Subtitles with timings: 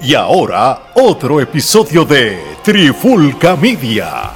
[0.00, 4.30] Y ahora, otro episodio de Trifulca Media.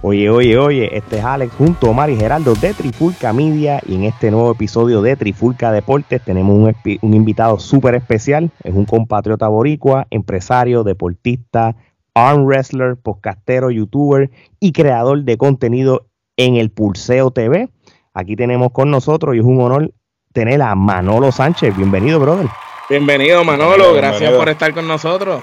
[0.00, 3.96] Oye, oye, oye, este es Alex junto a Omar y Geraldo de Trifulca Media y
[3.96, 9.48] en este nuevo episodio de Trifulca Deportes tenemos un, invitado súper especial, es un compatriota
[9.48, 11.76] boricua, empresario, deportista,
[12.14, 16.06] arm wrestler, podcastero, youtuber y creador de contenido
[16.38, 17.68] en el Pulseo TV.
[18.14, 19.92] Aquí tenemos con nosotros y es un honor
[20.32, 21.76] tener a Manolo Sánchez.
[21.76, 22.48] Bienvenido, brother.
[22.88, 23.94] Bienvenido, Manolo.
[23.94, 25.42] Gracias por estar con nosotros.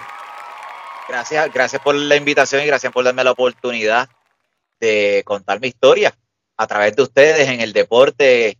[1.07, 4.09] Gracias, gracias por la invitación y gracias por darme la oportunidad
[4.80, 6.13] de contar mi historia
[6.57, 8.57] a través de ustedes en el deporte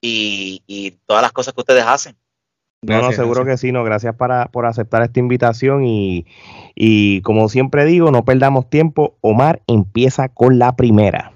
[0.00, 2.16] y, todas las cosas que ustedes hacen.
[2.82, 6.26] no, no, seguro que sí, no, gracias para, por aceptar esta invitación y,
[6.74, 11.31] y como siempre digo, no perdamos tiempo, Omar empieza con la primera.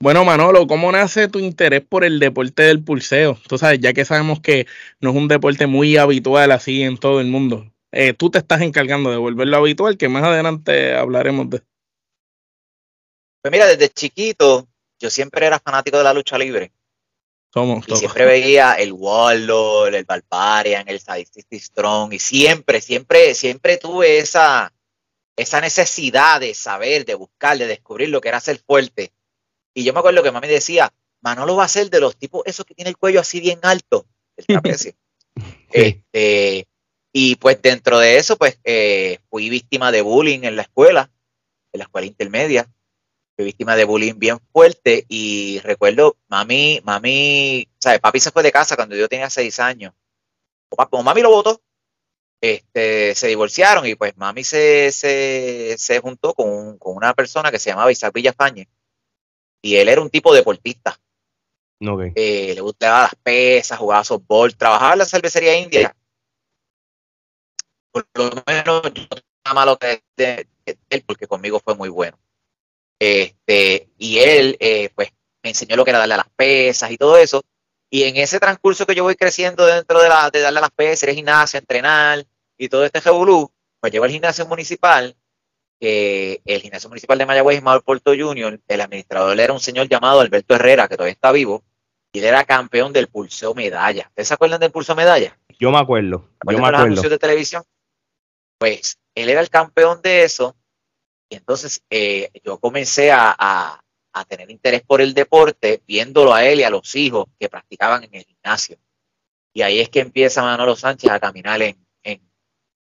[0.00, 3.36] Bueno, Manolo, ¿cómo nace tu interés por el deporte del pulseo?
[3.48, 4.68] Tú sabes, ya que sabemos que
[5.00, 7.72] no es un deporte muy habitual así en todo el mundo.
[7.90, 11.62] Eh, tú te estás encargando de volverlo habitual, que más adelante hablaremos de.
[13.42, 14.68] Pues mira, desde chiquito
[15.00, 16.70] yo siempre era fanático de la lucha libre.
[17.52, 23.78] Somos y siempre veía el Warlord, el Barbarian, el Sadistic Strong y siempre, siempre, siempre
[23.78, 24.72] tuve esa,
[25.34, 29.12] esa necesidad de saber, de buscar, de descubrir lo que era ser fuerte
[29.78, 32.66] y yo me acuerdo que mami decía, Manolo va a ser de los tipos, esos
[32.66, 34.92] que tiene el cuello así bien alto, el trapecio.
[35.72, 36.66] este,
[37.12, 41.12] y pues dentro de eso, pues eh, fui víctima de bullying en la escuela,
[41.72, 42.68] en la escuela intermedia.
[43.36, 48.00] Fui víctima de bullying bien fuerte y recuerdo, mami, mami, ¿sabes?
[48.00, 49.94] Papi se fue de casa cuando yo tenía seis años.
[50.70, 51.62] Como mami lo votó,
[52.40, 57.60] este, se divorciaron y pues mami se, se, se juntó con, con, una persona que
[57.60, 58.68] se llamaba Isaac Villafañe
[59.62, 60.98] y él era un tipo deportista.
[62.14, 65.94] Eh, le gustaba las pesas, jugaba softball, trabajaba en la cervecería india.
[67.92, 69.06] Por lo menos yo
[69.46, 70.02] no malo que
[70.90, 72.18] él, porque conmigo fue muy bueno.
[72.98, 75.10] Este, y él, eh, pues,
[75.42, 77.42] me enseñó lo que era darle a las pesas y todo eso.
[77.90, 80.70] Y en ese transcurso que yo voy creciendo dentro de, la, de darle a las
[80.72, 82.26] pesas, ir al gimnasio, entrenar
[82.58, 85.16] y todo este revolú, pues llego al gimnasio municipal
[85.80, 90.20] que el gimnasio municipal de Mayagüez, Manuel Porto Junior, el administrador era un señor llamado
[90.20, 91.62] Alberto Herrera, que todavía está vivo,
[92.12, 94.06] y él era campeón del pulseo medalla.
[94.08, 95.38] ¿Ustedes se acuerdan del pulseo medalla?
[95.58, 96.28] Yo me acuerdo.
[96.50, 97.02] Yo me acuerdo.
[97.02, 97.62] de televisión?
[98.58, 100.56] Pues él era el campeón de eso,
[101.28, 103.80] y entonces eh, yo comencé a, a,
[104.26, 108.14] tener interés por el deporte, viéndolo a él y a los hijos que practicaban en
[108.14, 108.76] el gimnasio.
[109.54, 112.20] Y ahí es que empieza Manolo Sánchez a caminar en, en,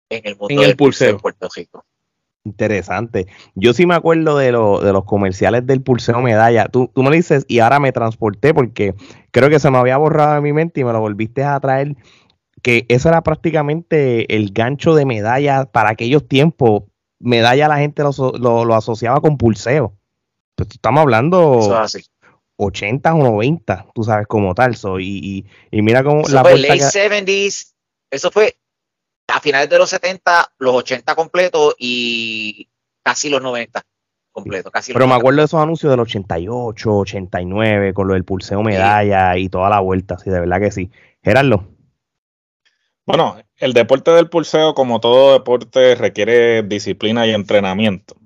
[0.08, 1.84] el mundo del pulseo en Puerto Rico.
[2.44, 3.26] Interesante.
[3.54, 4.52] Yo sí me acuerdo de, de
[4.92, 6.68] los comerciales del pulseo medalla.
[6.68, 8.94] Tú, tú me dices y ahora me transporté porque
[9.30, 11.96] creo que se me había borrado de mi mente y me lo volviste a traer.
[12.62, 16.84] Que eso era prácticamente el gancho de medalla para aquellos tiempos.
[17.18, 19.98] Medalla la gente lo, asociaba con pulseo.
[20.56, 21.60] Pues estamos hablando
[22.56, 24.76] 80 o 90, tú sabes, como tal.
[24.98, 27.74] y, y, mira cómo la fue late 70s.
[28.10, 28.56] Eso fue
[29.32, 32.68] a finales de los 70, los 80 completos y
[33.02, 33.82] casi los 90
[34.32, 34.72] completos.
[34.72, 39.36] Casi Pero me acuerdo de esos anuncios del 88, 89, con lo del pulseo medalla
[39.36, 40.90] y toda la vuelta, sí, de verdad que sí.
[41.22, 41.66] Gerardo.
[43.06, 48.16] Bueno, el deporte del pulseo, como todo deporte, requiere disciplina y entrenamiento.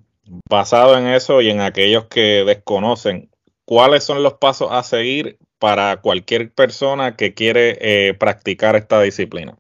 [0.49, 3.31] Basado en eso y en aquellos que desconocen,
[3.65, 9.57] ¿cuáles son los pasos a seguir para cualquier persona que quiere eh, practicar esta disciplina?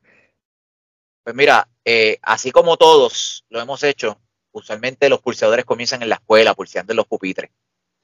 [1.25, 4.21] Pues mira, eh, así como todos lo hemos hecho,
[4.53, 7.51] usualmente los pulseadores comienzan en la escuela, pulseando en los pupitres.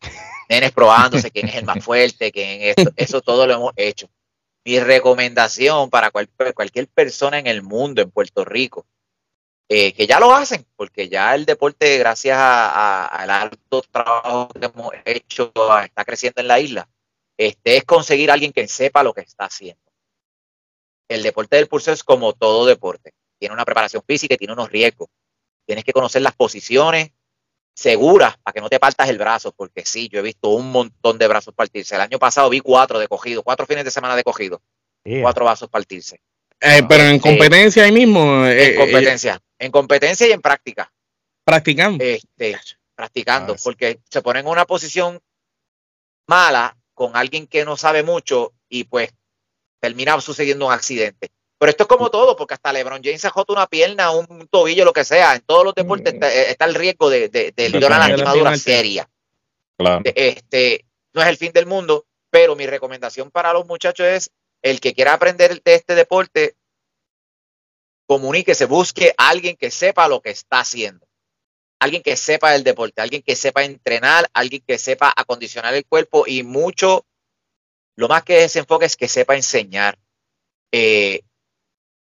[0.48, 2.92] Nenes probándose quién es el más fuerte, quién es esto.
[2.96, 4.08] Eso todo lo hemos hecho.
[4.64, 8.86] Mi recomendación para cualquier persona en el mundo, en Puerto Rico,
[9.68, 14.92] eh, que ya lo hacen, porque ya el deporte, gracias al alto trabajo que hemos
[15.04, 15.52] hecho,
[15.84, 16.88] está creciendo en la isla,
[17.36, 19.89] este, es conseguir a alguien que sepa lo que está haciendo
[21.10, 23.12] el deporte del pulso es como todo deporte.
[23.38, 25.08] Tiene una preparación física y tiene unos riesgos.
[25.66, 27.10] Tienes que conocer las posiciones
[27.74, 31.18] seguras para que no te partas el brazo, porque sí, yo he visto un montón
[31.18, 31.96] de brazos partirse.
[31.96, 34.62] El año pasado vi cuatro de cogido, cuatro fines de semana de cogido,
[35.22, 36.20] cuatro brazos partirse.
[36.60, 38.46] Eh, pero en competencia ahí mismo.
[38.46, 40.92] Eh, en competencia, en competencia y en práctica.
[41.42, 42.04] Practicando.
[42.04, 42.56] Este,
[42.94, 45.20] practicando, ah, porque se ponen en una posición
[46.28, 49.10] mala con alguien que no sabe mucho y pues
[49.80, 51.30] termina sucediendo un accidente.
[51.58, 54.92] Pero esto es como todo, porque hasta LeBron James se una pierna, un tobillo, lo
[54.92, 55.34] que sea.
[55.34, 59.08] En todos los deportes está, el riesgo de, de, de, una lastimadura seria.
[59.76, 60.02] Claro.
[60.04, 64.30] Este, no es el fin del mundo, pero mi recomendación para los muchachos es
[64.62, 66.54] el que quiera aprender de este deporte
[68.06, 71.06] como comunique, se busque a alguien que sepa lo que está haciendo.
[71.78, 76.24] Alguien que sepa el deporte, alguien que sepa entrenar, alguien que sepa acondicionar el cuerpo
[76.26, 77.06] y mucho,
[77.96, 79.98] lo más que se enfoque es que sepa enseñar.
[80.72, 81.22] Eh,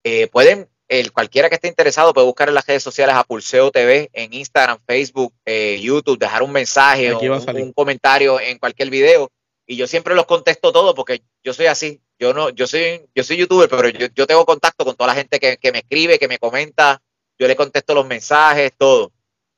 [0.05, 3.71] eh, pueden, el, cualquiera que esté interesado puede buscar en las redes sociales a Pulseo
[3.71, 8.91] TV, en Instagram, Facebook, eh, YouTube, dejar un mensaje o un, un, comentario en cualquier
[8.91, 9.31] video.
[9.67, 12.00] Y yo siempre los contesto todo porque yo soy así.
[12.19, 15.15] Yo no, yo soy, yo soy youtuber, pero yo, yo tengo contacto con toda la
[15.15, 17.03] gente que, que, me escribe, que me comenta.
[17.38, 19.12] Yo le contesto los mensajes, todo.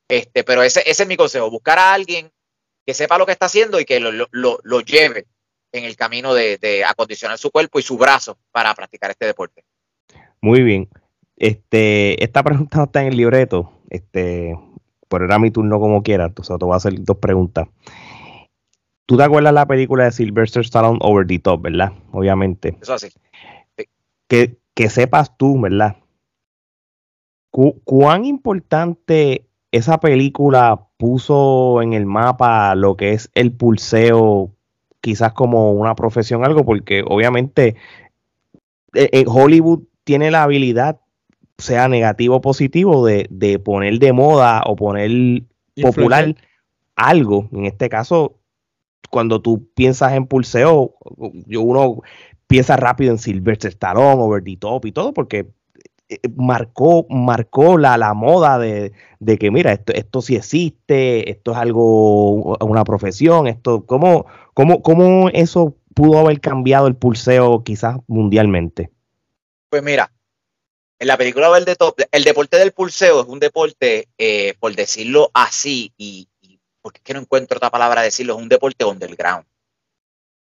[0.09, 2.33] Este, pero ese, ese es mi consejo, buscar a alguien
[2.87, 5.27] que sepa lo que está haciendo y que lo, lo, lo lleve
[5.73, 9.65] en el camino de, de acondicionar su cuerpo y su brazo para practicar este deporte.
[10.41, 10.89] Muy bien.
[11.37, 14.59] Este, esta pregunta no está en el libreto, este,
[15.09, 17.69] pero era mi turno como quiera, entonces te voy a hacer dos preguntas.
[19.07, 21.93] ¿Tú te acuerdas la película de Sylvester Stallone Over the Top, verdad?
[22.11, 22.77] Obviamente.
[22.81, 23.09] Eso así.
[23.77, 23.85] Sí.
[24.29, 25.97] Que, que, sepas tú, ¿verdad?
[27.51, 34.56] ¿Cu ¿Cuán importante esa película puso en el mapa lo que es el pulseo,
[35.07, 36.65] quizás como una profesión, algo?
[36.65, 37.77] Porque obviamente
[38.93, 41.01] en eh, Hollywood tiene la habilidad,
[41.59, 45.45] sea negativo o positivo, de, de poner de moda o poner
[45.81, 46.35] popular
[46.97, 47.49] algo.
[47.53, 48.35] En este caso,
[49.09, 50.95] cuando tú piensas en pulseo,
[51.47, 52.03] yo uno
[52.49, 55.47] piensa rápido en Sylvester Stallone, Over the Top y todo, porque
[56.35, 61.59] marcó, marcó la, la moda de, de, que, mira, esto, esto sí existe, esto es
[61.59, 64.27] algo, una profesión, esto, ¿cómo,
[64.57, 68.91] cómo, cómo eso pudo haber cambiado el pulseo quizás mundialmente?
[69.69, 70.11] Pues mira,
[70.99, 74.75] en la película Over the Top, el deporte del pulseo es un deporte, eh, por
[74.75, 76.27] decirlo así, y,
[76.81, 79.45] porque es que no encuentro otra palabra decirlo, es un deporte underground.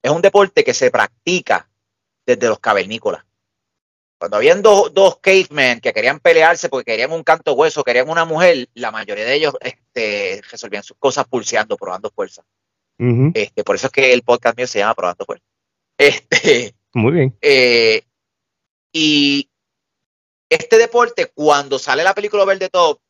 [0.03, 1.71] Es un deporte que se practica
[2.27, 3.25] desde los cavernícolas.
[4.19, 8.27] Cuando habían dos, dos cavemen que querían pelearse porque querían un canto hueso, querían una
[8.27, 12.45] mujer, la mayoría de ellos este, resolvían sus cosas pulseando, probando fuerza.
[12.99, 13.33] Uh -huh.
[13.35, 15.45] este, por eso es que el podcast mío se llama Probando Fuerza.
[15.99, 17.37] Este, Muy bien.
[17.41, 18.03] Eh,
[18.93, 19.51] y
[20.49, 23.01] este deporte, cuando sale la película Over the Top,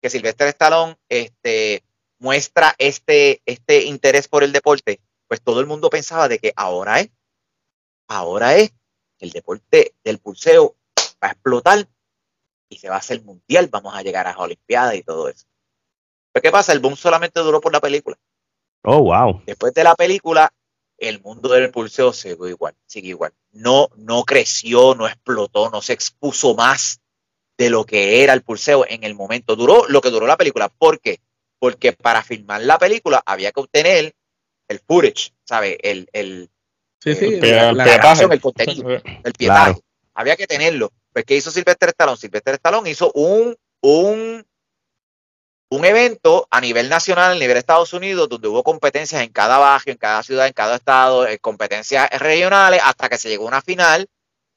[0.00, 1.82] que Sylvester Stallone este,
[2.18, 7.00] muestra este, este interés por el deporte, pues todo el mundo pensaba de que ahora
[7.00, 7.10] es,
[8.06, 8.72] ahora es,
[9.18, 10.76] el deporte del pulseo
[11.22, 11.88] va a explotar
[12.68, 15.46] y se va a hacer mundial, vamos a llegar a las Olimpiadas y todo eso.
[16.32, 16.72] Pero ¿qué pasa?
[16.72, 18.18] El boom solamente duró por la película.
[18.84, 19.42] Oh, wow.
[19.46, 20.52] Después de la película,
[20.98, 23.32] el mundo del pulseo siguió igual, sigue igual.
[23.52, 27.00] No, no creció, no explotó, no se expuso más
[27.56, 29.56] de lo que era el pulseo en el momento.
[29.56, 30.68] Duró lo que duró la película.
[30.68, 31.20] ¿Por qué?
[31.58, 34.14] Porque para filmar la película había que obtener
[34.68, 35.78] el footage, ¿sabe?
[35.82, 36.50] El, el,
[37.00, 39.72] sí, sí, el, la, la grabación, el contenido, el pietaje.
[39.72, 39.80] Claro.
[40.14, 40.92] Había que tenerlo.
[41.12, 42.16] Pues, ¿qué hizo Sylvester Stallone?
[42.16, 44.44] Sylvester Stallone hizo un, un,
[45.70, 49.58] un evento a nivel nacional, a nivel de Estados Unidos, donde hubo competencias en cada
[49.58, 53.48] barrio, en cada ciudad, en cada estado, eh, competencias regionales, hasta que se llegó a
[53.48, 54.08] una final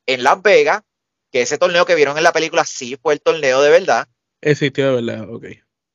[0.05, 0.83] en Las Vegas,
[1.31, 4.07] que ese torneo que vieron en la película sí fue el torneo de verdad.
[4.41, 5.45] Existió de verdad, ok.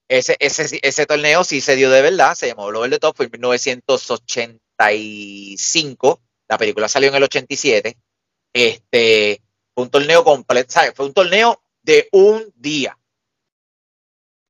[0.08, 3.26] Ese, ese, ese torneo sí se dio de verdad, se llamó Global de Top, fue
[3.26, 7.96] en 1985, la película salió en el 87.
[8.52, 9.40] Este,
[9.74, 10.92] fue un torneo completo, ¿sabes?
[10.94, 12.98] Fue un torneo de un día.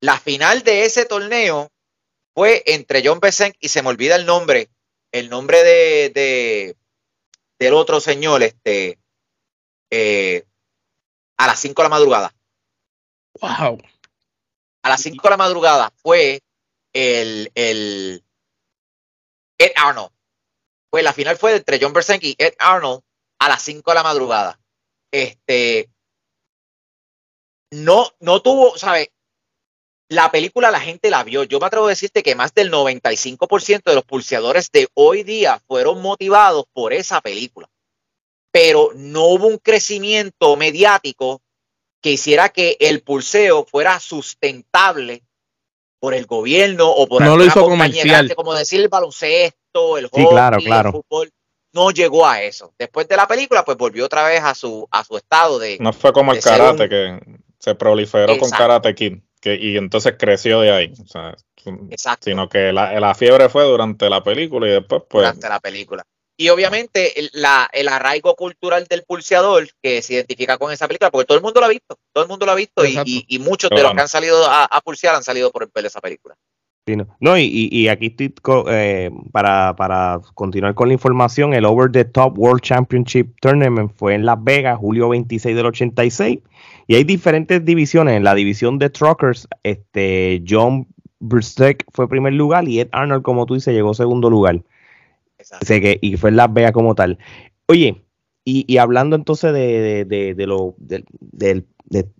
[0.02, 1.70] La final de ese torneo
[2.34, 4.68] fue entre John Besenk y se me olvida el nombre,
[5.12, 6.76] el nombre de, de
[7.60, 8.98] del otro señor, este,
[9.92, 10.44] eh,
[11.38, 12.34] a las 5 de la madrugada.
[13.40, 13.78] Wow.
[14.82, 16.42] A las 5 de la madrugada fue
[16.92, 18.24] el, el
[19.56, 20.10] Ed Arnold.
[20.90, 23.02] Fue, la final fue entre John Bersenk y Ed Arnold
[23.38, 24.58] a las 5 de la madrugada.
[25.12, 25.88] Este
[27.70, 29.08] no, no tuvo, ¿sabes?
[30.12, 31.44] La película la gente la vio.
[31.44, 35.58] Yo me atrevo a decirte que más del 95% de los pulseadores de hoy día
[35.66, 37.70] fueron motivados por esa película.
[38.50, 41.40] Pero no hubo un crecimiento mediático
[42.02, 45.22] que hiciera que el pulseo fuera sustentable
[45.98, 48.34] por el gobierno o por no lo hizo comercial.
[48.34, 50.88] como decir el baloncesto, el hockey, sí, claro, claro.
[50.90, 51.30] el fútbol.
[51.72, 52.74] No llegó a eso.
[52.78, 55.78] Después de la película, pues volvió otra vez a su, a su estado de.
[55.80, 56.88] No fue como el karate un...
[56.90, 57.20] que
[57.58, 58.50] se proliferó Exacto.
[58.50, 60.92] con Karate Kid que, y entonces creció de ahí.
[61.02, 61.36] O sea,
[61.90, 62.24] Exacto.
[62.24, 65.24] Sino que la, la, fiebre fue durante la película y después pues...
[65.24, 66.04] Durante la película.
[66.36, 71.10] Y obviamente el, la, el arraigo cultural del pulseador que se identifica con esa película,
[71.10, 73.24] porque todo el mundo lo ha visto, todo el mundo lo ha visto y, y,
[73.28, 76.00] y, muchos de los que han salido a, a, pulsear han salido por ver esa
[76.00, 76.34] película.
[77.20, 77.38] No.
[77.38, 78.34] y, aquí estoy
[78.68, 84.14] eh, para, para continuar con la información, el Over the Top World Championship Tournament fue
[84.14, 86.40] en Las Vegas, julio 26 del 86,
[86.88, 88.16] y hay diferentes divisiones.
[88.16, 90.88] En la división de Truckers, este, John
[91.20, 94.62] Brustek fue primer lugar y Ed Arnold, como tú dices, llegó segundo lugar.
[95.66, 97.18] que, y fue en Las Vegas como tal.
[97.68, 98.04] Oye,
[98.44, 101.64] y, hablando entonces de, de, de, lo, de,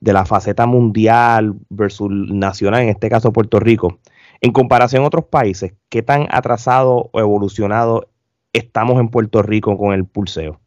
[0.00, 3.98] la faceta mundial versus nacional, en este caso Puerto Rico,
[4.42, 8.08] en comparación a otros países, ¿qué tan atrasado o evolucionado
[8.52, 10.60] estamos en Puerto Rico con el pulseo?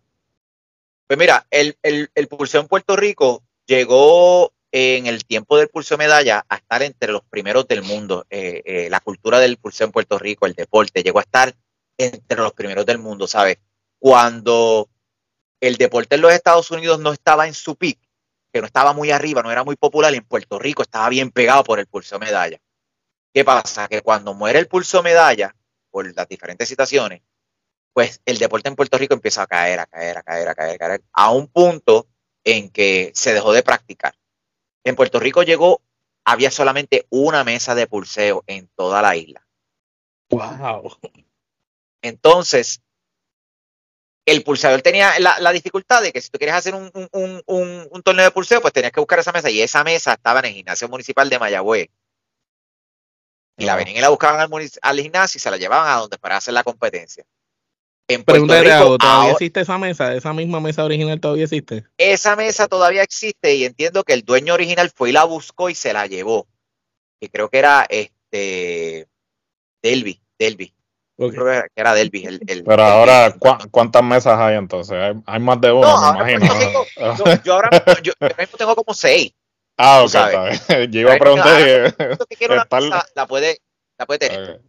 [1.08, 6.46] Pues mira, el, el, pulseo en Puerto Rico llegó en el tiempo del pulseo medalla
[6.48, 8.26] a estar entre los primeros del mundo.
[8.30, 11.54] Eh, eh, la cultura del pulseo en Puerto Rico, el deporte, llegó a estar
[11.98, 13.58] entre los primeros del mundo, ¿sabes?
[14.00, 14.90] Cuando
[15.60, 18.00] el deporte en los Estados Unidos no estaba en su pick,
[18.54, 21.64] que no estaba muy arriba, no era muy popular, en Puerto Rico estaba bien pegado
[21.66, 22.60] por el pulso medalla.
[23.36, 23.90] ¿Qué pasa?
[23.90, 25.54] Que cuando muere el pulso medalla,
[25.92, 27.22] por las diferentes situaciones,
[27.92, 30.76] pues el deporte en Puerto Rico empieza a caer, a caer, a caer, a caer,
[30.76, 32.08] a caer, a un punto
[32.46, 34.16] en que se dejó de practicar.
[34.86, 35.82] En Puerto Rico llegó,
[36.24, 39.46] había solamente una mesa de pulseo en toda la isla.
[40.30, 40.98] Wow.
[42.04, 42.82] Entonces,
[44.26, 46.90] el pulsador tenía la, dificultad de que si tú querías hacer un,
[48.02, 50.54] torneo de pulseo, pues tenías que buscar esa mesa y esa mesa estaba en el
[50.54, 51.90] gimnasio municipal de Mayagüez.
[53.58, 54.50] Y la venían y la buscaban
[54.82, 57.24] al, gimnasio y se la llevaban a donde para hacer la competencia.
[58.08, 60.14] En Puerto Rico, ¿todavía existe esa mesa?
[60.14, 61.86] ¿Esa misma mesa original todavía existe?
[61.98, 65.76] Esa mesa todavía existe y entiendo que el dueño original fue y la buscó y
[65.76, 66.48] se la llevó.
[67.20, 69.08] Y creo que era este
[69.82, 70.76] Delby, Delby.
[71.18, 72.26] Creo que era Delvis.
[72.46, 73.36] El, Pero ahora,
[73.72, 74.98] ¿cuántas mesas hay entonces?
[75.26, 76.84] Hay, más de una, me imagino.
[77.44, 77.70] yo, ahora
[78.04, 78.14] yo,
[78.58, 79.34] tengo como seis.
[79.78, 80.12] Ah, ok,
[80.90, 81.96] Yo iba a preguntar.
[83.16, 83.62] la puede,
[83.98, 84.62] la puede tener.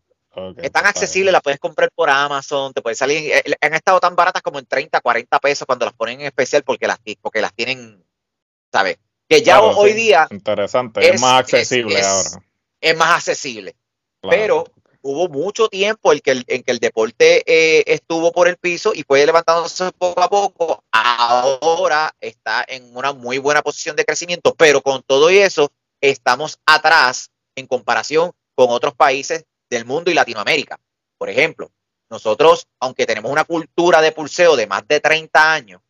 [0.59, 3.33] Están accesibles, la puedes comprar por Amazon, te puede salir.
[3.33, 6.63] Eh, han estado tan baratas como en 30, 40 pesos cuando las ponen en especial
[6.63, 8.05] porque las, porque las tienen,
[8.71, 8.99] ¿sabes?
[9.29, 10.27] Que ya hoy día.
[10.31, 12.31] Interesante, es, más accesible ahora.
[12.81, 13.75] Es más accesible.
[14.21, 14.65] Pero
[15.07, 19.93] hubo mucho tiempo en que el, deporte eh, estuvo por el piso y fue levantándose
[19.93, 20.85] poco a poco.
[20.91, 25.71] Ahora está en una muy buena posición de crecimiento, pero con todo y eso
[26.01, 30.81] estamos atrás en comparación con otros países del mundo y Latinoamérica.
[31.19, 31.71] Por ejemplo,
[32.11, 35.83] nosotros, aunque tenemos una cultura de pulseo de más de 30 años,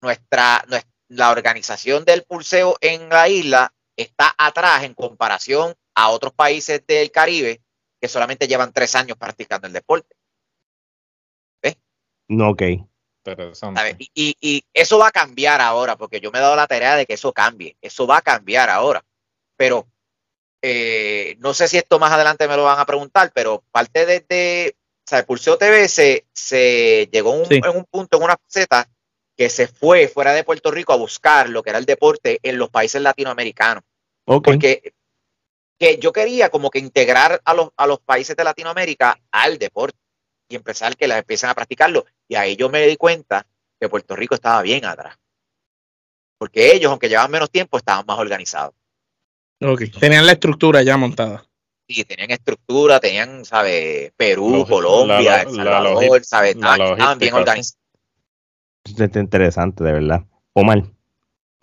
[0.00, 0.64] nuestra
[1.08, 7.10] la organización del pulseo en la isla está atrás en comparación a otros países del
[7.12, 7.63] Caribe
[8.04, 10.14] que solamente llevan tres años practicando el deporte.
[11.62, 11.78] ¿Ves?
[12.28, 12.62] No, ok.
[13.96, 17.06] Y, y, eso va a cambiar ahora, porque yo me he dado la tarea de
[17.06, 17.78] que eso cambie.
[17.80, 19.02] Eso va a cambiar ahora.
[19.56, 19.86] Pero
[20.60, 24.76] eh, no sé si esto más adelante me lo van a preguntar, pero parte de,
[24.76, 28.86] o sea, el Pulseo TV se, se llegó en un punto, en una faceta,
[29.34, 32.58] que se fue fuera de Puerto Rico a buscar lo que era el deporte en
[32.58, 33.82] los países latinoamericanos.
[34.26, 34.92] Porque
[35.84, 39.98] que yo quería como que integrar a los, a los países de Latinoamérica al deporte
[40.48, 42.06] y empezar que las empiecen a practicarlo.
[42.26, 43.46] Y ahí yo me di cuenta
[43.78, 45.18] que Puerto Rico estaba bien atrás.
[46.38, 48.74] Porque ellos, aunque llevaban menos tiempo, estaban más organizados.
[50.00, 51.44] Tenían la estructura ya montada.
[51.86, 54.10] Sí, tenían estructura, tenían, ¿sabes?
[54.16, 56.54] Perú, Colombia, El Salvador, ¿sabes?
[56.54, 57.78] Estaban bien organizados.
[58.84, 60.24] Es interesante, de verdad.
[60.54, 60.84] Omar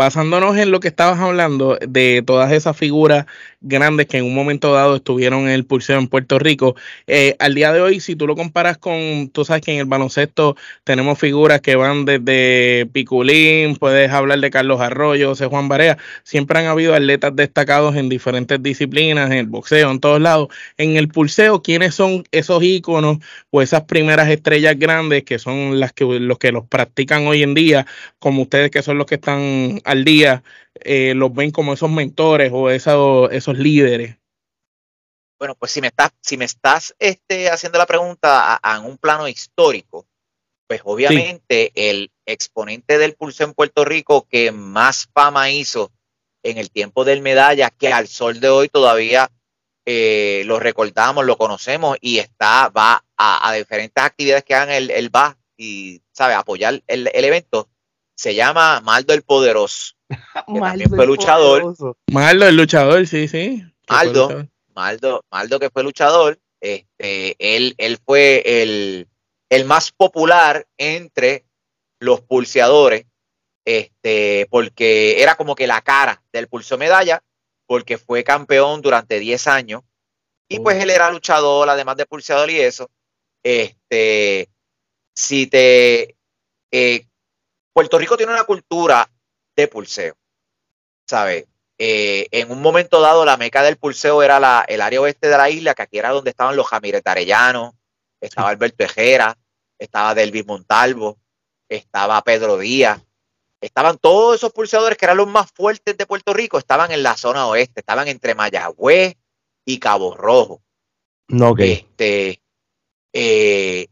[0.01, 3.27] basándonos en lo que estabas hablando de todas esas figuras
[3.62, 7.53] grandes que en un momento dado estuvieron en el pulseo en Puerto Rico, eh, al
[7.53, 11.20] día de hoy, si tú lo comparas con, tú sabes que en el baloncesto tenemos
[11.20, 16.65] figuras que van desde Piculín, puedes hablar de Carlos Arroyo, José Juan Barea, siempre han
[16.65, 20.48] habido atletas destacados en diferentes disciplinas, en el boxeo, en todos lados.
[20.77, 23.20] En el pulseo, ¿quiénes son esos íconos
[23.51, 27.53] o esas primeras estrellas grandes que son las que los que los practican hoy en
[27.53, 27.86] día,
[28.17, 30.43] como ustedes que son los que están al día
[30.75, 34.17] eh, los ven como esos mentores o esos, esos líderes?
[35.38, 39.27] Bueno, pues si me estás, si me estás este, haciendo la pregunta en un plano
[39.27, 40.05] histórico,
[40.67, 45.91] pues obviamente el exponente del pulso en Puerto Rico que más fama hizo
[46.43, 49.31] en el tiempo del medalla, que al sol de hoy todavía
[49.86, 55.38] eh, lo recordamos, lo conocemos y está, va a, diferentes actividades que hagan, él, va
[55.57, 57.67] y sabe apoyar el, el evento
[58.22, 59.96] se llama Maldo el Poderoso.
[60.48, 61.75] Que también fue luchador.
[62.12, 63.63] Maldo el luchador, sí, sí.
[63.90, 66.40] Maldo, Maldo, Maldo que fue luchador.
[66.60, 69.08] Este, él, él fue el,
[69.50, 71.46] el más popular entre
[72.00, 73.08] los pulseadores,
[73.66, 77.24] este, porque era como que la cara del pulso medalla,
[77.66, 79.82] porque fue campeón durante 10 años
[80.48, 82.88] Y pues él era luchador, además de pulseador y eso.
[83.44, 84.48] Este,
[85.16, 86.16] si te.
[86.72, 87.08] eh,
[87.74, 89.10] Puerto Rico tiene una cultura
[89.56, 90.16] de pulseo,
[91.06, 91.46] ¿sabes?
[91.78, 95.38] Eh, en un momento dado, la meca del pulseo era la, el área oeste de
[95.38, 97.74] la isla, que aquí era donde estaban los Jamírez Arellanos,
[98.20, 99.36] estaba Alberto Ejera,
[99.80, 101.18] estaba Delvis Montalvo,
[101.68, 103.01] estaba Pedro Díaz,
[103.62, 107.18] estaban todos esos pulseadores que eran los más fuertes de Puerto Rico, estaban en la
[107.18, 109.16] zona oeste, estaban entre Mayagüez
[109.66, 110.62] y Cabo Rojo.
[111.30, 111.60] No, ok.
[111.62, 112.42] Este,
[113.12, 113.88] eh,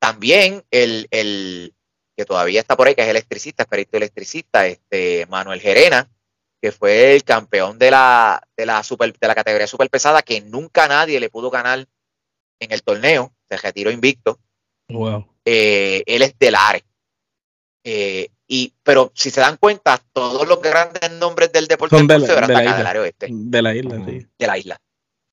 [0.00, 1.75] también el, el
[2.16, 6.08] que todavía está por ahí, que es electricista, es perito electricista, este Manuel Gerena,
[6.62, 10.40] que fue el campeón de la, de la super, de la categoría super pesada, que
[10.40, 11.86] nunca nadie le pudo ganar
[12.60, 14.38] en el torneo, se retiró invicto.
[14.88, 15.26] Wow.
[15.44, 16.82] Eh, él es del Ares.
[17.84, 22.14] Eh, y, pero si se dan cuenta, todos los grandes nombres del deporte Son de
[22.14, 22.76] del la- de la isla.
[22.78, 24.26] del área oeste, De la isla, sí.
[24.38, 24.80] de la isla.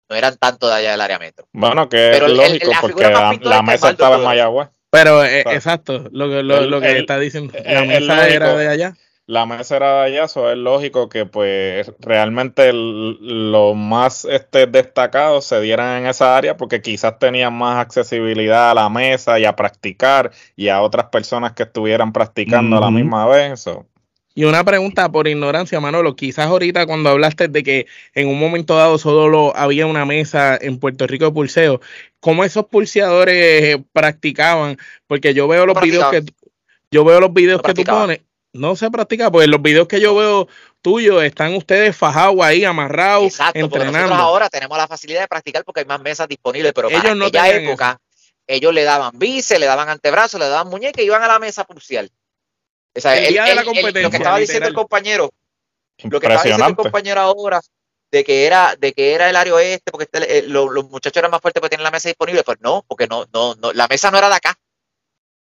[0.10, 1.48] No eran tanto de allá del área metro.
[1.54, 4.24] Bueno, que Pero es el- el- lógico, la porque la, la es mesa estaba en.
[4.24, 4.70] Mayagüez.
[4.94, 8.30] Pero eh, exacto, lo, que- lo, El- lo que el- está diciendo, la el mesa
[8.30, 8.94] era de allá.
[9.26, 15.46] La mesa era de allá, so es lógico que pues realmente los más este, destacados
[15.46, 19.56] se dieran en esa área porque quizás tenían más accesibilidad a la mesa y a
[19.56, 23.62] practicar y a otras personas que estuvieran practicando a la misma vez.
[23.62, 23.86] so.
[24.36, 26.16] Y una pregunta por ignorancia, Manolo.
[26.16, 30.80] Quizás ahorita cuando hablaste de que en un momento dado solo había una mesa en
[30.80, 31.82] Puerto Rico de pulseo,
[32.20, 34.78] ¿cómo esos pulseadores eh, practicaban?
[35.08, 36.24] Porque yo veo los videos que
[36.90, 38.22] yo veo los videos que tú pones.
[38.54, 40.48] No se practica, pues los videos que yo veo
[40.84, 44.16] tuyos están ustedes fajados ahí, amarrados, Exacto, porque nosotros entrenando.
[44.16, 47.26] ahora tenemos la facilidad de practicar porque hay más mesas disponibles, pero para Ellos no
[47.26, 48.00] aquella época,
[48.46, 51.64] ellos le daban bíceps, le daban antebrazos, le daban muñeca y iban a la mesa
[51.64, 52.08] a pulsear.
[52.96, 55.32] O sea, El él- de la él- lo competencia, que estaba diciendo el compañero,
[56.04, 57.62] lo que estaba diciendo el compañero ahora,
[58.12, 61.18] de que era, de que era el área oeste, porque este- eh, lo- los muchachos
[61.18, 63.88] eran más fuertes porque tienen la mesa disponible, pues no, porque no, no, no, la
[63.88, 64.56] mesa no era de acá.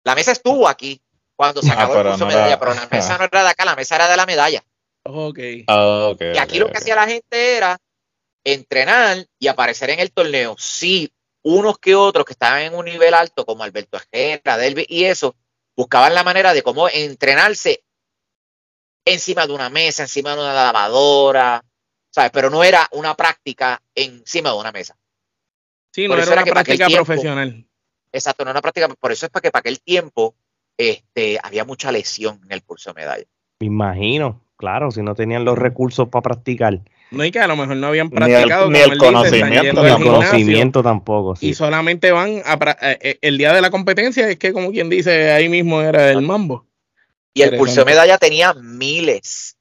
[0.05, 1.01] La mesa estuvo aquí
[1.35, 3.25] cuando se Ah, acabó el pero curso no de medalla, era- pero la mesa no
[3.25, 4.65] era de acá, la mesa era de la medalla.
[5.05, 5.39] Ok.
[5.67, 7.79] Ah, ok, Y aquí lo que hacía la gente era
[8.45, 10.55] entrenar y aparecer en el torneo.
[10.59, 11.13] Sí,
[11.43, 15.35] unos que otros que estaban en un nivel alto, como Alberto Ejera, Delvi y eso,
[15.77, 17.85] buscaban la manera de cómo entrenarse
[19.05, 21.65] encima de una mesa, encima de una lavadora,
[22.11, 22.31] ¿sabes?
[22.33, 24.97] Pero no era una práctica encima de una mesa.
[25.93, 27.67] Sí, Por no era una práctica tiempo- profesional.
[28.13, 30.35] Exacto, no era una práctica, por eso es para que para aquel tiempo
[30.77, 33.25] este, había mucha lesión en el curso de medalla.
[33.61, 36.81] Me imagino, claro, si no tenían los recursos para practicar.
[37.13, 38.71] No, y que a lo mejor no habían Ni el- practicado.
[38.71, 39.97] ni el dice, conocimiento el tampoco.
[39.99, 40.13] gimnasio.
[40.31, 41.49] conocimiento tampoco, sí.
[41.51, 44.71] y solamente van a pra- eh, eh, el día de la competencia es que como
[44.71, 46.67] quien dice ahí mismo era el mambo
[47.35, 49.57] Y el pulso de medalla tenía miles,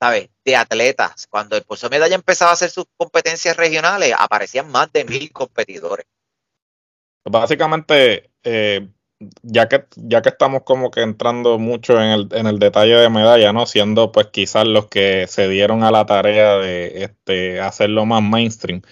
[0.00, 0.28] ¿sabes?
[0.44, 1.26] De atletas.
[1.28, 5.30] Cuando el pulso de medalla empezaba a hacer sus competencias regionales, aparecían más de mil
[5.32, 6.06] competidores.
[7.24, 8.88] Básicamente, eh,
[9.42, 13.10] ya que, ya que estamos como que entrando mucho en el, en el detalle de
[13.10, 13.66] medalla, ¿no?
[13.66, 18.82] Siendo pues quizás los que se dieron a la tarea de este, hacerlo más mainstream.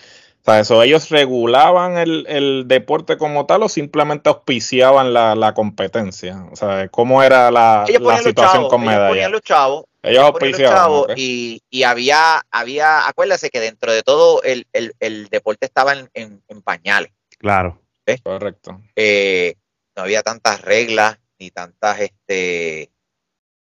[0.40, 5.52] O sea, eso, ellos regulaban el, el deporte como tal o simplemente auspiciaban la, la
[5.54, 6.46] competencia.
[6.52, 9.08] O sea, ¿cómo era la, Ellos situación chavos, con ellos medalla?
[9.10, 10.76] ponían los chavos, Ellos ponían los auspiciaban.
[10.78, 15.92] chavos y, y había, había, acuérdase que dentro de todo el, el- el deporte estaba
[15.92, 17.12] en, en- en pañales.
[17.38, 17.80] Claro.
[18.22, 18.80] Correcto.
[18.96, 19.54] Eh,
[19.98, 22.92] no había tantas reglas ni tantas este,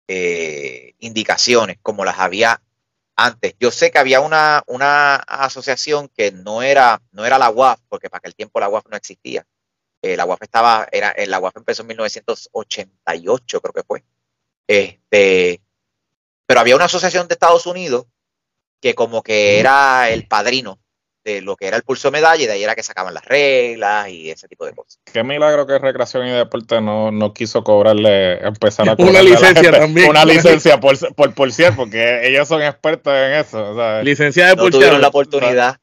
[0.06, 2.62] eh, indicaciones como las había
[3.16, 3.54] antes.
[3.58, 8.10] Yo sé que había una, una asociación que no era, no era la UAF, porque
[8.10, 9.46] para aquel tiempo la UAF no existía.
[10.02, 14.04] Eh, la UAF estaba, era, eh, la UAF empezó en 1988, creo que fue.
[14.66, 15.62] Este,
[16.44, 18.04] pero había una asociación de Estados Unidos
[18.82, 20.78] que como que era el padrino
[21.26, 23.24] de lo que era el pulso de medalla y de ahí era que sacaban las
[23.24, 25.00] reglas y ese tipo de cosas.
[25.12, 29.22] Qué milagro que Recreación y Deporte no, no quiso cobrarle, empezar a Una cobrarle a
[29.22, 30.10] la licencia gente también.
[30.10, 33.72] Una licencia por, por, por cierto, porque ellos son expertos en eso.
[33.72, 35.78] o sea, licencia de no tuvieron la oportunidad.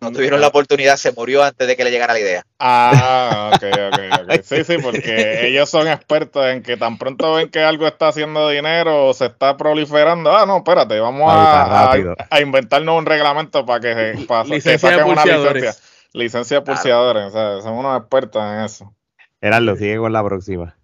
[0.00, 2.42] No tuvieron la oportunidad, se murió antes de que le llegara la idea.
[2.58, 4.40] Ah, ok, ok, ok.
[4.44, 8.48] Sí, sí, porque ellos son expertos en que tan pronto ven que algo está haciendo
[8.48, 10.34] dinero o se está proliferando.
[10.34, 12.14] Ah, no, espérate, vamos a, rápido.
[12.18, 15.74] a, a inventarnos un reglamento para que, se- para que saquen una licencia.
[16.12, 18.94] Licencia de pulseadores, o sea, son unos expertos en eso.
[19.40, 20.76] Gerardo, sigue con la próxima.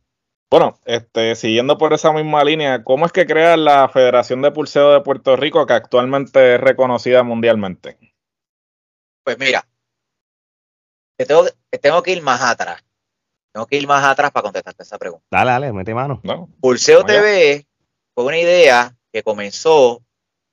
[0.51, 4.93] Bueno, este, siguiendo por esa misma línea, ¿cómo es que crea la Federación de Pulseo
[4.93, 7.97] de Puerto Rico, que actualmente es reconocida mundialmente?
[9.27, 9.67] Pues mira,
[11.19, 12.81] te tengo, te tengo que ir más atrás.
[13.53, 15.27] Tengo que ir más atrás para contestarte esa pregunta.
[15.33, 16.21] Dale, dale, mete mano.
[16.23, 16.49] ¿No?
[16.61, 17.05] Pulseo.
[17.05, 17.67] TV
[18.15, 20.01] fue una idea que comenzó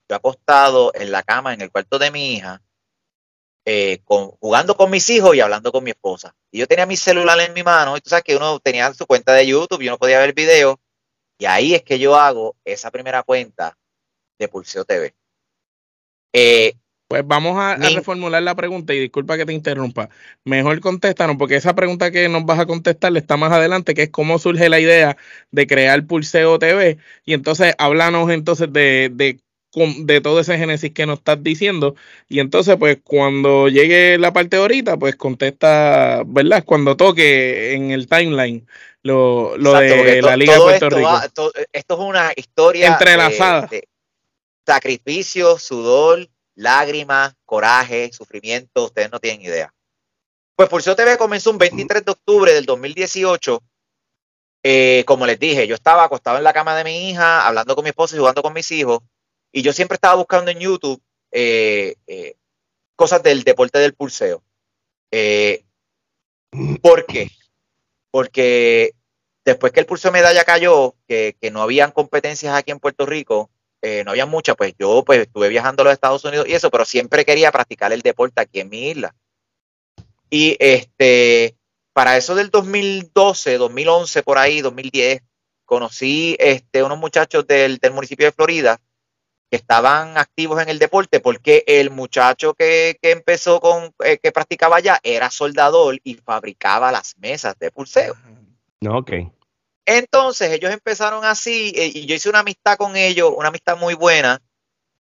[0.10, 2.64] yo acostado en la cama en el cuarto de mi hija
[3.64, 6.36] eh, con, jugando con mis hijos y hablando con mi esposa.
[6.50, 9.06] Y yo tenía mi celular en mi mano, y tú sabes que uno tenía su
[9.06, 10.78] cuenta de YouTube y uno podía ver videos,
[11.38, 13.78] y ahí es que yo hago esa primera cuenta
[14.40, 15.14] de Pulseo TV.
[16.34, 16.74] Eh,
[17.14, 20.10] pues vamos a, reformular la pregunta y disculpa que te interrumpa.
[20.46, 24.10] Mejor contéstanos, porque esa pregunta que nos vas a contestar está más adelante, que es
[24.10, 25.16] cómo surge la idea
[25.52, 26.98] de crear Pulseo TV.
[27.24, 29.40] Y entonces háblanos entonces de, de,
[29.98, 31.94] de todo ese génesis que nos estás diciendo.
[32.30, 36.64] Y entonces, pues cuando llegue la parte ahorita, pues contesta, ¿verdad?
[36.66, 38.66] Cuando toque en el timeline
[39.04, 41.22] lo, lo de la Liga de Puerto Rico.
[41.22, 43.68] esto es una historia entrelazada.
[43.68, 43.88] de
[44.66, 49.74] sacrificio, sudor lágrimas, coraje, sufrimiento, ustedes no tienen idea.
[50.56, 53.64] Pues Pulseo TV comenzó un 23 de octubre del 2018.
[54.66, 57.84] Eh, como les dije, yo estaba acostado en la cama de mi hija, hablando con
[57.84, 59.00] mi esposa y jugando con mis hijos,
[59.52, 62.36] y yo siempre estaba buscando en YouTube eh, eh,
[62.96, 64.44] cosas del deporte del pulseo.
[66.82, 67.30] ¿Por qué?
[68.12, 68.94] Porque
[69.44, 73.50] después que el pulseo medalla cayó, que, que no habían competencias aquí en Puerto Rico,
[73.86, 76.72] eh, no había mucha, pues yo pues estuve viajando a los Estados Unidos y eso,
[76.72, 79.14] pero siempre quería practicar el deporte aquí en mi isla.
[80.30, 81.58] Y este,
[81.92, 85.22] para eso del 2012, 2011, por ahí, 2010,
[85.66, 88.80] conocí este, unos muchachos del, municipio de Florida
[89.52, 94.78] que estaban activos en el deporte porque el muchacho que, empezó con, eh, que practicaba
[94.78, 98.16] allá era soldador y fabricaba las mesas de pulseo.
[98.88, 99.12] Ok.
[99.86, 103.94] Entonces ellos empezaron así eh, y yo hice una amistad con ellos, una amistad muy
[103.94, 104.42] buena.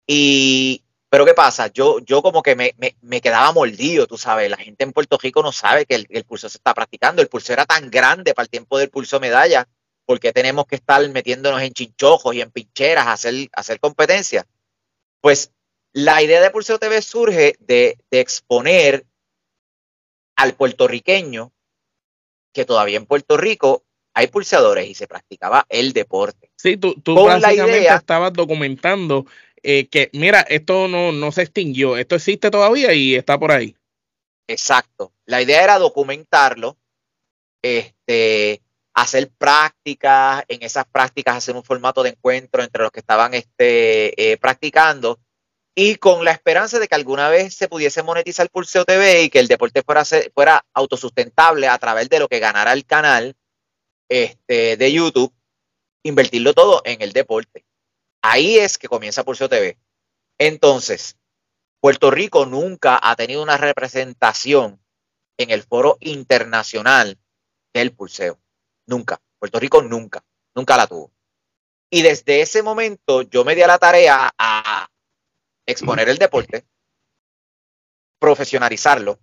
[0.07, 1.69] Y, pero ¿qué pasa?
[1.69, 4.51] Yo, yo como que me, me, quedaba mordido, tú sabes.
[4.51, 7.23] La gente en Puerto Rico no sabe que el, pulso se está practicando.
[7.23, 9.69] El pulso era tan grande para el tiempo del pulso medalla.
[10.05, 14.47] porque tenemos que estar metiéndonos en chinchojos y en pincheras a hacer, hacer competencia?
[15.21, 15.53] Pues
[15.93, 19.07] la idea de Pulseo TV surge de, de exponer
[20.35, 21.53] al puertorriqueño
[22.53, 26.51] que todavía en Puerto Rico hay pulsadores y se practicaba el deporte.
[26.57, 29.27] Sí, tú, tú básicamente estabas documentando
[29.63, 33.77] eh, que, mira, esto no, no se extinguió, esto existe todavía y está por ahí.
[34.49, 35.13] Exacto.
[35.25, 36.77] La idea era documentarlo,
[37.63, 38.61] este,
[38.93, 44.33] hacer prácticas, en esas prácticas hacer un formato de encuentro entre los que estaban este,
[44.33, 45.21] eh, practicando
[45.75, 49.39] y con la esperanza de que alguna vez se pudiese monetizar Pulseo TV y que
[49.39, 53.37] el deporte fuera, fuera autosustentable a través de lo que ganara el canal
[54.13, 55.33] este, de YouTube,
[56.03, 57.65] invertirlo todo en el deporte.
[58.23, 59.79] Ahí es que comienza Pulseo TV.
[60.39, 61.17] Entonces,
[61.81, 64.81] Puerto Rico nunca ha tenido una representación
[65.39, 67.19] en el foro internacional
[67.73, 68.39] del pulseo.
[68.87, 69.21] Nunca.
[69.39, 70.23] Puerto Rico nunca.
[70.55, 71.11] Nunca la tuvo.
[71.91, 74.89] Y desde ese momento yo me di a la tarea a
[75.67, 76.67] exponer el deporte,
[78.19, 79.19] profesionalizarlo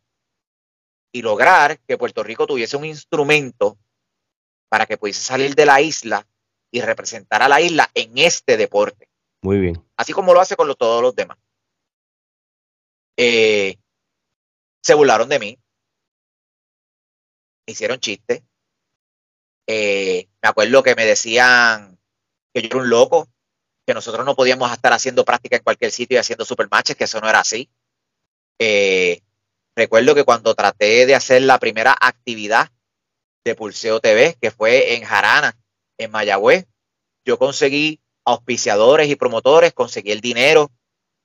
[1.12, 3.78] y lograr que Puerto Rico tuviese un instrumento
[4.70, 6.26] para que pudiese salir de la isla
[6.72, 9.10] y representar a la isla en este deporte.
[9.42, 9.84] Muy bien.
[9.98, 11.38] Así como lo hace con todos los demás.
[13.18, 13.78] Eh,
[14.82, 15.60] se burlaron de mí.
[17.68, 18.44] Hicieron chistes.
[19.68, 22.00] Eh, me acuerdo que me decían
[22.54, 23.28] que yo era un loco,
[23.86, 27.20] que nosotros no podíamos estar haciendo práctica en cualquier sitio y haciendo supermatches, que eso
[27.20, 27.70] no era así.
[28.60, 29.22] Eh,
[29.76, 32.72] recuerdo que cuando traté de hacer la primera actividad
[33.44, 35.58] de Pulseo TV, que fue en Jarana,
[35.98, 36.66] en Mayagüez.
[37.26, 40.72] Yo conseguí auspiciadores y promotores, conseguí el dinero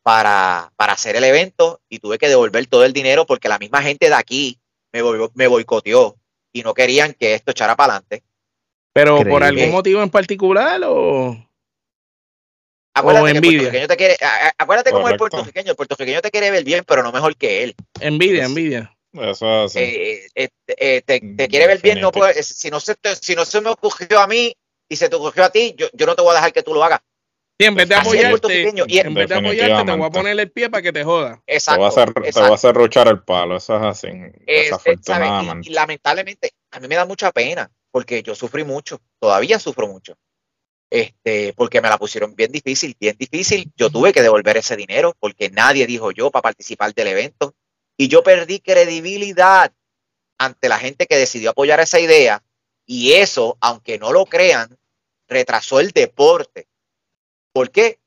[0.03, 3.83] para, para hacer el evento y tuve que devolver todo el dinero porque la misma
[3.83, 4.59] gente de aquí
[4.93, 5.03] me,
[5.35, 6.17] me boicoteó
[6.53, 8.23] y no querían que esto echara para adelante.
[8.93, 11.37] ¿Pero por algún motivo en particular o...?
[12.97, 13.89] Acuérdate o envidia.
[13.89, 14.17] te quiere,
[14.57, 15.71] acuérdate cómo es el puertorriqueño.
[15.71, 17.75] El puertorriqueño te quiere ver bien, pero no mejor que él.
[17.99, 18.97] Envidia, envidia.
[19.15, 23.45] Eso eh, eh, eh, te, quiere ver bien, no puede, si, no se si no
[23.45, 24.57] se me ocurrió a mí
[24.89, 26.75] y se te ocurrió a ti, yo, yo no te voy a dejar que tú
[26.75, 27.01] lo hagas.
[27.61, 30.69] Sí, en vez de apoyarte, en vez de apoyarte, te voy a poner el pie
[30.69, 31.41] para que te joda.
[31.47, 31.77] Exacto.
[31.77, 34.09] Te va a hacer, te va a hacer ruchar el palo, eso es así.
[34.09, 40.17] y, lamentablemente, a mí me da mucha pena, porque yo sufrí mucho, todavía sufro mucho.
[40.91, 43.71] Este, porque me la pusieron bien difícil, bien difícil.
[43.77, 47.55] Yo tuve que devolver ese dinero porque nadie dijo yo para participar del evento.
[47.97, 49.73] Y yo perdí credibilidad
[50.39, 52.43] ante la gente que decidió apoyar esa idea.
[52.87, 54.77] Y eso, aunque no lo crean,
[55.29, 56.69] retrasó el deporte.
[57.53, 57.99] ¿Por qué?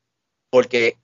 [0.50, 0.98] Porque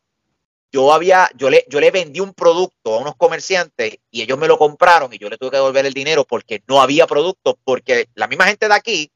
[0.71, 4.49] yo había, yo le, yo le vendí un producto a unos comerciantes y ellos me
[4.49, 8.09] lo compraron y yo le tuve que devolver el dinero porque no había producto, porque
[8.15, 9.13] la misma gente de aquí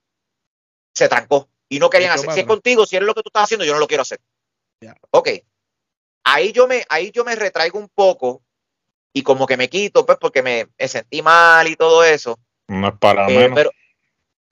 [0.95, 2.33] se trancó y no querían hacer.
[2.33, 4.21] Si es contigo, si eres lo que tú estás haciendo, yo no lo quiero hacer.
[5.11, 5.31] Ok.
[6.25, 8.43] Ahí yo me, ahí yo me retraigo un poco
[9.19, 12.39] y como que me quito, pues porque me, me sentí mal y todo eso.
[12.69, 13.55] No es para Eh, menos.
[13.57, 13.71] pero,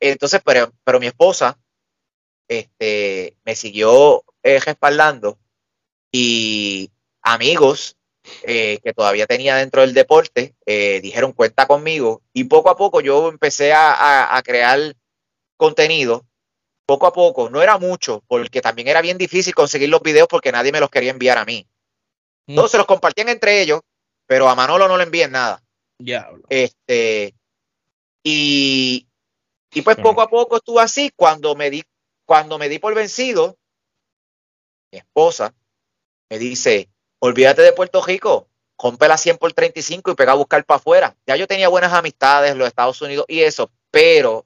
[0.01, 1.59] entonces, pero, pero mi esposa
[2.49, 5.39] este, me siguió eh, respaldando
[6.13, 6.91] y
[7.23, 7.97] amigos
[8.43, 13.01] eh, que todavía tenía dentro del deporte eh, dijeron cuenta conmigo y poco a poco
[13.01, 14.95] yo empecé a, a- a crear
[15.57, 16.25] contenido.
[16.89, 20.53] Poco a poco, no era mucho, porque también era bien difícil conseguir los videos porque
[20.53, 21.67] nadie me los quería enviar a mí.
[22.47, 22.55] Mm.
[22.55, 23.81] Todos se los compartían entre ellos,
[24.27, 25.63] pero a Manolo no le envíen nada.
[25.99, 26.45] Diablo.
[26.49, 27.35] Este,
[28.23, 29.07] y,
[29.73, 31.11] y pues poco a poco estuvo así.
[31.15, 31.85] Cuando me di,
[32.25, 33.57] cuando me di por vencido,
[34.93, 35.55] mi esposa
[36.29, 40.65] me dice, olvídate de Puerto Rico, rompe la 100 por 35 y pega a buscar
[40.65, 41.17] para afuera.
[41.27, 44.45] Ya yo tenía buenas amistades en los Estados Unidos y eso, pero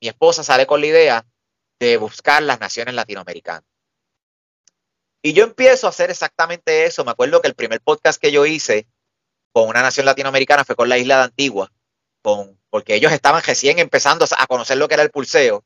[0.00, 1.26] mi esposa sale con la idea
[1.80, 3.64] de buscar las naciones latinoamericanas.
[5.22, 7.02] Y yo empiezo a hacer exactamente eso.
[7.04, 8.86] Me acuerdo que el primer podcast que yo hice
[9.54, 11.70] con una nación latinoamericana fue con la isla de Antigua,
[12.22, 15.62] con, porque ellos estaban recién empezando a conocer lo que era el pulseo.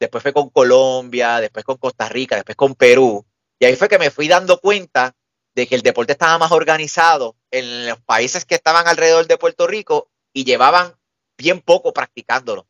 [0.00, 3.24] Después fue con Colombia, después con Costa Rica, después con Perú.
[3.60, 5.14] Y ahí fue que me fui dando cuenta
[5.54, 9.68] de que el deporte estaba más organizado en los países que estaban alrededor de Puerto
[9.68, 10.96] Rico y llevaban
[11.36, 12.66] bien poco practicándolo.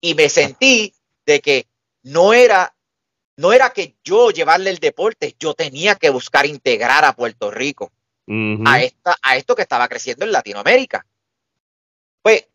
[0.00, 0.94] Y me sentí
[1.26, 1.68] de que
[2.02, 2.74] no era,
[3.36, 7.92] no era que yo llevarle el deporte, yo tenía que buscar integrar a Puerto Rico
[8.66, 11.06] A, esta, a esto que estaba creciendo en Latinoamérica.
[12.22, 12.46] Pues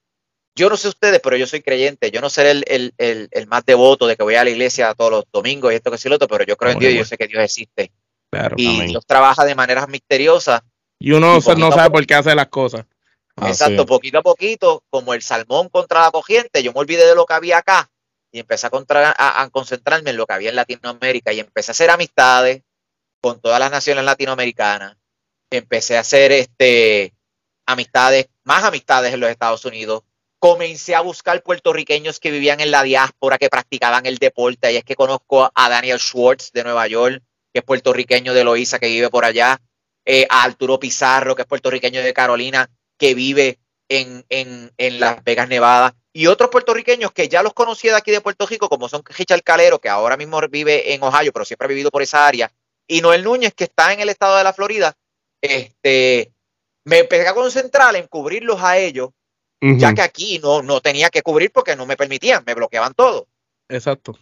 [0.55, 2.11] yo no sé ustedes, pero yo soy creyente.
[2.11, 4.93] Yo no seré el, el, el, el más devoto de que voy a la iglesia
[4.93, 6.97] todos los domingos y esto que sí lo otro, pero yo creo en Dios y
[6.97, 7.91] yo sé que Dios existe.
[8.29, 8.55] Claro.
[8.57, 8.87] Y amén.
[8.89, 10.61] Dios trabaja de maneras misteriosas.
[10.99, 12.85] Y uno Y no sabe por qué hace las cosas.
[13.35, 17.15] Así Exacto, poquito a poquito, como el salmón contra la corriente, yo me olvidé de
[17.15, 17.89] lo que había acá
[18.31, 21.71] y empecé a, contra- a- a concentrarme en lo que había en Latinoamérica y empecé
[21.71, 22.61] a hacer amistades
[23.21, 24.97] con todas las naciones latinoamericanas.
[25.53, 27.13] Empecé a hacer este,
[27.67, 30.01] amistades, más amistades en los Estados Unidos.
[30.39, 34.73] Comencé a buscar puertorriqueños que vivían en la diáspora, que practicaban el deporte.
[34.73, 37.21] Y es que conozco a Daniel Schwartz de Nueva York,
[37.53, 39.61] que es puertorriqueño de Loíza, que vive por allá.
[40.05, 45.23] Eh, a Arturo Pizarro, que es puertorriqueño de Carolina, que vive en, en, en Las
[45.23, 45.95] Vegas, Nevada.
[46.11, 49.43] Y otros puertorriqueños que ya los conocía de aquí de Puerto Rico, como son Richard
[49.43, 52.51] Calero, que ahora mismo vive en Ohio, pero siempre ha vivido por esa área.
[52.87, 54.95] Y Noel Núñez, que está en el estado de la Florida.
[55.43, 56.31] Este,
[56.85, 59.09] me empecé a concentrar en cubrirlos a ellos,
[59.59, 63.27] ya que aquí no, no tenía que cubrir porque no me permitían, me bloqueaban todo.
[63.67, 64.17] Exacto.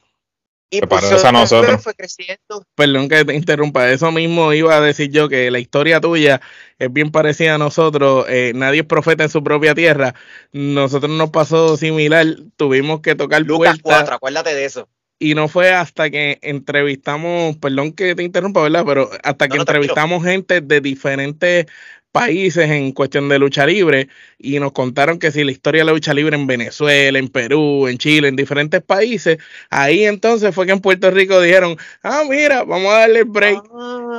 [0.71, 1.83] Y pues a nosotros.
[1.83, 2.65] fue creciendo.
[2.75, 6.41] Perdón que te interrumpa, eso mismo iba a decir yo, que la historia tuya
[6.79, 10.15] es bien parecida a nosotros, eh, nadie es profeta en su propia tierra,
[10.51, 14.89] nosotros nos pasó similar, tuvimos que tocar Lucas puertas 4, acuérdate de eso.
[15.21, 18.83] Y no fue hasta que entrevistamos, perdón que te interrumpa, ¿verdad?
[18.87, 19.91] Pero hasta que No, no, tranquilo.
[19.93, 21.67] entrevistamos gente de diferentes
[22.11, 25.91] países en cuestión de lucha libre y nos contaron que si la historia de la
[25.93, 29.37] lucha libre en Venezuela, en Perú, en Chile, en diferentes países,
[29.69, 33.61] ahí entonces fue que en Puerto Rico dijeron, ah, mira, vamos a darle el break.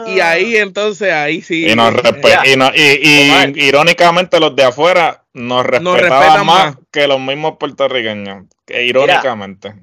[0.06, 1.66] Y ahí entonces, ahí sí.
[1.68, 2.42] Y, nos Ya.
[2.46, 3.56] y, no- y- y Omar.
[3.58, 6.76] irónicamente los de afuera nos respetaban respetan más más.
[6.92, 8.44] que los mismos puertorriqueños.
[8.64, 9.74] Que irónicamente.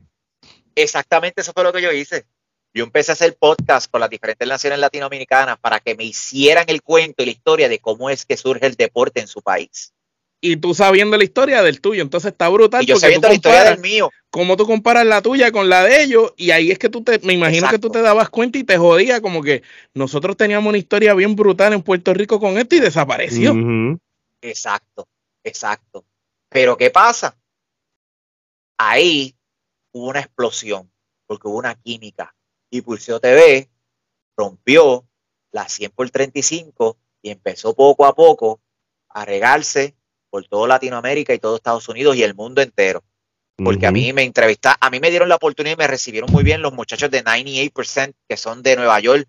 [0.84, 2.26] Exactamente eso fue lo que yo hice.
[2.74, 6.82] Yo empecé a hacer podcast con las diferentes naciones latinoamericanas para que me hicieran el
[6.82, 9.92] cuento y la historia de cómo es que surge el deporte en su país.
[10.42, 12.84] Y tú sabiendo la historia del tuyo, entonces está brutal.
[12.84, 14.10] Y yo sabiendo la historia del mío.
[14.30, 17.20] cómo tú comparas la tuya con la de ellos y ahí es que tú te,
[17.20, 19.64] me imagino que tú te dabas cuenta y te jodía como que
[19.94, 23.54] nosotros teníamos una historia bien brutal en Puerto Rico con esto y desapareció.
[24.42, 25.10] Exacto,
[25.44, 26.06] exacto.
[26.48, 27.36] Pero ¿qué pasa?
[28.78, 29.36] Ahí
[29.92, 30.92] hubo una explosión,
[31.28, 32.36] porque hubo una química.
[32.70, 33.70] Y Pulseo TV
[34.38, 35.06] rompió
[35.52, 38.62] la 100 por 35 y empezó poco a poco
[39.10, 39.96] a regarse
[40.30, 43.04] por toda Latinoamérica y todo Estados Unidos y el mundo entero.
[43.58, 46.44] Porque a mí me entrevistaron, a mí me dieron la oportunidad y me recibieron muy
[46.44, 49.28] bien los muchachos de 98%, que son de Nueva York,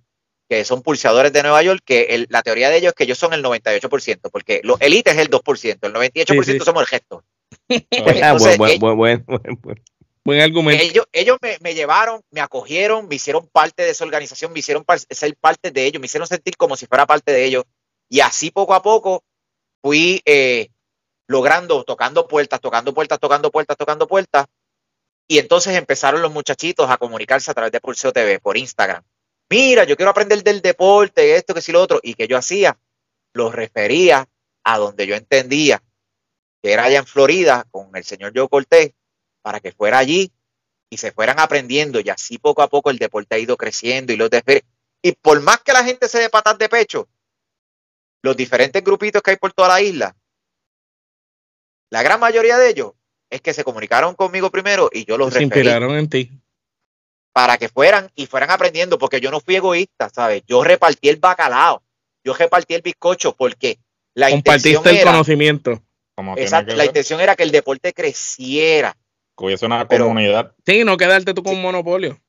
[0.48, 3.18] que son pulseadores de Nueva York, que el- la teoría de ellos es que ellos
[3.18, 6.64] son el 98%, porque los élites es el 2%, el 98% Sí, sí.
[6.64, 7.24] somos el gesto.
[7.50, 9.82] Ah, Entonces, buen, buen, buen, buen,
[10.24, 10.40] buen.
[10.40, 10.82] Argumento.
[10.82, 14.84] ellos ellos me, me llevaron, me acogieron, me hicieron parte de esa organización, me hicieron
[15.10, 17.64] ser parte de ellos, me hicieron sentir como si fuera parte de ellos.
[18.08, 19.24] Y así poco a poco
[19.82, 20.68] fui eh,
[21.28, 24.46] logrando, tocando puertas, tocando puertas, tocando puertas, tocando puertas.
[25.28, 29.04] Y entonces empezaron los muchachitos a comunicarse a través de Pulseo TV por Instagram.
[29.48, 32.00] Mira, yo quiero aprender del deporte, esto, que sí, lo otro.
[32.02, 32.78] Y que yo hacía,
[33.32, 34.28] los refería
[34.64, 35.82] a donde yo entendía
[36.62, 38.92] que era allá en Florida con el señor Joe Cortés,
[39.42, 40.32] para que fuera allí
[40.90, 42.00] y se fueran aprendiendo.
[42.00, 44.64] Y así poco a poco el deporte ha ido creciendo y los despe-
[45.02, 47.08] Y por más que la gente se dé patas de pecho,
[48.22, 50.14] los diferentes grupitos que hay por toda la isla,
[51.90, 52.92] la gran mayoría de ellos
[53.30, 56.30] es que se comunicaron conmigo primero y yo los Se referí inspiraron en ti.
[57.32, 60.42] para que fueran y fueran aprendiendo, porque yo no fui egoísta, ¿sabes?
[60.46, 61.82] Yo repartí el bacalao,
[62.24, 63.78] yo repartí el bizcocho, porque
[64.14, 65.82] la intención Compartiste el era, conocimiento.
[66.16, 68.96] Como exacto, la intención era que el deporte creciera.
[69.40, 70.54] Que hubiese una pero- comunidad.
[70.64, 72.20] Sí, no quedarte tú con un monopolio.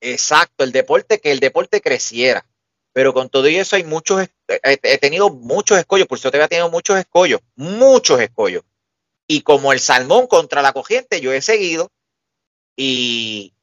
[0.00, 2.44] Exacto, el deporte, que el deporte creciera.
[2.92, 4.30] Pero con todo y eso hay muchos, es-
[4.62, 8.62] he, he tenido muchos escollos, por eso te había tenido muchos escollos, muchos escollos.
[9.26, 11.90] Y como el salmón contra la corriente, yo he seguido
[12.76, 13.54] y,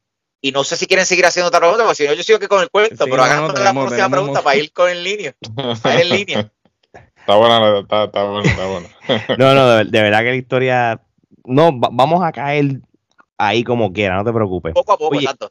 [0.42, 2.46] y no sé si quieren seguir haciendo otra pregunta, porque si no yo sigo aquí
[2.46, 4.90] con el cuento, Sí, pero háganme no, la tenemos- próxima tenemos pregunta para ir con
[4.90, 5.34] en línea,
[5.82, 6.52] para ir en línea.
[7.22, 8.88] Está buena, está, está buena, está buena.
[9.38, 11.00] No, no, de, de verdad que la historia.
[11.44, 12.80] No, va- vamos a caer
[13.38, 14.74] ahí como quiera, no te preocupes.
[14.74, 15.50] Poco a poco, Oye, exacto.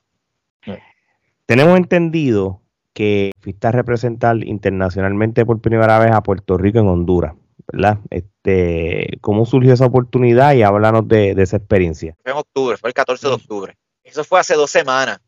[1.45, 2.62] Tenemos entendido
[2.93, 7.34] que fuiste a representar internacionalmente por primera vez a Puerto Rico en Honduras,
[7.71, 7.97] ¿verdad?
[8.10, 10.54] Este, ¿Cómo surgió esa oportunidad?
[10.54, 12.15] Y háblanos de, de esa experiencia.
[12.23, 13.77] Fue en octubre, fue el 14 de octubre.
[14.04, 15.19] Eso fue hace dos semanas.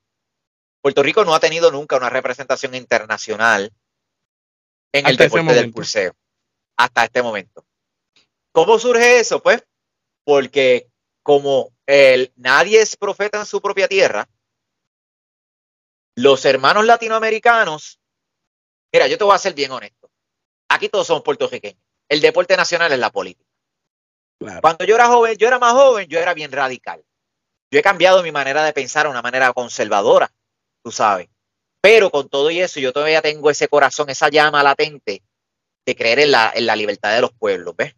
[0.82, 3.71] Puerto Rico no ha tenido nunca una representación internacional
[4.93, 6.13] en el Hasta deporte del pulseo.
[6.78, 7.65] Hasta este momento.
[8.52, 9.41] ¿Cómo surge eso?
[9.41, 9.63] Pues
[10.23, 10.89] porque
[11.21, 14.27] como el, nadie es profeta en su propia tierra,
[16.15, 17.99] los hermanos latinoamericanos,
[18.91, 20.09] mira, yo te voy a ser bien honesto.
[20.69, 21.81] Aquí todos somos puertorriqueños.
[22.07, 23.49] El deporte nacional es la política.
[24.39, 24.62] Claro.
[24.62, 27.03] Cuando yo era joven, yo era más joven, yo era bien radical.
[27.71, 30.31] Yo he cambiado mi manera de pensar a una manera conservadora,
[30.83, 31.29] tú sabes.
[31.81, 35.23] Pero con todo y eso, yo todavía tengo ese corazón, esa llama latente
[35.86, 37.95] de creer en la, en la libertad de los pueblos, ¿ves?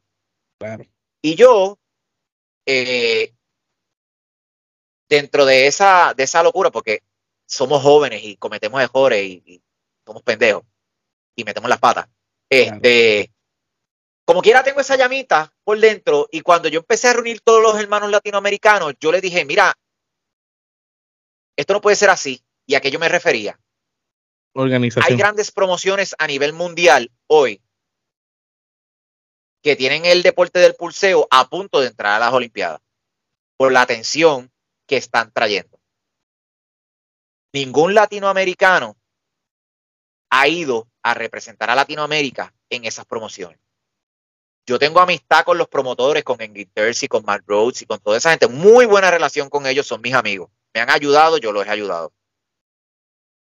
[0.58, 0.86] Claro.
[1.22, 1.78] Y yo,
[2.66, 3.34] eh,
[5.08, 7.04] dentro de esa, de esa locura, porque
[7.46, 9.62] somos jóvenes y cometemos errores y, y
[10.06, 10.64] somos pendejos
[11.36, 12.08] y metemos las patas,
[12.50, 13.32] este,
[14.26, 17.80] como quiera tengo esa llamita por dentro y cuando yo empecé a reunir todos los
[17.80, 19.78] hermanos latinoamericanos, yo les dije, mira,
[21.56, 22.44] esto no puede ser así.
[22.66, 23.52] ¿Y a qué yo me refería?
[24.56, 25.18] Hay Organización.
[25.18, 27.62] grandes promociones a nivel mundial hoy
[29.66, 32.82] que tienen el deporte del pulseo a punto de entrar a las Olimpiadas
[33.58, 34.52] por la atención
[34.86, 35.80] que están trayendo.
[37.52, 38.96] Ningún latinoamericano
[40.30, 43.58] ha ido a representar a Latinoamérica en esas promociones.
[44.68, 48.20] Yo tengo amistad con los promotores, con Ingrid Terzi, con Matt Rhodes y con toda
[48.20, 48.48] esa gente.
[48.48, 50.52] Muy buena relación con ellos, son mis amigos.
[50.76, 52.14] Me han ayudado, yo los he ayudado.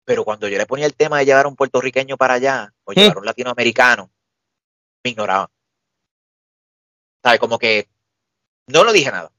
[0.06, 2.94] Pero cuando yo le ponía el tema de llevar a un puertorriqueño para allá o
[2.94, 4.10] llevar a un latinoamericano,
[5.04, 5.48] me ignoraban.
[7.38, 7.88] Como que
[8.68, 9.32] no lo dije nada.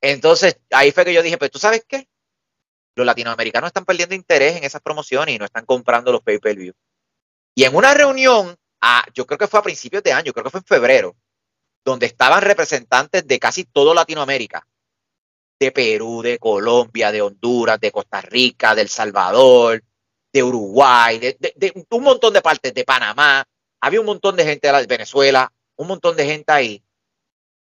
[0.00, 2.08] Entonces, ahí fue que yo dije, pues tú sabes qué?
[2.96, 6.72] Los latinoamericanos están perdiendo interés en esas promociones y no están comprando los pay-per-view.
[7.54, 10.50] Y en una reunión, ah, yo creo que fue a principios de año, creo que
[10.50, 11.16] fue en febrero,
[11.84, 14.66] donde estaban representantes de casi todo Latinoamérica,
[15.58, 19.82] de Perú, de Colombia, de Honduras, de Costa Rica, de El Salvador,
[20.32, 23.44] de Uruguay, de, un montón de partes, de Panamá,
[23.80, 26.84] había un montón de gente de Venezuela, un montón de gente ahí,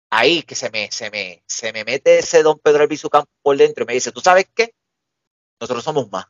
[0.10, 3.56] ahí que se me, se me, se me mete ese don Pedro Albizu Campos por
[3.56, 4.76] dentro y me dice, ¿tú sabes qué?
[5.58, 6.26] Nosotros somos más.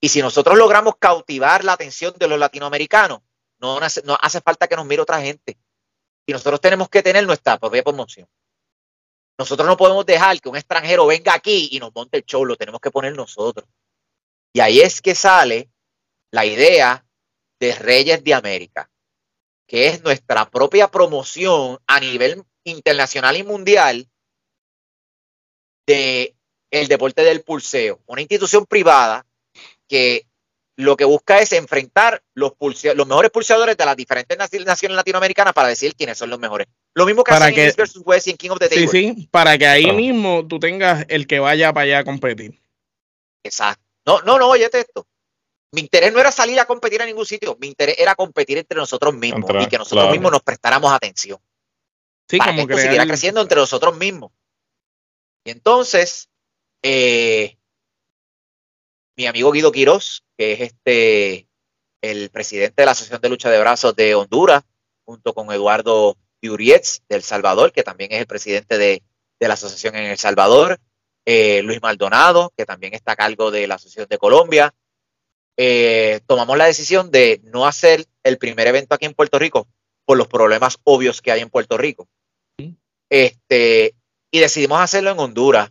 [0.00, 3.22] Y si nosotros logramos cautivar la atención de los latinoamericanos,
[3.58, 5.58] no no hace falta que nos mire otra gente.
[6.26, 8.28] Y nosotros tenemos que tener nuestra propia promoción.
[9.36, 12.54] Nosotros no podemos dejar que un extranjero venga aquí y nos monte el show, lo
[12.54, 13.68] tenemos que poner nosotros.
[14.52, 15.70] Y ahí es que sale
[16.30, 17.04] la idea
[17.58, 18.89] de Reyes de América,
[19.70, 24.08] que es nuestra propia promoción a nivel internacional y mundial
[25.86, 26.34] de
[26.72, 29.24] el deporte del pulseo, una institución privada
[29.88, 30.26] que
[30.76, 32.52] lo que busca es enfrentar los,
[32.94, 36.66] los mejores pulseadores de las diferentes naci- naciones latinoamericanas para decir quiénes son los mejores.
[36.94, 38.68] Lo mismo que Para hacen que- en East versus West y en King of the
[38.68, 38.88] Sí, Table.
[38.88, 39.92] sí, para que ahí Ah.
[39.92, 42.60] mismo tú tengas el que vaya para allá a competir.
[43.44, 43.82] Exacto.
[44.04, 45.06] No, no, no, oye esto.
[45.72, 47.56] Mi interés no era salir a competir a ningún sitio.
[47.60, 50.12] Mi interés era competir entre nosotros mismos y que nosotros claro.
[50.12, 51.38] mismos nos prestáramos atención.
[52.28, 52.82] Sí, para que como esto crear.
[52.82, 54.32] siguiera creciendo entre nosotros mismos.
[55.44, 56.28] Y entonces,
[56.82, 57.56] eh,
[59.16, 61.46] mi amigo Guido Quirós, que es este
[62.02, 64.62] el presidente de la Asociación de Lucha de Brazos de Honduras,
[65.04, 69.02] junto con Eduardo Urietz de El Salvador, que también es el presidente de,
[69.38, 70.80] de la asociación en El Salvador,
[71.26, 74.74] eh, Luis Maldonado, que también está a cargo de la Asociación de Colombia,
[75.56, 79.68] eh, tomamos la decisión de no hacer el primer evento aquí en Puerto Rico
[80.04, 82.08] por los problemas obvios que hay en Puerto Rico.
[83.10, 83.94] Este,
[84.30, 85.70] y decidimos hacerlo en Honduras.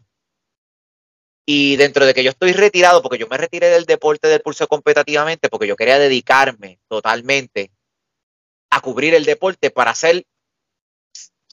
[1.46, 4.68] Y dentro de que yo estoy retirado, porque yo me retiré del deporte del pulso
[4.68, 7.72] competitivamente, porque yo quería dedicarme totalmente
[8.70, 10.26] a cubrir el deporte para hacer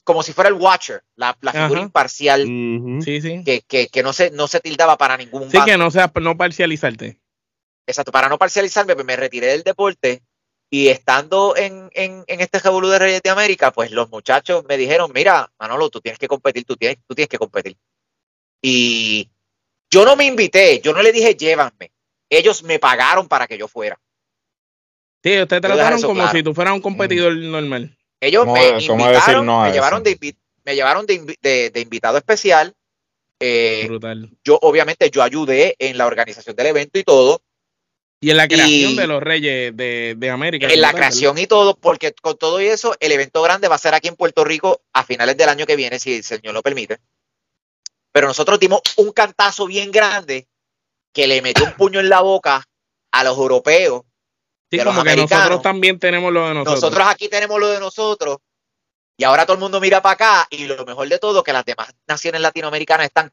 [0.03, 1.85] como si fuera el watcher, la, la figura Ajá.
[1.87, 3.01] imparcial Ujú.
[3.01, 3.43] Sí, sí.
[3.43, 5.71] que, que, que no, se, no se tildaba para ningún Sí, bando.
[5.71, 7.19] que no sea, no parcializarte.
[7.87, 10.21] Exacto, para no parcializarme, pues me retiré del deporte
[10.69, 14.75] y estando en, en, en este Revolú de Reyes de América, pues los muchachos me
[14.75, 17.77] dijeron, mira, Manolo, tú tienes que competir, tú tienes, tú tienes que competir.
[18.61, 19.29] Y
[19.89, 21.91] yo no me invité, yo no le dije llévanme,
[22.29, 23.97] ellos me pagaron para que yo fuera.
[25.23, 26.31] Sí, ustedes trataron como claro.
[26.37, 27.97] si tú fueras un competidor normal.
[28.19, 30.35] Ellos ¿Cómo- me cómo invitaron, no me llevaron, de,
[30.65, 32.75] me llevaron de, invi- de- de invitado especial.
[33.39, 34.31] Eh, Brutal.
[34.43, 37.41] yo, obviamente, yo ayudé en la organización del evento y todo,
[38.19, 40.67] Y en la creación y- de los Reyes de, de América.
[40.67, 43.75] en la tal, creación y todo, porque con todo y eso, el evento grande va
[43.75, 46.53] a ser aquí en Puerto Rico a finales del año que viene, si el Señor
[46.53, 46.99] lo permite.
[48.11, 50.47] Pero nosotros dimos un cantazo bien grande
[51.13, 52.63] que le metió un puño en la boca
[53.11, 54.01] a los europeos.
[54.71, 55.29] Sí, los que americanos.
[55.31, 56.81] nosotros también tenemos lo de nosotros.
[56.81, 57.07] Nosotros.
[57.07, 58.37] aquí tenemos lo de nosotros
[59.15, 61.63] y ahora todo el mundo mira para acá y lo mejor de todo que las
[61.63, 63.31] demás naciones latinoamericanas están,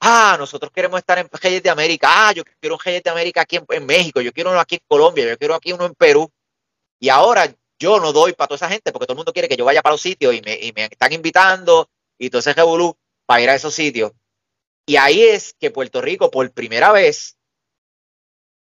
[0.00, 3.42] ah, nosotros queremos estar en Reyes de América, ah, yo quiero un Reyes de América
[3.42, 6.30] aquí en, México, yo quiero uno aquí en Colombia, yo quiero aquí uno en Perú.
[6.98, 9.56] Y ahora yo no doy para toda esa gente porque todo el mundo quiere que
[9.56, 11.88] yo vaya para los sitios y me, están invitando
[12.18, 12.96] y todo ese revolú
[13.26, 14.12] para ir a esos sitios.
[14.86, 17.36] Y ahí es que Puerto Rico, por primera vez,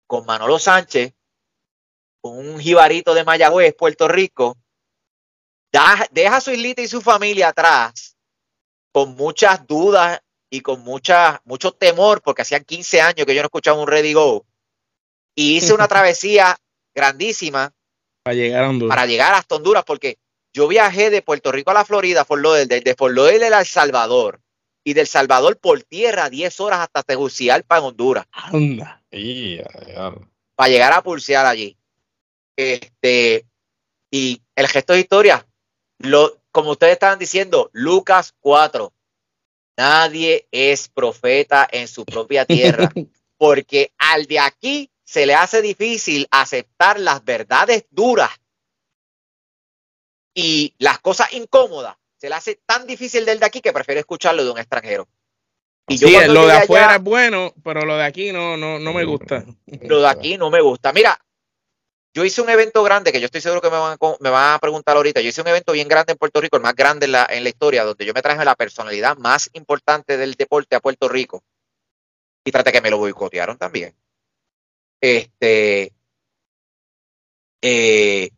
[0.07, 1.13] con Manolo Sánchez,
[2.21, 4.57] un jibarito de Mayagüez, Puerto Rico,
[5.71, 8.17] da- deja su islita y su familia atrás
[8.91, 10.19] con muchas dudas
[10.49, 14.13] y con mucha, mucho temor, porque hacían 15 años que yo no escuchaba un Ready
[14.13, 14.45] Go.
[15.35, 16.57] Y hice una travesía
[16.93, 17.73] grandísima
[18.23, 18.95] Para llegar a Honduras.
[18.95, 20.17] para llegar hasta Honduras, porque
[20.53, 23.65] yo viajé de Puerto Rico a la Florida, Fort Lauderdale, de Fort Lauderdale a El
[23.65, 24.41] Salvador,
[24.83, 29.03] y del Salvador por tierra 10 horas hasta Tegucigalpa en Honduras, Anda.
[29.11, 30.13] Y, ya, ya.
[30.55, 31.77] para llegar a pulsear allí.
[32.55, 33.45] Este,
[34.11, 35.45] y el gesto de historia,
[35.99, 38.91] lo, como ustedes estaban diciendo, Lucas 4,
[39.79, 42.91] nadie es profeta en su propia tierra,
[43.37, 48.29] porque al de aquí se le hace difícil aceptar las verdades duras
[50.33, 51.95] y las cosas incómodas.
[52.17, 55.07] Se le hace tan difícil del de aquí que prefiere escucharlo de un extranjero.
[55.87, 58.77] Y yo Sí, lo de allá- afuera es bueno, pero lo de aquí no, no,
[58.77, 59.45] no me gusta.
[59.65, 60.91] lo de aquí no me gusta.
[60.93, 61.17] Mira,
[62.13, 63.97] yo hice un evento grande que yo estoy seguro que me van,
[64.53, 65.21] a, preguntar ahorita.
[65.21, 67.83] Yo hice un evento bien grande en Puerto Rico, el más grande en la, historia,
[67.83, 71.43] donde yo me traje la personalidad más importante del deporte a Puerto Rico.
[72.43, 73.95] Y traté que me lo boicotearon también.
[75.01, 75.93] Este.
[77.61, 78.29] eh,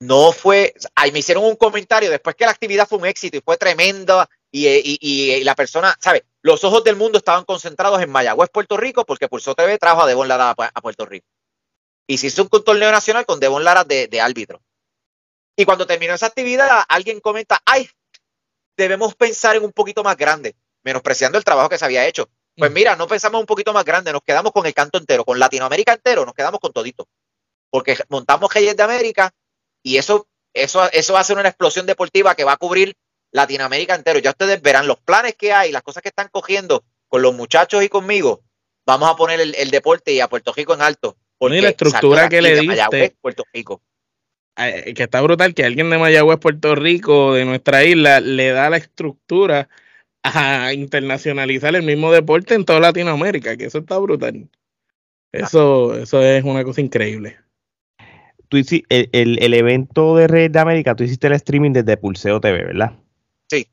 [0.00, 0.74] no fue.
[0.94, 4.28] Ahí me hicieron un comentario después que la actividad fue un éxito y fue tremenda.
[4.52, 6.22] Y, y- y- y la persona, ¿sabes?
[6.42, 10.06] Los ojos del mundo estaban concentrados en Mayagüez, Puerto Rico, porque Pulso TV trajo a
[10.06, 11.26] Devon Lara a, Pu- a Puerto Rico.
[12.10, 14.60] Y se hizo un torneo nacional con Devon Lara de, de árbitro.
[15.54, 17.88] Y cuando terminó esa actividad, alguien comenta, ay,
[18.76, 22.28] debemos pensar en un poquito más grande, menospreciando el trabajo que se había hecho.
[22.56, 25.38] Pues mira, no pensamos un poquito más grande, nos quedamos con el canto entero, con
[25.38, 27.06] Latinoamérica entero, nos quedamos con todito.
[27.70, 29.32] Porque montamos Reyes de América
[29.80, 32.96] y eso, eso, eso va a ser una explosión deportiva que va a cubrir
[33.30, 34.18] Latinoamérica entero.
[34.18, 37.84] Ya ustedes verán los planes que hay, las cosas que están cogiendo con los muchachos
[37.84, 38.42] y conmigo.
[38.84, 41.16] Vamos a poner el, el deporte y a Puerto Rico en alto.
[41.40, 42.66] Y la estructura que le diste.
[42.66, 43.82] Mayagüez, Puerto Rico.
[44.56, 48.68] Eh, que está brutal que alguien de Mayagüez, Puerto Rico, de nuestra isla, le da
[48.68, 49.68] la estructura
[50.22, 54.48] a internacionalizar el mismo deporte en toda Latinoamérica, que eso está brutal.
[55.32, 57.38] Eso, eso es una cosa increíble.
[58.48, 61.96] Tú hici- el, el- el evento de Red de América, tú hiciste el streaming desde
[61.96, 62.92] Pulseo TV, ¿verdad?
[63.48, 63.66] Sí.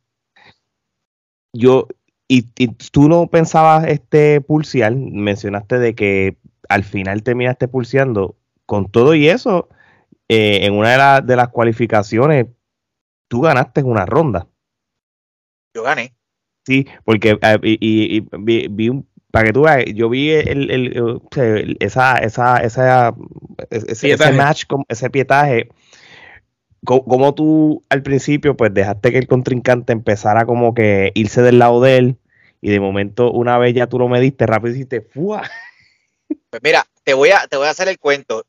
[1.54, 1.88] Yo,
[2.28, 6.38] y, y tú no pensabas este pulsear, mencionaste de que
[6.70, 9.70] al final terminaste pulseando con todo y eso,
[10.28, 12.48] eh, en una de, la- de las cualificaciones,
[13.28, 14.48] tú ganaste una ronda.
[15.74, 16.14] Yo gané.
[16.66, 20.32] Sí, porque eh, y, y- y vi, vi un, para que tú veas, yo vi
[20.32, 20.98] el, el-
[21.38, 23.14] el- esa, esa, esa,
[23.70, 25.70] ese, ese match, ese pietaje,
[26.84, 31.60] co- como tú al principio pues dejaste que el contrincante empezara como que irse del
[31.60, 32.18] lado de él
[32.62, 35.44] y de momento una vez ya tú lo mediste rápido hiciste ¡fua!
[36.50, 38.46] Pues mira, te voy a, te voy a hacer el cuento.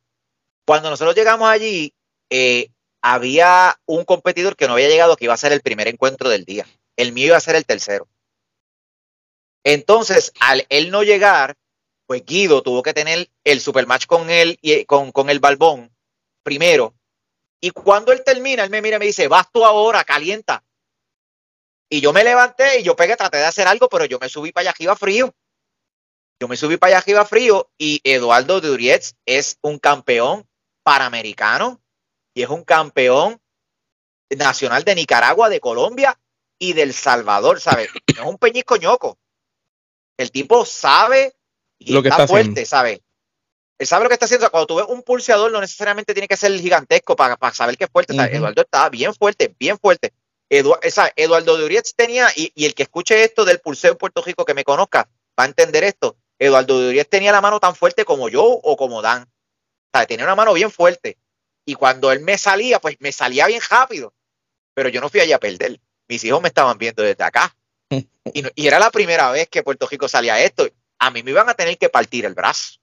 [0.66, 1.94] Cuando nosotros llegamos allí,
[2.30, 2.70] eh,
[3.02, 6.44] había un competidor que no había llegado, que iba a ser el primer encuentro del
[6.44, 6.66] día.
[6.96, 8.08] El mío iba a ser el tercero.
[9.64, 11.56] Entonces, al él no llegar,
[12.06, 15.94] pues Guido tuvo que tener el supermatch con él y con, con el Balbón
[16.42, 16.94] primero.
[17.60, 20.64] Y cuando él termina, él me mira y me dice, vas tú ahora, calienta.
[21.90, 24.52] Y yo me levanté y yo pegué, traté de hacer algo, pero yo me subí
[24.52, 25.34] para allá arriba frío.
[26.40, 30.46] Yo me subí para allá arriba frío y Eduardo Durietz es un campeón
[30.84, 31.80] panamericano
[32.34, 33.40] y es un campeón
[34.30, 36.18] nacional de Nicaragua, de Colombia
[36.58, 37.88] y del Salvador, ¿sabes?
[38.16, 39.18] No es un peñisco ñoco.
[40.16, 41.34] El tipo sabe
[41.78, 43.00] y Lo que está, está fuerte, ¿sabes?
[43.78, 44.50] Él sabe lo que está haciendo.
[44.50, 47.84] Cuando tú ves un pulseador, no necesariamente tiene que ser gigantesco para, para saber que
[47.84, 48.12] es fuerte.
[48.14, 48.30] ¿sabes?
[48.38, 50.12] Eduardo estaba bien fuerte, bien fuerte.
[50.50, 54.20] Edu- esa- Eduardo Durietz tenía, y, y el que escuche esto del pulseo en Puerto
[54.22, 55.08] Rico que me conozca,
[55.38, 56.16] va a entender esto.
[56.38, 59.22] Eduardo Durietz tenía la mano tan fuerte como yo o como Dan.
[59.22, 59.26] O
[59.98, 61.18] sea, tenía una mano bien fuerte.
[61.66, 64.14] Y cuando él me salía, pues me salía bien rápido.
[64.74, 65.80] Pero yo no fui allá a perder.
[66.08, 67.54] Mis hijos me estaban viendo desde acá.
[68.34, 70.68] Y, no- y era la primera vez que Puerto Rico salía esto.
[70.98, 72.78] A mí me iban a tener que partir el brazo.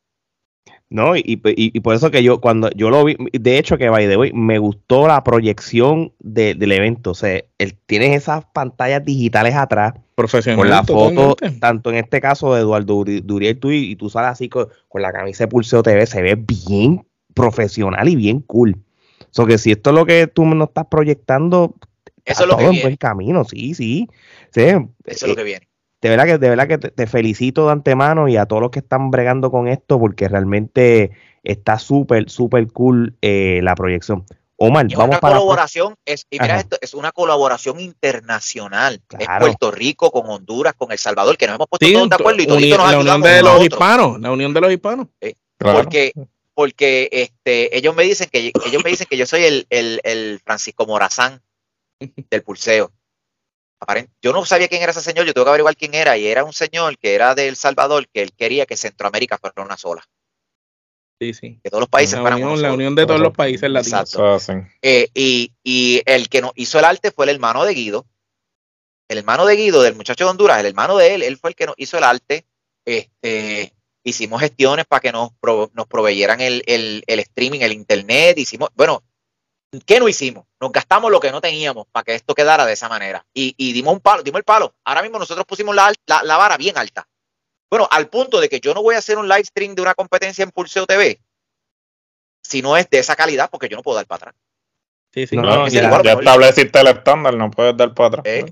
[0.90, 1.42] No, y, y-
[1.78, 4.32] y por eso que yo, cuando yo lo vi, de hecho que by the way,
[4.34, 7.12] me gustó la proyección de- del evento.
[7.12, 10.58] O sea, él, tienes esas pantallas digitales atrás Profesional.
[10.58, 11.60] con la foto, totalmente.
[11.60, 14.68] tanto en este caso de Eduardo Duri- Duriel tú y, y tú sales así con,
[14.88, 18.78] con la camisa de Pulseo TV, se ve bien profesional y bien cool.
[19.22, 21.76] O sea, que si esto es lo que tú nos estás proyectando,
[22.24, 22.82] Eso es lo que todo en viene.
[22.84, 24.08] buen camino, sí, sí.
[24.52, 25.68] Sí, Eso es lo eh, que viene.
[26.02, 28.72] de verdad que de verdad que te, te felicito de antemano y a todos los
[28.72, 31.12] que están bregando con esto porque realmente
[31.44, 34.24] está súper súper cool eh, la proyección.
[34.58, 36.62] Omar, Y es vamos una para la pro- colaboración, es, y mira Ajá.
[36.62, 39.02] esto, es una colaboración internacional.
[39.20, 39.28] Es.
[39.40, 42.42] Puerto Rico con Honduras, con El Salvador, que nos hemos puesto Sí, todos de acuerdo
[42.42, 45.08] y nos la unión de los hispanos, la unión de los hispanos.
[45.58, 45.80] Claro.
[45.80, 46.14] Porque,
[46.54, 50.40] porque este, ellos me dicen que ellos me dicen que yo soy el, el, el
[50.44, 51.42] Francisco Morazán
[52.00, 52.92] del pulseo.
[53.82, 56.28] Aparent- Yo no sabía quién era ese señor, yo tengo que averiguar quién era, y
[56.28, 59.76] era un señor que era de El Salvador, que él quería que Centroamérica fuera una
[59.78, 60.02] sola,
[61.20, 61.60] Sí, sí.
[61.64, 64.02] que todos los países La fueran unión, la unión de todos los países latinos.
[64.02, 64.18] Exacto.
[64.82, 68.06] Eh, y, y el que nos hizo el arte fue el hermano de Guido.
[69.08, 71.56] El hermano de Guido, del muchacho de Honduras, el hermano de él, él fue el
[71.56, 72.46] que nos hizo el arte.
[72.86, 78.38] Este, hicimos gestiones para que nos, pro- nos proveyeran el, el- el streaming, el internet.
[78.38, 79.02] Hicimos, bueno,
[79.86, 80.46] ¿qué no hicimos?
[80.60, 83.26] Nos gastamos lo que no teníamos para que esto quedara de esa manera.
[83.34, 84.74] Y, y dimos un palo, dimos el palo.
[84.84, 87.08] Ahora mismo nosotros pusimos la, la, la vara bien alta.
[87.70, 89.94] Bueno, al punto de que yo no voy a hacer un live stream de una
[89.96, 91.20] competencia en Pulseo TV
[92.42, 94.36] si no es de esa calidad, porque yo no puedo dar para atrás.
[95.14, 95.36] Sí, sí.
[95.36, 96.20] No, ya, ya- ya mejor.
[96.24, 98.24] estableciste el estándar, no puedes dar para atrás.
[98.28, 98.46] ¿eh?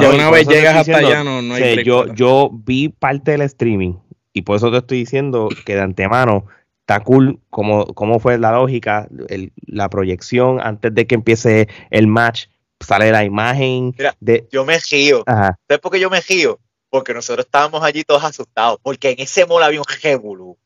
[0.00, 3.32] Ya una vez llegas hasta allá, no, no o hay sea, yo, yo vi parte
[3.32, 3.94] del streaming
[4.32, 6.46] y por eso te estoy diciendo que de antemano
[6.80, 12.06] está cool cómo, cómo fue la lógica, el- la proyección antes de que empiece el
[12.08, 12.46] match,
[12.80, 14.16] sale la imagen Mira.
[14.20, 14.48] de...
[14.50, 15.22] yo me río.
[15.26, 16.58] Ajá, ¿Sabes por qué yo me río?
[16.94, 20.56] Porque nosotros estábamos allí todos asustados, porque en ese mall había un revolú.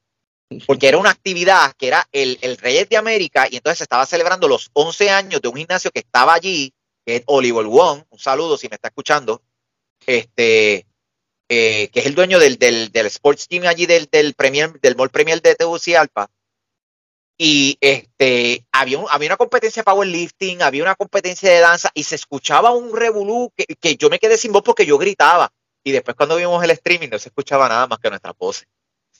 [0.66, 4.04] Porque era una actividad que era el, el Reyes de América y entonces se estaba
[4.04, 6.74] celebrando los 11 años de un gimnasio que estaba allí,
[7.06, 9.40] que es Oliver Wong, un saludo si me está escuchando,
[10.04, 10.86] este,
[11.48, 14.96] eh, que es el dueño del, del, del Sports Team allí del, del, premier, del
[14.96, 16.30] Mall Premier de Tegucigalpa.
[17.38, 22.16] Y este, había, había una competencia de powerlifting, había una competencia de danza y se
[22.16, 25.50] escuchaba un revolú que, que yo me quedé sin voz porque yo gritaba.
[25.84, 28.66] Y después cuando vimos el streaming no se escuchaba nada más que nuestra pose.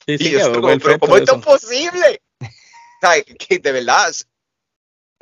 [0.06, 2.22] Sí, sí, y yo, quedó como, pero ¿cómo esto es posible?
[2.40, 2.46] O
[3.00, 4.12] sea, que de verdad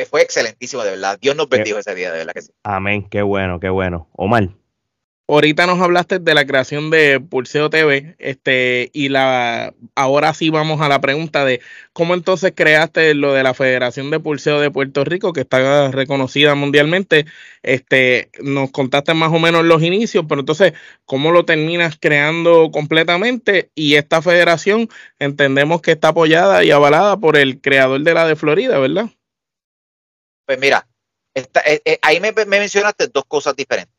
[0.04, 1.18] fue excelentísimo, de verdad.
[1.20, 2.52] Dios nos bendijo ese día, de verdad que sí.
[2.62, 4.08] amén, qué bueno, qué bueno.
[4.12, 4.50] Omar,
[5.28, 10.80] Ahorita nos hablaste de la creación de Pulseo TV, este, y la ahora sí vamos
[10.80, 11.60] a la pregunta de
[11.92, 16.54] cómo entonces creaste lo de la Federación de Pulseo de Puerto Rico, que está reconocida
[16.54, 17.26] mundialmente.
[17.64, 20.74] Este, nos contaste más o menos los inicios, pero entonces,
[21.06, 23.72] ¿cómo lo terminas creando completamente?
[23.74, 28.36] Y esta federación entendemos que está apoyada y avalada por el creador de la de
[28.36, 29.10] Florida, ¿verdad?
[30.46, 30.86] Pues mira,
[31.34, 33.95] eh, eh, ahí me mencionaste dos cosas diferentes.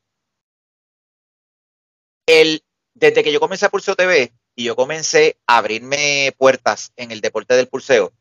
[2.28, 2.64] El,
[2.94, 7.22] desde que yo comencé a Pulseo TV y yo comencé a abrirme puertas en el
[7.22, 8.14] deporte del pulseo,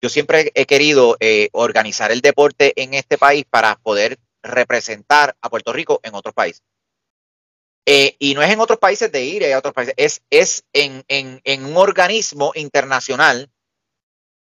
[0.00, 5.50] yo siempre he querido eh, organizar el deporte en este país para poder representar a
[5.50, 6.62] Puerto Rico en otros países.
[7.84, 11.04] Eh, y no es en otros países de ir a otros países, es, es en,
[11.08, 13.50] en, en un organismo internacional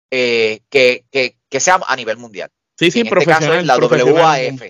[0.09, 2.51] eh, que, que, que sea a nivel mundial
[2.82, 3.78] Sí, sí, en este caso es la.
[3.78, 4.61] WAF,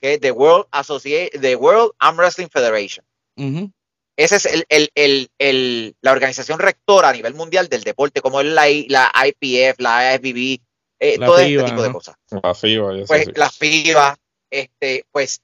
[0.00, 3.06] que es the World Association, the World Arm Wrestling Federation.
[3.36, 3.70] Ujú.
[4.16, 8.40] Esa es el, el, el, el, la organización rectora a nivel mundial del deporte, como
[8.40, 10.60] es la, la IPF, la IFBB,
[11.00, 12.16] eh, La todo FIBA, este tipo de cosas.
[12.42, 13.32] La FIBA Pues sí.
[13.34, 14.18] la FIBA,
[14.50, 15.42] este, pues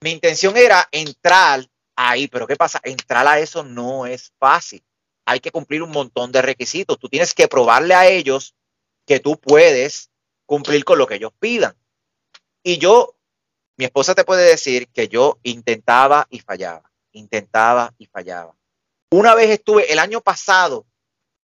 [0.00, 1.66] mi intención era entrar
[1.96, 2.80] ahí, pero ¿qué pasa?
[2.84, 4.82] Entrar a eso no es fácil.
[5.26, 6.98] Hay que cumplir un montón de requisitos.
[6.98, 8.54] Tú tienes que probarle a ellos
[9.04, 10.10] que tú puedes
[10.46, 11.74] cumplir con lo que ellos pidan.
[12.62, 13.16] Y yo
[13.76, 18.54] mi esposa te puede decir que yo intentaba y fallaba, intentaba y fallaba.
[19.10, 20.86] Una vez estuve, el año pasado,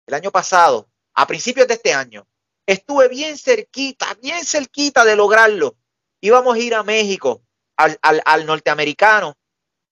[0.07, 2.27] el año pasado, a principios de este año,
[2.65, 5.75] estuve bien cerquita, bien cerquita de lograrlo.
[6.21, 7.41] Íbamos a ir a México,
[7.77, 9.35] al, al, norteamericano,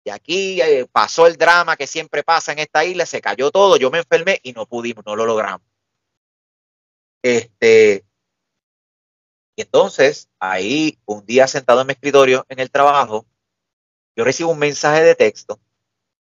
[0.03, 3.77] y aquí eh, pasó el drama que siempre pasa en esta isla, se cayó todo,
[3.77, 5.67] yo me enfermé y no pudimos, no lo logramos.
[7.21, 8.05] Este,
[9.55, 13.25] y entonces, ahí, un día sentado en mi escritorio en el trabajo,
[14.17, 15.59] yo recibo un mensaje de texto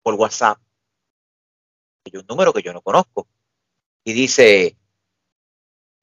[0.03, 0.57] por WhatsApp,
[2.05, 3.27] de un número que yo no conozco,
[4.05, 4.77] y dice,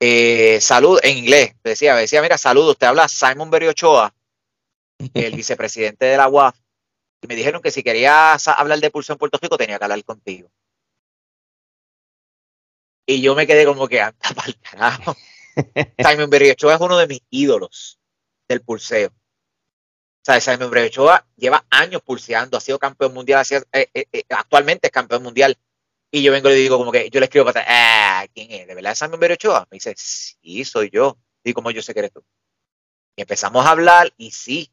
[0.01, 4.13] eh, salud, en inglés, decía, decía, mira, saludos, te habla Simon Berriochoa,
[5.13, 6.59] el vicepresidente de la UAF,
[7.21, 10.03] y me dijeron que si quería hablar de pulso en Puerto Rico tenía que hablar
[10.03, 10.51] contigo.
[13.05, 15.15] Y yo me quedé como que, anda para el carajo.
[15.97, 17.99] Simon Berriochoa es uno de mis ídolos
[18.49, 19.13] del pulseo.
[20.21, 24.87] O sea, Simon Berriochoa lleva años pulseando, ha sido campeón mundial, eh, eh, eh, actualmente
[24.87, 25.57] es campeón mundial.
[26.11, 28.51] Y yo vengo y le digo como que, yo le escribo para atrás, ah, ¿quién
[28.51, 28.67] es?
[28.67, 29.67] ¿De verdad es Simon Berriochoa?
[29.71, 31.17] Me dice, sí, soy yo.
[31.43, 32.23] Y como yo sé que eres tú.
[33.15, 34.71] Y empezamos a hablar y sí,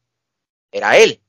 [0.71, 1.21] era él.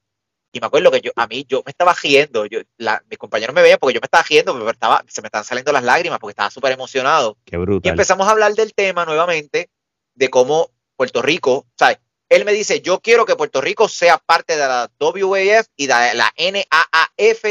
[0.50, 3.54] Y me acuerdo que yo, a mí, yo me estaba riendo, yo, la, mis compañeros
[3.54, 6.32] me veían porque yo me estaba riendo, estaba, se me estaban saliendo las lágrimas porque
[6.32, 7.36] estaba súper emocionado.
[7.44, 7.86] Qué brutal.
[7.86, 9.70] Y empezamos a hablar del tema nuevamente,
[10.14, 11.98] de cómo Puerto Rico, ¿sabes?
[12.28, 16.14] Él me dice, yo quiero que Puerto Rico sea parte de la WAF y de
[16.14, 17.44] la NAAF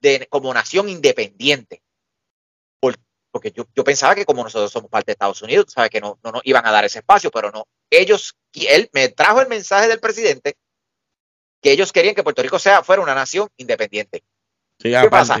[0.00, 1.82] de, como nación independiente.
[3.30, 5.90] porque yo, yo, pensaba que como nosotros somos parte de Estados Unidos, ¿sabes?
[5.90, 7.68] Que no, no nos iban a dar ese espacio, pero no.
[7.90, 10.56] Ellos, él me trajo el mensaje del presidente
[11.62, 14.22] que ellos querían que Puerto Rico sea, fuera una nación independiente.
[14.78, 15.38] ¿Qué pasa?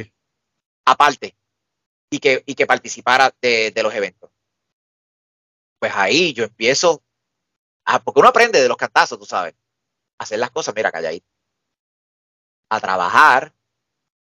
[0.84, 1.36] Aparte.
[2.10, 4.30] Y que, y que participara de, los eventos.
[5.78, 7.02] Pues ahí yo empiezo,
[7.86, 9.54] a, porque uno aprende de los cantazos, tú sabes,
[10.18, 11.26] hacer las cosas, mira, calladito.
[12.68, 13.54] A trabajar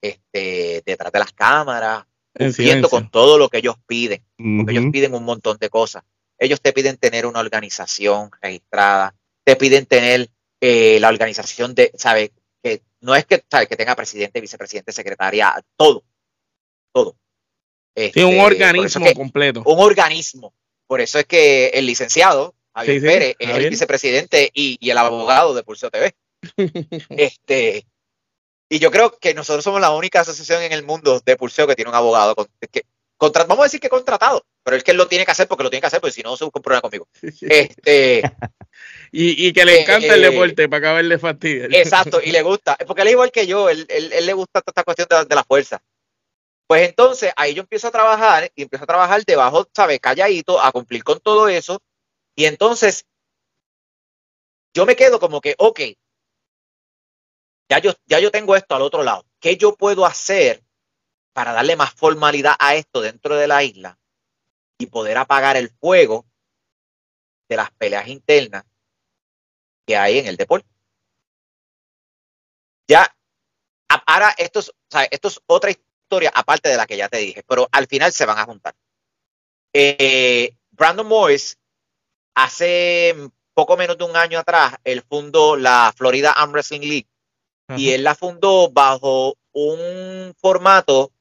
[0.02, 2.04] este, detrás de las cámaras,
[2.36, 4.24] cumpliendo con todo lo que ellos piden.
[4.36, 6.02] Porque ellos piden un montón de cosas.
[6.38, 10.28] Ellos te piden tener una organización registrada, te piden tener
[10.60, 12.32] eh, la organización de, ¿sabe?
[12.62, 13.66] Que no es que, ¿sabe?
[13.66, 16.02] que tenga presidente, vicepresidente, secretaria, todo,
[16.92, 17.16] todo.
[17.94, 19.62] Este, un organismo completo.
[19.64, 20.52] Un organismo.
[20.86, 25.54] Por eso es que el licenciado, Javier Pérez, es el vicepresidente y, y, el abogado
[25.54, 26.14] de Pulso TV.
[27.10, 27.86] este,
[28.68, 31.76] y yo creo que nosotros somos la única asociación en el mundo de pulseo que
[31.76, 32.34] tiene un abogado.
[32.72, 32.84] que,
[33.18, 35.70] vamos a decir que contratado, pero es que él lo tiene que hacer porque lo
[35.70, 37.06] tiene que hacer, porque si no se busca un problema conmigo.
[37.40, 38.22] Este,
[39.12, 41.66] y, que le encanta el eh, deporte para acabarle fastidio.
[41.70, 44.82] Exacto, y le gusta, porque él es igual que yo, él, le gusta toda esta
[44.84, 45.82] cuestión de, la fuerza.
[46.66, 50.00] Pues entonces ahí yo empiezo a trabajar y empiezo a trabajar debajo, ¿sabes?
[50.00, 51.80] Calladito, a cumplir con todo eso.
[52.36, 53.06] Y entonces
[54.74, 55.80] yo me quedo como que, ok,
[57.70, 59.24] ya yo, ya yo tengo esto al otro lado.
[59.40, 60.64] ¿Qué yo puedo hacer
[61.32, 63.98] para darle más formalidad a esto dentro de la isla
[64.78, 66.26] y poder apagar el fuego
[67.48, 68.64] de las peleas internas
[69.86, 70.68] que hay en el deporte.
[72.88, 73.14] Ya,
[73.88, 74.72] ahora esto es,
[75.10, 78.26] esto es otra historia aparte de la que ya te dije, pero al final se
[78.26, 78.74] van a juntar.
[79.72, 81.58] Eh, Brandon Morris,
[82.34, 83.14] hace
[83.54, 87.08] poco menos de un año atrás, él fundó la Florida Arm Wrestling League
[87.76, 91.12] y él la fundó bajo un formato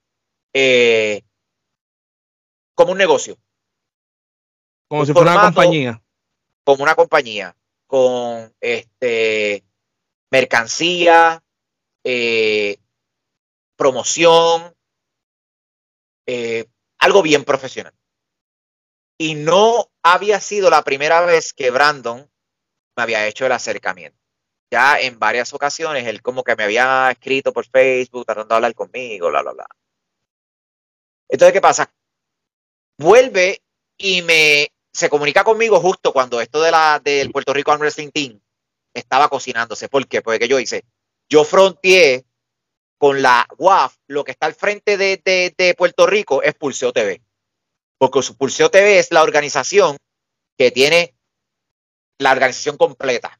[0.53, 1.23] eh,
[2.75, 3.37] como un negocio.
[4.87, 6.01] Como si fuera una compañía.
[6.63, 7.55] Como una compañía
[7.87, 9.63] con este,
[10.31, 11.43] mercancía,
[12.03, 12.77] eh,
[13.75, 14.73] promoción,
[16.25, 16.65] eh,
[16.97, 17.93] algo bien profesional.
[19.17, 22.29] Y no había sido la primera vez que Brandon
[22.95, 24.17] me había hecho el acercamiento.
[24.71, 28.73] Ya en varias ocasiones él como que me había escrito por Facebook tratando de hablar
[28.73, 29.67] conmigo, bla, bla, bla.
[31.29, 31.93] Entonces, ¿qué pasa?
[32.97, 33.61] Vuelve
[33.97, 38.11] y me se comunica conmigo justo cuando esto de la, del Puerto Rico Arm Wrestling
[38.11, 38.39] Team
[38.93, 39.89] estaba cocinándose.
[39.89, 40.21] ¿Por qué?
[40.21, 40.85] Porque yo hice,
[41.27, 42.25] yo fronteé
[42.99, 47.21] con la WAF, lo que está al frente de, Puerto Rico es Pulseo TV.
[48.03, 49.95] Porque Pulseo TV es la organización
[50.57, 51.15] que tiene
[52.19, 53.39] la organización completa.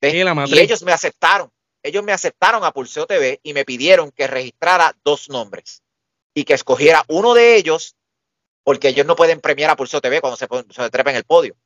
[0.00, 1.50] y ellos me aceptaron.
[1.82, 5.82] Ellos me aceptaron a Pulseo TV y me pidieron que registrara dos nombres
[6.32, 7.96] y que escogiera uno de ellos
[8.62, 11.56] porque ellos no pueden premiar a Pulso TV cuando se, se trepa en el podio.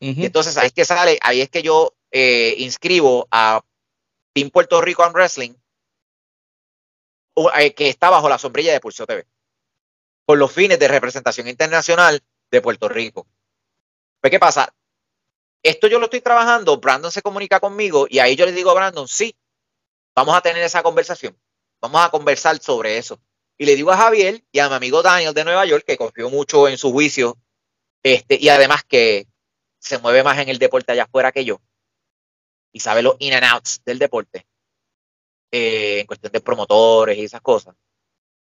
[0.00, 3.62] Y entonces ahí es que sale, ahí es que yo eh, inscribo a
[4.34, 5.54] Team Puerto Rico Arm Wrestling,
[7.56, 9.26] eh, que está bajo la sombrilla de Pulso TV,
[10.32, 13.26] por los fines de representación internacional de Puerto Rico.
[14.18, 14.74] Pues, ¿qué pasa?
[15.62, 18.74] esto yo lo estoy trabajando, Brandon se comunica conmigo y ahí yo le digo a
[18.74, 19.36] Brandon, sí,
[20.16, 21.38] vamos a tener esa conversación,
[21.82, 23.20] vamos a conversar sobre eso.
[23.58, 26.30] Y le digo a Javier y a mi amigo Daniel de Nueva York, que confió
[26.30, 27.36] mucho en su juicio,
[28.02, 29.26] este, y además que
[29.80, 31.60] se mueve más en el deporte allá afuera que yo,
[32.72, 34.46] y sabe los in and outs del deporte,
[35.50, 37.76] eh, en cuestión de promotores y esas cosas.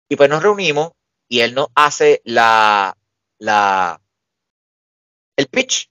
[0.09, 0.93] Y pues nos reunimos
[1.29, 2.97] y él nos hace la,
[3.39, 4.01] la,
[5.37, 5.91] el pitch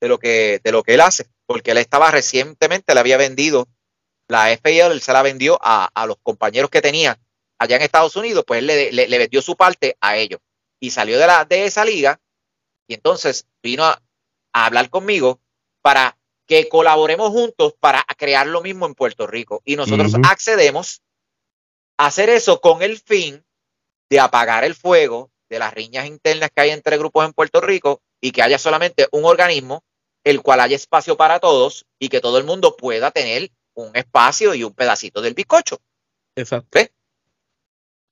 [0.00, 3.68] de lo que, de lo que él hace, porque él estaba recientemente, le había vendido
[4.28, 7.18] la FIL, él se la vendió a, a los compañeros que tenía
[7.58, 10.40] allá en Estados Unidos, pues él le, le, le, vendió su parte a ellos
[10.80, 12.20] y salió de, la, de esa liga
[12.86, 14.02] y entonces vino a,
[14.52, 15.40] a hablar conmigo
[15.82, 19.62] para que colaboremos juntos para crear lo mismo en Puerto Rico.
[19.64, 20.30] Y nosotros uh -huh.
[20.30, 21.02] accedemos
[21.96, 23.44] a hacer eso con el fin
[24.14, 28.00] de apagar el fuego de las riñas internas que hay entre grupos en Puerto Rico
[28.20, 29.82] y que haya solamente un organismo
[30.22, 34.54] el cual haya espacio para todos y que todo el mundo pueda tener un espacio
[34.54, 35.80] y un pedacito del bizcocho.
[36.36, 36.68] Exacto.
[36.70, 36.92] ¿Ves?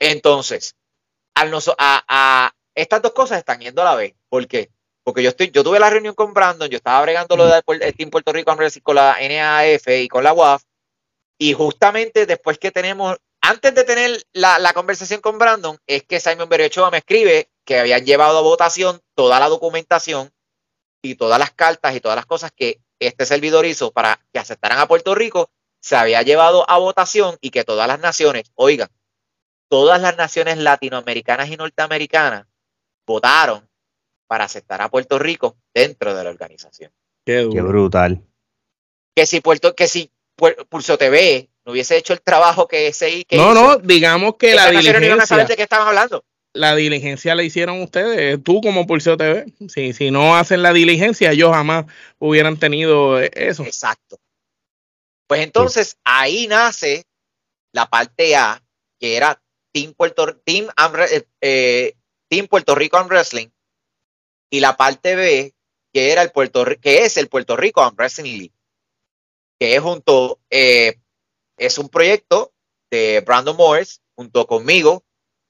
[0.01, 0.75] Entonces,
[1.49, 4.15] nos, a, a, estas dos cosas están yendo a la vez.
[4.29, 4.71] ¿Por qué?
[5.05, 7.93] Porque yo estoy, yo tuve la reunión con Brandon, yo estaba bregando lo del de
[7.93, 10.65] Team Puerto Rico con la NAF y con la UAF,
[11.39, 16.21] y justamente después que tenemos, antes de tener la, la conversación con Brandon, es que
[16.21, 20.33] Simon Beriochoa me escribe que habían llevado a votación toda la documentación
[21.03, 24.79] y todas las cartas y todas las cosas que este servidor hizo para que aceptaran
[24.79, 28.89] a Puerto Rico, se había llevado a votación y que todas las naciones, oigan,
[29.69, 32.47] todas las naciones latinoamericanas y norteamericanas
[33.05, 33.69] votaron
[34.29, 36.93] para aceptar a Puerto Rico dentro de la organización.
[37.27, 38.25] Qué, Qué brutal.
[39.15, 40.11] Que si Puerto, que si
[40.69, 44.55] Pulso TV no hubiese hecho el trabajo que ese que No, hizo, no, digamos que
[44.55, 45.17] la diligencia.
[45.17, 46.25] No saber de qué estaban hablando.
[46.55, 49.47] La diligencia la hicieron ustedes, tú como Pulseo TV.
[49.69, 51.87] Si, si no hacen la diligencia, ellos jamás
[52.19, 53.65] hubieran tenido eso.
[53.65, 54.19] Exacto.
[55.27, 55.95] Pues entonces sí.
[56.05, 57.07] ahí nace
[57.73, 58.63] la parte A,
[59.01, 59.41] que era
[59.73, 60.69] Team Puerto, Team,
[61.41, 61.95] eh,
[62.29, 63.49] Team Puerto Rico Arm Wrestling,
[64.51, 65.55] y la parte B,
[65.93, 68.55] que era el Puerto que es el Puerto Rico Arm Wrestling League,
[69.59, 70.99] que es junto, eh,
[71.67, 72.53] es un proyecto
[72.91, 75.05] de Brandon Morris junto conmigo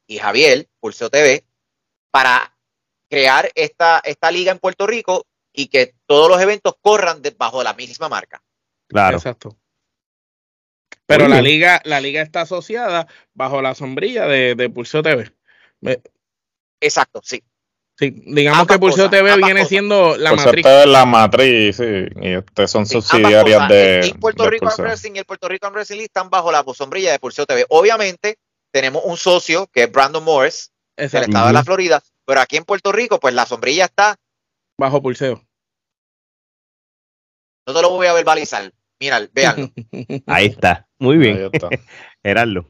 [0.06, 1.44] y Javier, Pulseo TV,
[2.10, 2.56] para
[3.08, 7.62] crear esta, esta liga en Puerto Rico y que todos los eventos corran de, bajo
[7.62, 8.42] la misma marca.
[8.88, 9.16] Claro.
[9.16, 9.56] Exacto.
[11.06, 15.34] Pero la liga, la liga está asociada bajo la sombrilla de, de Pulseo TV.
[16.80, 17.42] Exacto, sí.
[18.02, 19.68] Sí, digamos ambas que Pulseo cosas, TV viene cosas.
[19.68, 20.64] siendo la Pulseo matriz.
[20.64, 21.84] TV es la matriz, sí,
[22.20, 24.00] y este son sí, subsidiarias de.
[24.00, 27.20] El Puerto de Rico Wrestling y el Puerto Rico Wrestling están bajo la sombrilla de
[27.20, 27.64] Pulseo TV.
[27.68, 28.38] Obviamente,
[28.72, 31.20] tenemos un socio que es Brandon Morris, Exacto.
[31.20, 34.16] del estado de la Florida, pero aquí en Puerto Rico, pues la sombrilla está
[34.76, 35.40] bajo Pulseo.
[37.68, 38.72] No te lo voy a verbalizar.
[38.98, 39.70] Mira, véanlo.
[40.26, 40.88] Ahí está.
[40.98, 41.50] Muy bien.
[42.24, 42.66] Gerardo.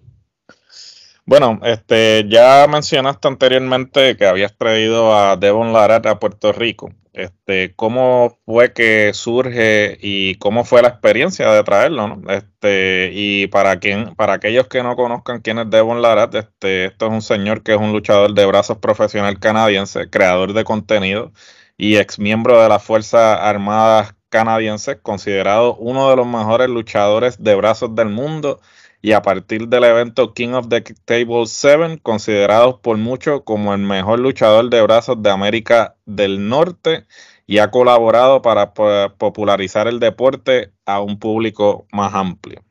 [1.24, 6.90] Bueno, este, ya mencionaste anteriormente que habías traído a Devon Larat a Puerto Rico.
[7.12, 12.08] Este, ¿cómo fue que surge y cómo fue la experiencia de traerlo?
[12.08, 12.30] ¿no?
[12.32, 17.06] Este, y para quien, para aquellos que no conozcan quién es Devon Larat, este, esto
[17.06, 21.32] es un señor que es un luchador de brazos profesional canadiense, creador de contenido
[21.76, 27.54] y ex miembro de las Fuerzas Armadas canadienses, considerado uno de los mejores luchadores de
[27.54, 28.60] brazos del mundo
[29.05, 33.80] y a partir del evento King of the Table 7, considerado por muchos como el
[33.80, 37.05] mejor luchador de brazos de América del Norte
[37.44, 42.64] y ha colaborado para popularizar el deporte a un público más amplio.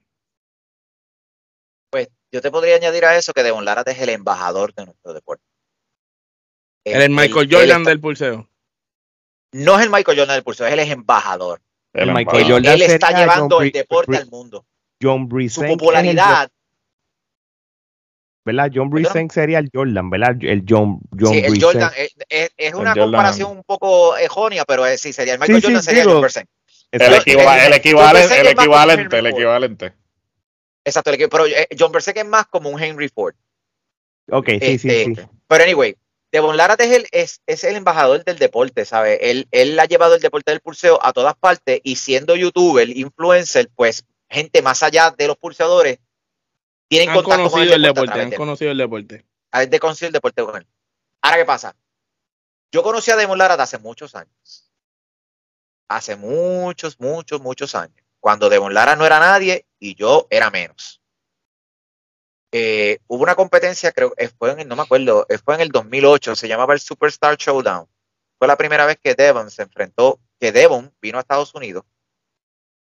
[1.89, 5.13] Pues yo te podría añadir a eso que Devon Lara es el embajador de nuestro
[5.13, 5.43] deporte.
[6.85, 8.49] El, el Michael el, Jordan el, del pulseo.
[9.51, 11.61] No es el Michael Jordan del pulseo, es el embajador.
[11.91, 14.65] El Michael Jordan él está llevando el deporte al mundo.
[15.01, 15.65] John Brisen.
[15.65, 16.49] Su popularidad.
[18.43, 18.71] ¿Verdad?
[18.73, 20.35] John Brisen sería el Jordan, ¿verdad?
[20.41, 21.61] El John, John sí, el.
[21.61, 21.91] Jordan.
[21.95, 25.67] Es, es, es una comparación un poco errónea, pero es, sí, sería el Michael sí,
[25.67, 26.47] Jordan, sí, sería digo, John Brisen.
[26.91, 29.93] El, equiva el, equivalente, el equivalente, el equivalente.
[30.83, 33.35] Exacto, pero eh, John Brisen es más como un Henry Ford.
[34.29, 35.21] Ok, sí, este, sí, sí.
[35.47, 35.95] Pero anyway,
[36.31, 39.19] Devon Lara es el, es, es el embajador del deporte, ¿sabes?
[39.21, 43.69] Él, él ha llevado el deporte del pulseo a todas partes y siendo youtuber, influencer,
[43.75, 45.99] pues gente más allá de los pulsadores
[46.87, 48.21] tienen han contacto conocido con el el deporte.
[48.21, 49.25] han conocido el deporte.
[49.67, 50.67] De conocido el deporte con él.
[51.21, 51.75] Ahora, ¿qué pasa?
[52.71, 54.71] Yo conocí a Demon Lara hace muchos años.
[55.89, 57.97] Hace muchos, muchos, muchos años.
[58.19, 61.01] Cuando Demon Lara no era nadie y yo era menos.
[62.53, 66.35] Eh, hubo una competencia, creo que fue en, no me acuerdo, fue en el 2008,
[66.35, 67.87] se llamaba el Superstar Showdown.
[68.37, 71.85] fue la primera vez que Devon se enfrentó, que Devon vino a Estados Unidos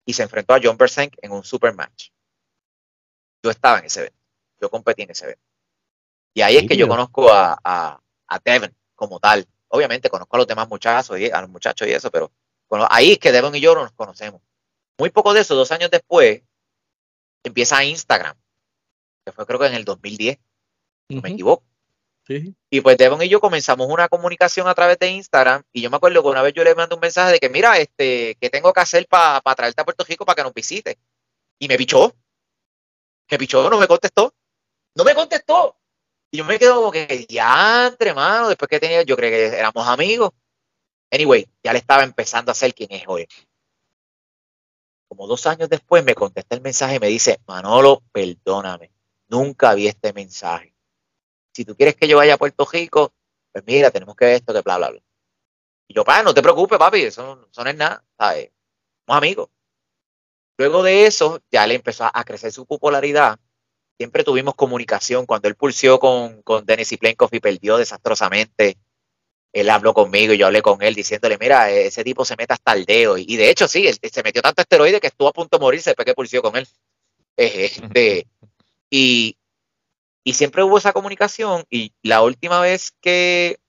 [0.07, 2.09] y se enfrentó a John Bersenk en un super match.
[3.43, 4.17] Yo estaba en ese evento,
[4.59, 5.43] yo competí en ese evento.
[6.33, 9.45] Y ahí es que yo conozco a, a, a Devon como tal.
[9.67, 12.31] Obviamente conozco a los demás muchachos, y, a los muchachos y eso, pero
[12.89, 14.41] ahí es que Devon y yo nos conocemos.
[14.97, 16.41] Muy poco de eso, dos años después,
[17.43, 18.37] empieza Instagram,
[19.25, 20.39] que fue creo que en el 2010,
[21.09, 21.65] no me equivoco.
[22.69, 25.97] Y pues Devon y yo comenzamos una comunicación a través de Instagram y yo me
[25.97, 28.73] acuerdo que una vez yo le mandé un mensaje de que mira, este, ¿qué tengo
[28.73, 30.97] que hacer para traerte a Puerto Rico para que nos visite?
[31.59, 32.13] Y me pichó.
[33.31, 34.33] Me pichó, no me contestó.
[34.95, 35.77] No me contestó.
[36.31, 39.57] Y yo me quedo como que, ya, entre mano, después que tenía, yo creo que
[39.57, 40.31] éramos amigos.
[41.11, 43.27] Anyway, ya le estaba empezando a ser quien es hoy.
[45.07, 48.91] Como dos años después me contesta el mensaje y me dice, Manolo, perdóname,
[49.29, 50.76] nunca vi este mensaje.
[51.57, 53.15] Si tú quieres que yo vaya a Puerto Rico,
[53.51, 55.01] pues mira, tenemos que ver esto, que bla, bla, bla.
[55.87, 58.51] Y yo, pa, no te preocupes, papi, eso, no es nada, ¿sabes?
[59.07, 59.49] Somos amigos.
[60.59, 63.39] Luego de eso, ya le empezó a crecer su popularidad.
[63.97, 65.25] Siempre tuvimos comunicación.
[65.25, 68.77] Cuando él pulsió con, con Denis Plenkoff y perdió desastrosamente,
[69.51, 72.73] él habló conmigo y yo hablé con él diciéndole, mira, ese tipo se mete hasta
[72.73, 73.17] el dedo.
[73.17, 75.89] Y, de hecho, sí, él, se metió tanto esteroide que estuvo a punto de morirse
[75.89, 76.67] después que pulsió con él.
[77.35, 78.27] Este,
[78.91, 79.37] y,
[80.27, 81.63] y siempre hubo esa comunicación.
[81.69, 83.61] Y la última vez que,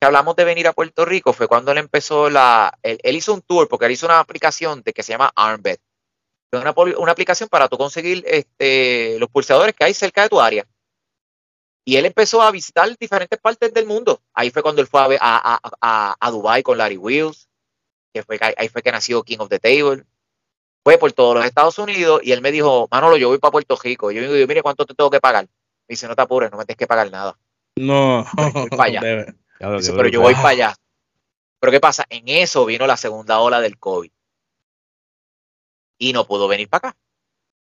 [0.00, 2.78] hablamos de venir a Puerto Rico fue cuando él empezó la.
[2.82, 5.76] Él, hizo un tour porque él hizo una aplicación de que se llama Armbed.
[6.52, 10.66] Una, una aplicación para tú conseguir este, los pulsadores que hay cerca de tu área.
[11.84, 14.22] Y él empezó a visitar diferentes partes del mundo.
[14.32, 17.50] Ahí fue cuando él fue a, a, a, a Dubai con Larry Wills,
[18.14, 20.06] que fue, ahí fue que nació King of the Table.
[20.82, 23.76] Fue por todos los Estados Unidos y él me dijo, Manolo, yo voy para Puerto
[23.76, 24.10] Rico.
[24.10, 25.46] Y yo digo, mire, ¿cuánto te tengo que pagar?
[25.88, 27.38] Me dice, no te apures, no me tienes que pagar nada.
[27.76, 29.00] No, voy para allá.
[29.58, 30.74] pero yo voy para allá.
[31.60, 32.04] Pero ¿qué pasa?
[32.08, 34.10] En eso vino la segunda ola del COVID.
[35.98, 36.98] Y no pudo venir para acá.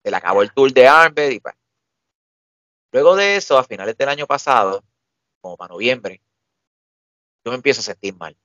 [0.04, 1.56] Se le acabó el tour de Armbed y pues,
[2.92, 4.84] Luego de eso, a finales del año pasado,
[5.42, 6.22] como para noviembre,
[7.44, 8.38] yo me empiezo a sentir mal.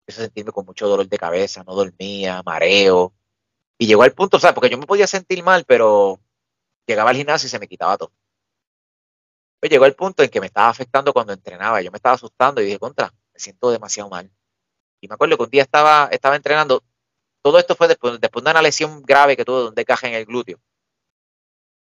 [0.00, 3.14] Empiezo a sentirme con mucho dolor de cabeza, no dormía, mareo.
[3.78, 6.20] Y llegó al punto, o sea, porque yo me podía sentir mal, pero
[6.86, 8.12] llegaba al gimnasio y se me quitaba todo.
[9.60, 11.80] Pues llegó el punto en que me estaba afectando cuando entrenaba.
[11.80, 14.30] Yo me estaba asustando y dije, contra, me siento demasiado mal.
[15.00, 16.82] Y me acuerdo que un día estaba, estaba entrenando.
[17.42, 20.58] Todo esto fue después, de una lesión grave que tuve donde caja en el glúteo.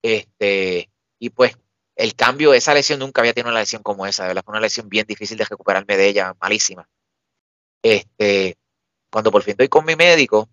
[0.02, 1.58] Este, y pues
[1.96, 4.62] el cambio, esa lesión nunca había tenido una lesión como esa, de verdad fue una
[4.62, 6.88] lesión bien difícil de recuperarme de ella, malísima.
[7.84, 8.58] Este,
[9.12, 10.50] cuando por fin estoy con mi médico,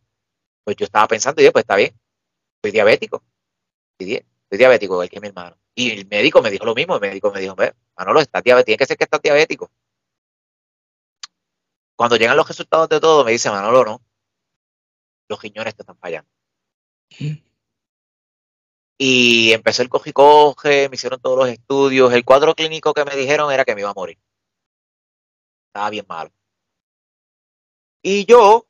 [0.64, 1.97] pues yo estaba pensando, yo, pues está bien,
[2.62, 3.22] soy diabético,
[3.99, 5.57] estoy, diabético, igual que mi hermano.
[5.74, 7.57] Y el médico me dijo lo mismo, el médico me dijo,
[7.97, 9.70] Manolo, estás diabético, tiene que ser que estás diabético.
[11.97, 14.03] Cuando llegan los resultados de todo, me dice, Manolo, no,
[15.28, 16.30] los riñones te están fallando.
[18.99, 22.12] Y empezó el coge-coge, me hicieron todos los estudios.
[22.12, 24.18] El cuadro clínico que me dijeron era que me iba a morir.
[25.68, 26.32] Estaba bien malo.
[28.03, 28.66] Y yo,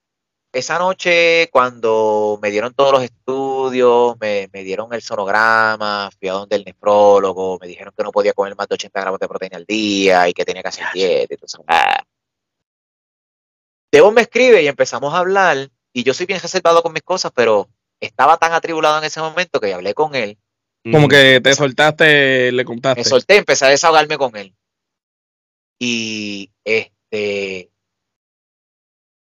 [0.58, 6.56] esa noche, cuando me dieron todos los estudios, me, dieron el sonograma, fui a donde
[6.56, 9.66] el nefrólogo, me dijeron que no podía comer más de 80 gramos de proteína al
[9.66, 11.34] día y que tenía que hacer dieta.
[11.34, 12.02] Entonces, ah.
[13.92, 15.70] Debo me escribe y empezamos a hablar.
[15.92, 17.68] Y yo soy bien reservado con mis cosas, pero
[18.00, 20.38] estaba tan atribulado en ese momento que hablé con él.
[20.90, 23.00] Como que te soltaste, le contaste.
[23.00, 24.54] Me solté, empecé a desahogarme con él.
[25.78, 27.70] Y este,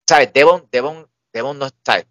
[0.07, 0.33] ¿sabes?
[0.33, 2.07] Devon, Devon, Devon no, ¿sabes?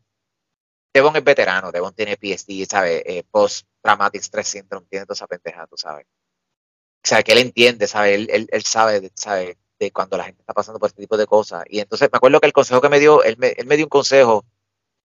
[0.93, 3.03] Devon es veterano, Devon tiene PSD, ¿sabes?
[3.07, 6.07] Eh, Post-Traumatic Stress Syndrome, tiene toda esa tú sabes.
[6.07, 8.17] O sea, que él entiende, ¿sabes?
[8.17, 11.27] Él, él, él sabe, sabe de cuando la gente está pasando por este tipo de
[11.27, 11.65] cosas.
[11.69, 13.87] Y entonces me acuerdo que el consejo que me dio, él me, él me dio
[13.87, 14.45] un consejo,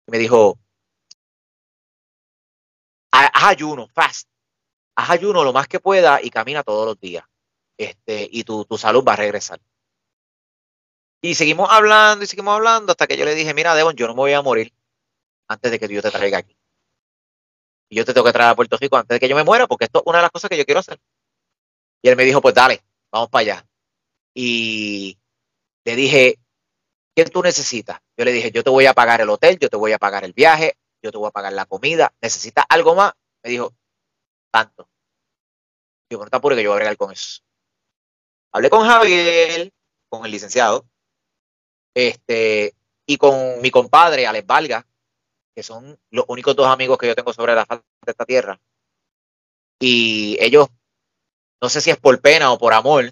[0.08, 0.60] me dijo,
[3.12, 4.28] haz ayuno, fast.
[4.96, 7.24] Haz ayuno lo más que pueda y camina todos los días.
[7.78, 9.60] Este, y tu, tu salud va a regresar.
[11.22, 14.14] Y seguimos hablando y seguimos hablando hasta que yo le dije, mira, Devon, yo no
[14.14, 14.74] me voy a morir
[15.48, 16.56] antes de que yo te traiga aquí.
[17.90, 19.68] Y yo te tengo que traer a Puerto Rico antes de que yo me muera,
[19.68, 21.00] porque esto es una de las cosas que yo quiero hacer.
[22.02, 23.68] Y él me dijo, pues dale, vamos para allá.
[24.34, 25.18] Y
[25.86, 26.40] le dije,
[27.16, 28.00] ¿qué tú necesitas?
[28.16, 30.24] Yo le dije, yo te voy a pagar el hotel, yo te voy a pagar
[30.24, 33.14] el viaje, yo te voy a pagar la comida, ¿necesitas algo más?
[33.44, 33.74] Me dijo,
[34.52, 34.90] tanto.
[36.10, 37.42] Yo, no te apures que yo voy a bregar con eso.
[38.52, 39.72] Hablé con Javier,
[40.10, 40.86] con el licenciado,
[41.98, 42.76] este,
[43.08, 44.86] y con mi compadre, Alex Valga,
[45.56, 48.60] que son los únicos dos amigos que yo tengo sobre la faz de esta tierra.
[49.80, 50.68] Y ellos,
[51.60, 53.12] no sé si es por pena o por amor,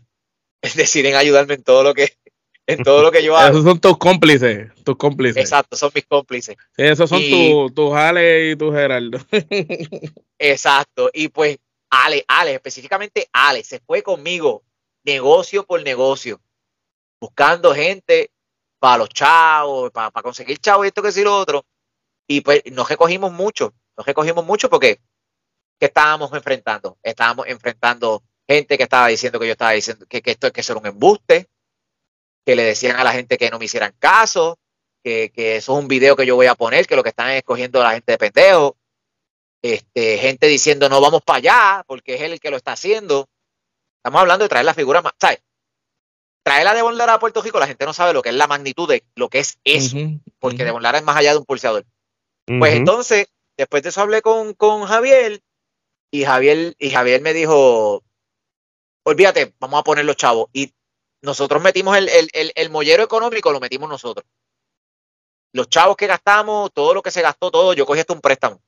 [0.75, 2.15] deciden ayudarme en todo lo que,
[2.67, 3.49] en todo lo que yo hago.
[3.49, 5.41] Esos son tus cómplices, tus cómplices.
[5.41, 6.55] Exacto, son mis cómplices.
[6.75, 9.17] Sí, esos son tus tu Ale y tu Gerardo.
[10.37, 11.09] Exacto.
[11.11, 11.57] Y pues
[11.89, 14.61] Ale, Ale, específicamente Ale, se fue conmigo
[15.03, 16.39] negocio por negocio,
[17.19, 18.29] buscando gente
[18.79, 21.65] para los chavos, para, para conseguir chavos y esto que sí lo otro.
[22.27, 24.99] Y pues nos recogimos mucho, nos recogimos mucho porque
[25.79, 26.97] ¿qué estábamos enfrentando?
[27.03, 30.73] Estábamos enfrentando gente que estaba diciendo que yo estaba diciendo que, que esto que eso
[30.73, 31.49] era un embuste,
[32.45, 34.59] que le decían a la gente que no me hicieran caso,
[35.03, 37.29] que, que eso es un video que yo voy a poner, que lo que están
[37.31, 38.77] es escogiendo la gente de pendejo
[39.65, 43.27] este, gente diciendo no vamos para allá porque es él el que lo está haciendo.
[43.97, 45.39] Estamos hablando de traer la figura más, ¿sabes?
[46.45, 48.45] Traer a Devon Lara a Puerto Rico, la gente no sabe lo que es la
[48.45, 49.97] magnitud de lo que es eso,
[50.37, 50.63] porque.
[50.63, 51.85] Devon Lara es más allá de un pulseador.
[52.45, 53.25] Pues entonces,
[53.57, 55.41] después de eso hablé con, con Javier
[56.11, 58.03] y Javier, y Javier me dijo,
[59.03, 60.49] olvídate, vamos a poner los chavos.
[60.53, 60.71] Y
[61.23, 64.27] nosotros metimos el, el, el, el mollero económico, lo metimos nosotros.
[65.51, 68.61] Los chavos que gastamos, todo lo que se gastó, todo, yo cogí hasta un préstamo.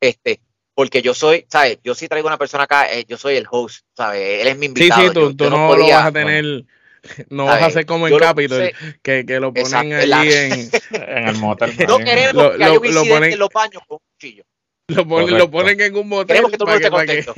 [0.00, 0.40] Este,
[0.80, 1.76] porque yo soy, ¿sabes?
[1.84, 4.40] Yo sí traigo una persona acá, eh, yo soy el host, ¿sabes?
[4.40, 5.00] Él es mi Sí, invitado.
[5.02, 6.64] sí, yo- tú, yo tú no, lo podía- vas a tener,
[7.28, 8.72] no vas a hacer como en Capitol,
[9.02, 10.70] que, que lo ponen Exacto, allí la- en,
[11.18, 11.74] En el motel.
[11.86, 14.00] No queremos Lo- que haya lo- un lo incidente ponen- en los baños con un
[14.14, 14.44] cuchillo.
[14.88, 17.34] lo, ponen, lo ponen en un motel Queremos que todo el mundo esté contento.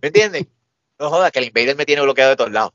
[0.00, 0.46] ¿Me entiendes?
[0.98, 2.72] No jodas, que el invader me tiene bloqueado de todos lados.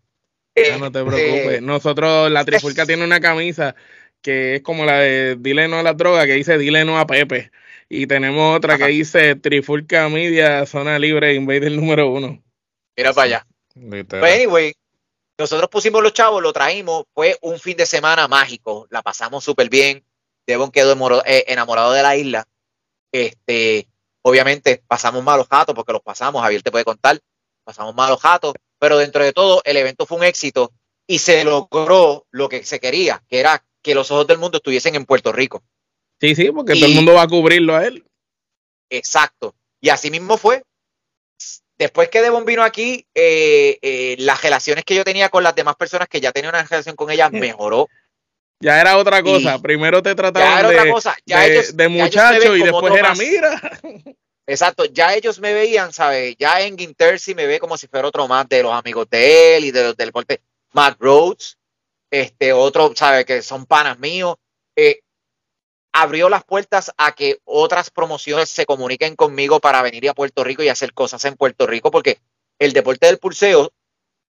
[0.56, 1.62] Ah, no te Este, preocupes.
[1.64, 3.74] Nosotros, la Trifulca tiene una camisa
[4.22, 7.08] que es como la de Dile no a las drogas, que dice Dile no a
[7.08, 7.52] Pepe.
[7.94, 8.86] Y tenemos otra Ajá.
[8.86, 12.42] que dice Trifulca Media, Zona Libre, Invader número uno.
[12.96, 13.48] Mira para allá.
[13.76, 14.22] Literal.
[14.22, 14.74] Pues anyway,
[15.38, 19.70] nosotros pusimos los chavos, lo traímos, fue un fin de semana mágico, la pasamos súper
[19.70, 20.06] bien.
[20.48, 22.48] Devon quedó enamorado, eh, enamorado de la isla.
[23.12, 23.90] Este,
[24.22, 27.20] obviamente pasamos malos jatos porque los pasamos, Javier te puede contar,
[27.66, 30.72] pasamos malos jatos, pero dentro de todo el evento fue un éxito
[31.08, 34.96] y se logró lo que se quería, que era que los ojos del mundo estuviesen
[34.96, 35.62] en Puerto Rico.
[36.22, 38.06] Sí, sí, porque Y- todo el mundo va a cubrirlo a él.
[38.90, 39.56] Exacto.
[39.82, 40.64] Y así mismo fue.
[41.78, 45.76] Después que Devon vino aquí, eh, eh, las relaciones que yo tenía con las demás
[45.76, 47.88] personas que ya tenía una relación con ellas mejoró.
[48.60, 49.56] Ya era otra cosa.
[49.56, 51.16] Y- Primero te Ya trataban era de, otra cosa.
[51.26, 53.18] Ya de, ellos, de muchacho y después era, más.
[53.18, 53.80] mira.
[54.46, 56.36] Exacto, ya ellos me veían, ¿sabes?
[56.38, 59.66] Ya en Gintercy me ve como si fuera otro más de los amigos de él
[59.66, 60.42] y de los del deporte.
[60.74, 61.58] Matt Rhodes,
[62.12, 63.26] este otro, ¿sabes?
[63.26, 64.36] Que son panas míos.
[64.76, 65.00] Eh,
[65.94, 70.64] abrió las puertas a que otras promociones se comuniquen conmigo para venir a Puerto Rico
[70.64, 72.20] y hacer cosas en Puerto Rico, porque
[72.60, 73.74] el deporte del pulseo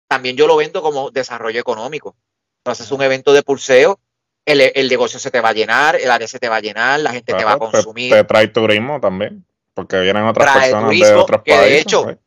[0.09, 2.17] también yo lo vendo como desarrollo económico.
[2.59, 3.99] Entonces, un evento de pulseo,
[4.45, 7.01] el, el negocio se te va a llenar, el área se te va a llenar,
[7.01, 8.13] la gente te va a te- consumir.
[8.13, 9.45] Te, trae turismo también,
[9.75, 12.19] porque vienen otras Trae personas de turismo, otros que de hecho, pues.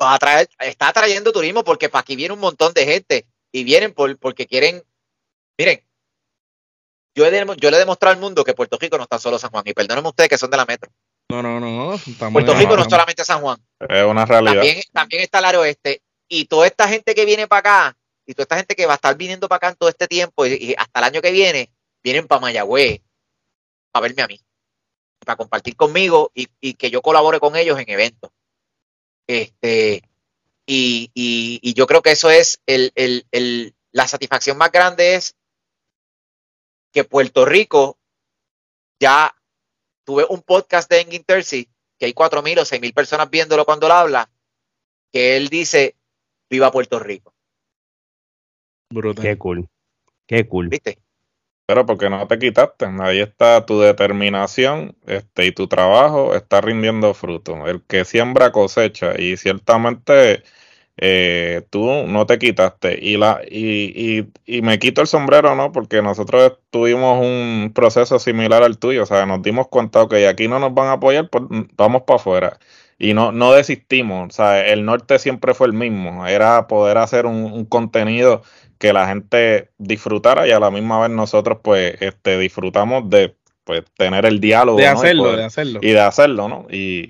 [0.00, 3.64] va a traer, está trayendo turismo porque para aquí viene un montón de gente y
[3.64, 4.82] vienen por, porque quieren.
[5.58, 5.82] Miren,
[7.16, 9.38] yo, he demo- yo le he demostrado al mundo que Puerto Rico no está solo
[9.38, 9.64] San Juan.
[9.66, 10.90] Y perdónenme ustedes que son de la metro.
[11.28, 11.94] No, no, no.
[11.94, 13.58] estamos Puerto Rico no es solamente San Juan.
[13.80, 14.54] es una realidad.
[14.54, 16.02] También, también está el área oeste.
[16.28, 18.96] Y toda esta gente que viene para acá, y toda esta gente que va a
[18.96, 21.70] estar viniendo para acá en todo este tiempo y, y hasta el año que viene,
[22.02, 23.00] vienen para Mayagüez
[23.92, 24.40] a verme a mí,
[25.24, 28.30] para compartir conmigo y, y que yo colabore con ellos en eventos.
[29.28, 30.02] Este,
[30.66, 35.14] y, y- y yo creo que eso es el, el- el- la satisfacción más grande
[35.14, 35.35] es
[36.96, 37.98] que Puerto Rico
[38.98, 39.36] ya
[40.02, 41.68] tuve un podcast de Engin Terzi,
[41.98, 44.30] que hay cuatro mil o seis mil personas viéndolo cuando lo habla,
[45.12, 45.94] que él dice
[46.48, 47.34] viva Puerto Rico,
[48.88, 49.22] Brutal.
[49.22, 49.68] Qué cool.
[50.26, 50.70] Qué cool.
[50.70, 50.98] ¿viste?
[51.66, 57.12] Pero porque no te quitaste, ahí está tu determinación este, y tu trabajo está rindiendo
[57.12, 57.66] fruto.
[57.66, 60.44] El que siembra cosecha y ciertamente
[60.98, 62.98] eh, tú no te quitaste.
[63.00, 65.72] Y, la, y, y, y me quito el sombrero, ¿no?
[65.72, 70.48] Porque nosotros tuvimos un proceso similar al tuyo, o sea, nos dimos cuenta, que aquí
[70.48, 71.44] no nos van a apoyar, pues
[71.76, 72.58] vamos para afuera.
[72.98, 77.26] Y no, no desistimos, o sea, el norte siempre fue el mismo, era poder hacer
[77.26, 78.42] un, un contenido
[78.78, 83.35] que la gente disfrutara y a la misma vez nosotros pues este disfrutamos de
[83.66, 85.80] pues tener el diálogo De hacerlo, poder- de hacerlo.
[85.82, 86.66] y de hacerlo, ¿no?
[86.70, 87.00] Y,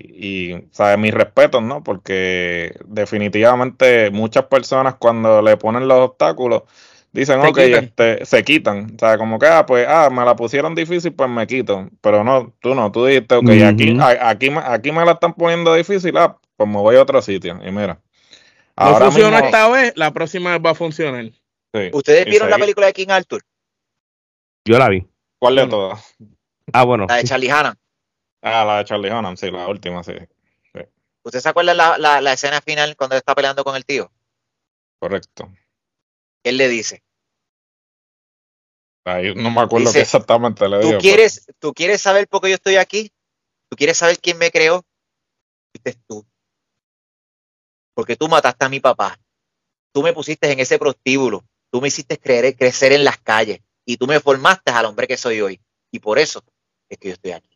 [0.51, 0.97] y ¿sabes?
[0.97, 1.83] mis respetos, ¿no?
[1.83, 6.63] Porque definitivamente muchas personas cuando le ponen los obstáculos
[7.11, 7.83] dicen, Se ok, quitan.
[7.83, 8.91] este, se quitan.
[8.95, 11.89] O sea, como que, ah, pues, ah, me la pusieron difícil, pues me quito.
[12.01, 15.33] Pero no, tú no, tú dijiste, ok, aquí, a- aquí, me- aquí me la están
[15.35, 17.59] poniendo difícil, ah, pues me voy a otro sitio.
[17.63, 18.01] Y mira.
[18.75, 21.23] No funcionó mismo- esta vez, la próxima vez va a funcionar.
[21.73, 23.41] sí, ¿Ustedes vieron la película de King Arthur?
[24.65, 25.05] Yo la vi.
[25.39, 26.15] ¿Cuál de todas?
[26.73, 27.05] Ah, bueno.
[27.07, 27.75] La de Charlie Hanna.
[28.41, 30.13] Ah, la de Charlie Hunnam, sí, la última, sí,
[31.23, 34.11] ¿Usted se acuerda la, la, la escena final cuando está peleando con el tío?
[34.99, 35.51] correcto.
[36.43, 37.03] él le dice,
[39.05, 40.99] Ahí no me acuerdo Dice, qué exactamente le ¿tú digo.
[40.99, 43.11] quieres, ¿tú quieres saber por qué yo estoy aquí?
[43.69, 44.85] ¿Tú quieres saber quién me creó?
[45.73, 46.25] Fuiste tú.
[47.93, 49.19] Porque tú mataste a mi papá.
[49.93, 51.43] Tú me pusiste en ese prostíbulo.
[51.71, 53.61] Tú me hiciste creer, crecer en las calles.
[53.85, 55.59] Y tú me formaste al hombre que soy hoy.
[55.91, 56.43] Y por eso
[56.89, 57.49] es que yo estoy aquí.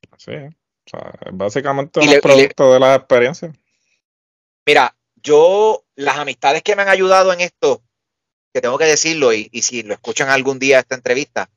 [0.00, 3.54] pero- Sí, o sea, es básicamente Y un le- producto de las experiencias.
[4.66, 7.82] Mira, yo, las amistades que me han ayudado en esto,
[8.52, 11.50] que tengo que decirlo, y, y si lo escuchan algún día esta entrevista,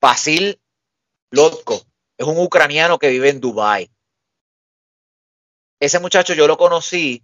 [0.00, 0.58] Basil
[1.30, 1.82] Lotko
[2.18, 3.90] es un ucraniano que vive en Dubái.
[5.80, 7.22] Ese muchacho yo lo conocí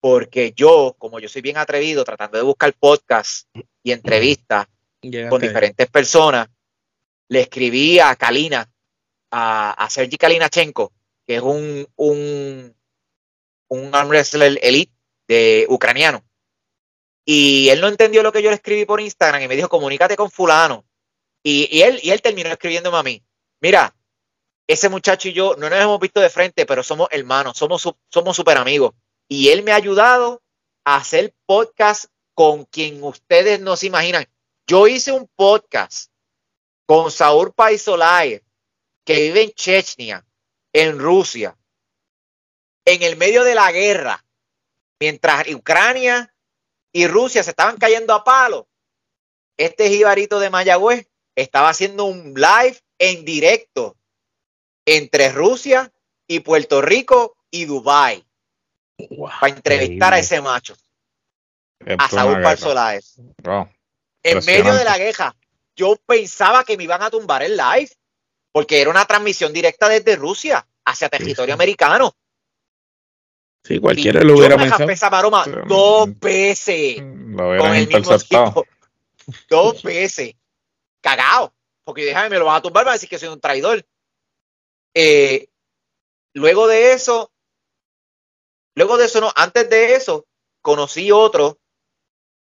[0.00, 3.48] porque yo, como yo soy bien atrevido, tratando de buscar podcasts
[3.82, 4.66] y entrevistas
[5.30, 6.48] con diferentes personas,
[7.28, 8.70] le escribí a Kalina,
[9.30, 10.92] a, Sergi Kalinachenko,
[11.26, 12.76] que es un, un,
[13.68, 14.92] un arm wrestler elite
[15.26, 16.24] de ucraniano.
[17.24, 20.16] Y él no entendió lo que yo le escribí por Instagram y me dijo, comunícate
[20.16, 20.86] con fulano.
[21.42, 23.22] Y, y él, y él terminó escribiéndome a mí,
[23.60, 23.94] mira,
[24.66, 27.96] ese muchacho y yo no nos hemos visto de frente, pero somos hermanos, somos, su-
[28.10, 28.94] somos amigos.
[29.28, 30.42] Y él me ha ayudado
[30.84, 34.26] a hacer podcast con quien ustedes no se imaginan.
[34.66, 36.10] Yo hice un podcast
[36.88, 38.42] con Saúl Paisolaev,
[39.04, 40.24] que vive en Chechnya,
[40.72, 41.54] en Rusia,
[42.86, 44.24] en el medio de la guerra,
[44.98, 46.34] mientras Ucrania
[46.90, 48.68] y Rusia se estaban cayendo a palo.
[49.58, 53.94] Este jibarito de Mayagüez estaba haciendo un live en directo
[54.86, 55.92] entre Rusia
[56.26, 58.24] y Puerto Rico y Dubái
[59.10, 59.28] Wow.
[59.40, 60.74] para entrevistar a ese macho,
[61.98, 62.42] a Saúl guerra.
[62.44, 63.02] Paisolaev.
[63.44, 63.68] Wow.
[64.22, 65.36] en medio de la queja,
[65.78, 67.90] yo pensaba que me iban a tumbar el live,
[68.52, 71.52] porque era una transmisión directa desde Rusia hacia territorio sí.
[71.52, 72.14] americano.
[73.62, 75.10] Sí, Y cualquiera lo hubiera pensado.
[75.10, 78.66] maroma dos mm, veces Lo con el mismo tipo.
[79.48, 80.34] Dos veces.
[81.00, 81.54] Cagado.
[81.84, 83.86] Porque déjame, me lo van a tumbar, van a decir que soy un traidor.
[84.94, 85.48] Eh,
[86.34, 87.30] luego de eso,
[88.74, 90.26] luego de eso, no, antes de eso,
[90.60, 91.58] conocí otro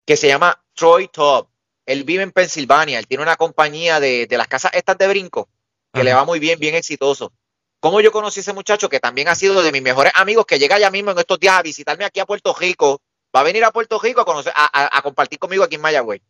[0.05, 1.52] que se llama Troy Top.
[1.85, 5.47] Él vive en Pensilvania, él tiene una compañía de, de las casas estas de brinco,
[5.93, 6.03] que Ajá.
[6.03, 7.33] le va muy bien, bien exitoso.
[7.79, 10.57] ¿Cómo yo conocí a ese muchacho que también ha sido de mis mejores amigos, que
[10.59, 13.01] llega ya mismo en estos días a visitarme aquí a Puerto Rico?
[13.35, 15.81] Va a venir a Puerto Rico a, conocer, a, a- a compartir conmigo aquí en
[15.81, 16.21] Mayagüez,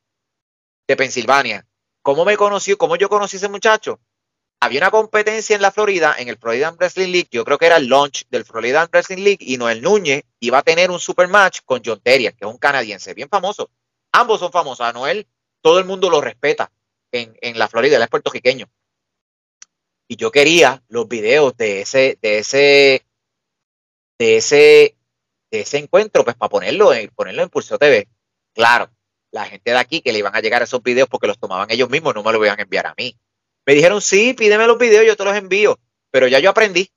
[0.88, 1.66] de Pensilvania.
[2.01, 2.76] ¿Cómo me conocí?
[2.76, 3.99] ¿Cómo yo conocí a ese muchacho?
[4.62, 7.78] Había una competencia en la Florida, en el Florida Wrestling League, yo creo que era
[7.78, 11.60] el launch del Florida Wrestling League, y Noel Núñez iba a tener un super match
[11.66, 13.70] con John Terrier, que es un canadiense bien famoso.
[14.14, 14.86] Ambos son famosos.
[14.86, 15.28] A Noel
[15.64, 16.72] todo el mundo lo respeta
[17.11, 18.68] en, en la Florida, él es puertorriqueño.
[20.07, 23.05] Y yo quería los videos de ese, de ese,
[24.20, 24.97] de ese,
[25.51, 28.07] de ese encuentro, pues para ponerlo en, ponerlo en Pulso TV.
[28.53, 28.91] Claro,
[29.32, 31.89] la gente de aquí que le iban a llegar esos videos porque los tomaban ellos
[31.89, 33.18] mismos, no me los iban a enviar a mí.
[33.66, 35.80] Me dijeron, sí, pídeme los videos, yo te los envío.
[36.11, 36.89] Pero ya yo aprendí.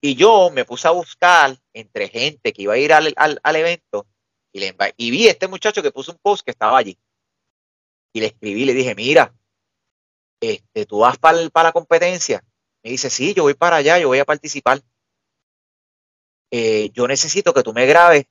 [0.00, 3.56] Y yo me puse a buscar entre gente que iba a ir al, al- al
[3.56, 4.06] evento
[4.52, 6.96] y, le y vi a este muchacho que puso un post que estaba allí.
[8.14, 9.34] Y le escribí, le dije, mira,
[10.40, 12.44] este, tú vas para la competencia.
[12.82, 14.80] Me dice, sí, yo voy para allá, yo voy a participar.
[16.50, 18.26] Eh, yo necesito que tú me grabes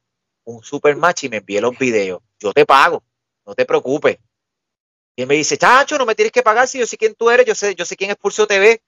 [0.46, 2.22] un super match y me envíes los videos.
[2.40, 3.04] Yo te pago,
[3.46, 4.18] no te preocupes.
[5.16, 7.30] Y él me dice, chacho, no me tienes que pagar si yo sé quién tú
[7.30, 8.82] eres, yo sé, yo sé quién es Pulso TV.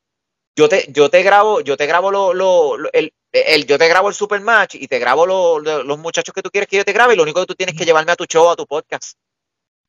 [0.57, 3.89] Yo te, yo te grabo, yo te grabo lo, lo- lo- el, el- yo te
[3.89, 6.77] grabo el super match y te grabo lo- lo- los muchachos que tú quieres que
[6.77, 8.55] yo te grabe y lo único que tú tienes que llevarme a tu show, a
[8.55, 9.17] tu podcast.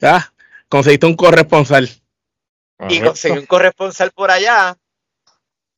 [0.02, 0.28] Ah,
[0.68, 1.88] conseguiste un corresponsal.
[2.88, 4.76] y conseguí un corresponsal por allá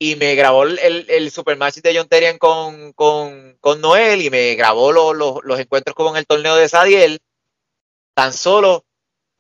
[0.01, 4.31] y me grabó el, el, el supermatch de John Terian con, con, con Noel y
[4.31, 7.19] me grabó lo- lo- los encuentros con el torneo de Sadiel
[8.15, 8.85] tan solo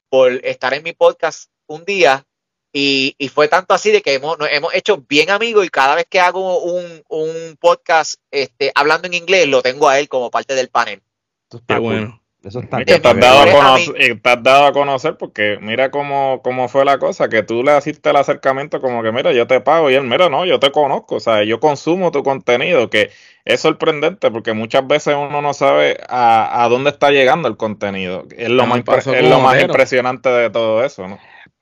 [0.08, 2.24] por estar en mi podcast un día
[2.72, 5.94] y, y fue tanto así de que hemos, nos hemos hecho bien amigos y cada
[5.94, 10.30] vez que hago un, un podcast este, hablando en inglés lo tengo a él como
[10.30, 11.02] parte del panel.
[11.50, 12.22] Está bueno.
[12.48, 15.58] Eso está Y que de te has mis dado a conocer, dado a conocer porque
[15.60, 19.32] mira cómo, cómo fue la cosa, que tú le hiciste el acercamiento como que mira,
[19.32, 22.22] yo te pago y él, mira, no, yo te conozco, o sea, yo consumo tu
[22.22, 23.10] contenido, que
[23.44, 28.24] es sorprendente porque muchas veces uno no sabe a, a dónde está llegando el contenido.
[28.36, 31.18] Es lo, más, es lo más impresionante de todo eso, ¿no?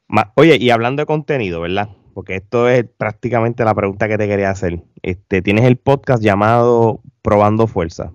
[0.09, 1.89] Ma- Oye, y hablando de contenido, ¿verdad?
[2.15, 4.83] Porque esto es prácticamente la pregunta que te quería hacer.
[5.03, 8.13] Este, tienes el podcast llamado Probando Fuerza.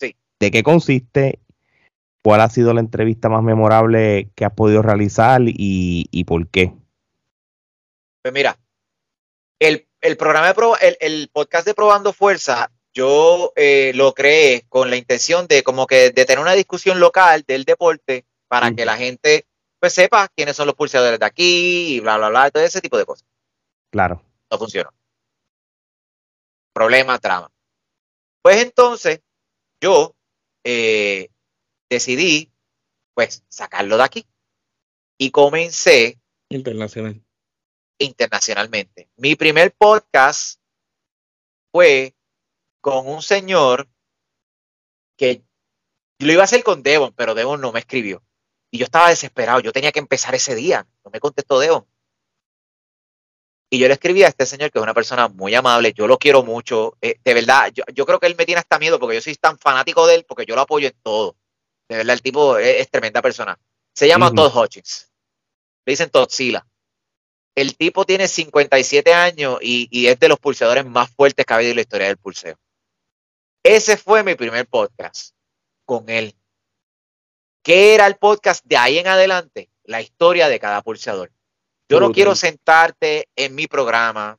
[0.00, 0.16] Sí.
[0.40, 1.38] ¿De qué consiste?
[2.26, 6.72] ¿Cuál ha sido la entrevista más memorable que has podido realizar y, y por qué?
[8.20, 8.58] Pues mira,
[9.60, 14.64] el, el programa de Pro- el, el podcast de Probando Fuerza, yo eh, lo creé
[14.68, 18.84] con la intención de como que de tener una discusión local del deporte para que
[18.84, 19.46] la gente
[19.78, 22.98] pues sepa quiénes son los pulsadores de aquí y bla, bla, bla, todo ese tipo
[22.98, 23.24] de cosas.
[23.92, 24.20] Claro.
[24.50, 24.90] No funcionó.
[26.72, 27.52] Problema, trama.
[28.42, 29.20] Pues entonces,
[29.80, 30.16] yo
[30.64, 31.28] eh,
[31.88, 32.52] decidí,
[33.14, 34.26] pues, sacarlo de aquí.
[35.18, 37.22] Y comencé Internacional.
[37.98, 39.08] internacionalmente.
[39.16, 40.60] Mi primer podcast
[41.72, 42.14] fue
[42.80, 43.88] con un señor
[45.16, 45.42] que
[46.18, 48.22] lo iba a hacer con Devon, pero Devon no me escribió.
[48.70, 49.60] Y yo estaba desesperado.
[49.60, 50.86] Yo tenía que empezar ese día.
[51.04, 51.86] No me contestó Devon.
[53.70, 56.18] Y yo le escribí a este señor que es una persona muy amable, yo lo
[56.18, 59.16] quiero mucho, eh, de verdad, yo, yo, creo que él me tiene hasta miedo porque
[59.16, 61.36] yo soy tan fanático de él, porque yo lo apoyo en todo.
[61.88, 63.58] De verdad, el tipo es, es tremenda persona.
[63.94, 64.36] Se llama uh -huh.
[64.36, 65.10] Todd Hutchins.
[65.84, 66.66] Le dicen Todzilla.
[67.54, 71.56] El tipo tiene 57 años y, y, es de los pulsadores más fuertes que ha
[71.56, 72.58] habido en la historia del pulseo.
[73.62, 75.34] Ese fue mi primer podcast
[75.86, 76.34] con él.
[77.62, 79.70] ¿Qué era el podcast de ahí en adelante?
[79.84, 81.32] La historia de cada pulsador.
[81.88, 84.38] Yo no quiero sentarte en mi programa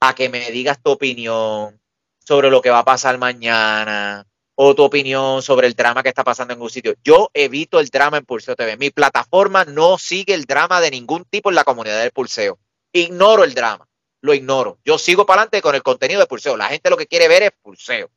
[0.00, 1.80] a que me digas tu opinión
[2.18, 4.26] sobre lo que va a pasar mañana
[4.62, 6.94] o tu opinión sobre el drama que está pasando en un sitio.
[7.02, 8.76] Yo evito el drama en Pulseo TV.
[8.76, 12.58] Mi plataforma no sigue el drama de ningún tipo en la comunidad del Pulseo.
[12.92, 13.88] Ignoro el drama,
[14.20, 14.78] lo ignoro.
[14.84, 16.58] Yo sigo para adelante con el contenido de Pulseo.
[16.58, 18.10] La gente lo que quiere ver es Pulseo.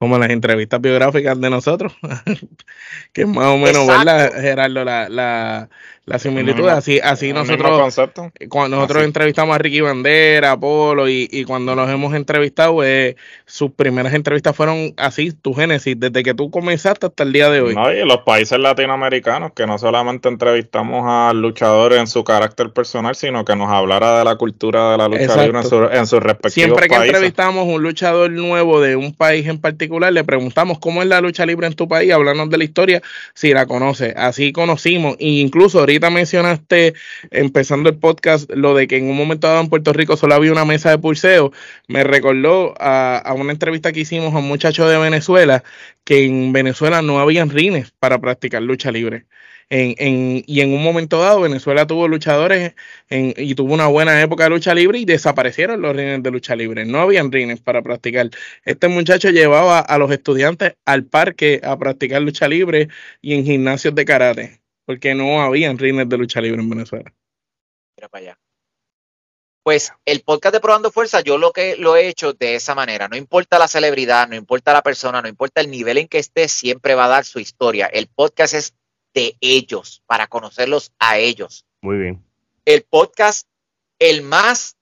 [0.00, 1.92] Como las entrevistas biográficas de nosotros,
[3.12, 4.06] que más o menos, Exacto.
[4.06, 4.84] ¿verdad, Gerardo?
[4.84, 5.70] La, la,
[6.10, 7.94] la similitud, así, así nosotros,
[8.48, 9.06] cuando nosotros así.
[9.06, 13.14] entrevistamos a Ricky Bandera, a Polo, y, y, cuando nos hemos entrevistado, eh,
[13.46, 17.60] sus primeras entrevistas fueron así, tu génesis, desde que tú comenzaste hasta el día de
[17.60, 17.76] hoy.
[17.76, 23.14] No, y los países latinoamericanos, que no solamente entrevistamos a luchadores en su carácter personal,
[23.14, 25.42] sino que nos hablara de la cultura de la lucha Exacto.
[25.44, 27.14] libre en, su, en sus respectivos Siempre que países.
[27.14, 31.46] entrevistamos un luchador nuevo de un país en particular, le preguntamos cómo es la lucha
[31.46, 33.00] libre en tu país, hablando de la historia,
[33.32, 34.12] si la conoce.
[34.16, 36.94] Así conocimos, e incluso ahorita mencionaste,
[37.30, 40.52] empezando el podcast, lo de que en un momento dado en Puerto Rico solo había
[40.52, 41.52] una mesa de pulseo.
[41.88, 45.62] Me recordó a, a una entrevista que hicimos a un muchacho de Venezuela,
[46.04, 49.26] que en Venezuela no habían rines para practicar lucha libre.
[49.72, 52.74] En, en, y en un momento dado Venezuela tuvo luchadores
[53.08, 56.56] en, y tuvo una buena época de lucha libre y desaparecieron los rines de lucha
[56.56, 56.84] libre.
[56.84, 58.30] No habían rines para practicar.
[58.64, 62.88] Este muchacho llevaba a los estudiantes al parque a practicar lucha libre
[63.22, 67.12] y en gimnasios de karate, porque no habían rines de lucha libre en Venezuela.
[67.96, 68.38] Mira para allá.
[69.62, 73.08] Pues el podcast de Probando Fuerza, yo lo que lo he hecho de esa manera.
[73.08, 76.48] No importa la celebridad, no importa la persona, no importa el nivel en que esté,
[76.48, 77.86] siempre va a dar su historia.
[77.86, 78.74] El podcast es
[79.12, 81.66] de ellos, para conocerlos a ellos.
[81.82, 82.24] Muy bien.
[82.64, 83.46] El podcast,
[83.98, 84.76] el más,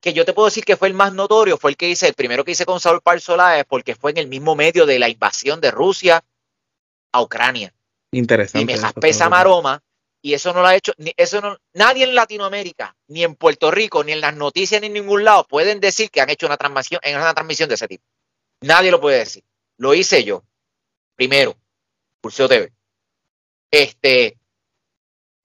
[0.00, 2.14] que yo te puedo decir que fue el más notorio, fue el que hice, el
[2.14, 5.60] primero que hice con Saúl Parzoláez, porque fue en el mismo medio de la invasión
[5.60, 6.24] de Rusia
[7.10, 7.74] a Ucrania.
[8.16, 8.62] Interesante.
[8.62, 9.82] Y me jaspé esa maroma,
[10.22, 13.70] y eso no lo ha hecho, ni, eso no, nadie en Latinoamérica, ni en Puerto
[13.70, 16.56] Rico, ni en las noticias, ni en ningún lado, pueden decir que han hecho una
[16.56, 18.04] transmisión, en una transmisión de ese tipo.
[18.60, 19.44] Nadie lo puede decir.
[19.76, 20.44] Lo hice yo.
[21.14, 21.56] Primero,
[22.20, 22.72] Pulseo TV.
[23.70, 24.38] Este,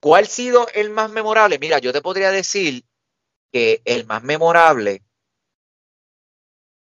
[0.00, 1.58] ¿cuál ha sido el más memorable?
[1.58, 2.84] Mira, yo te podría decir
[3.52, 5.02] que el más memorable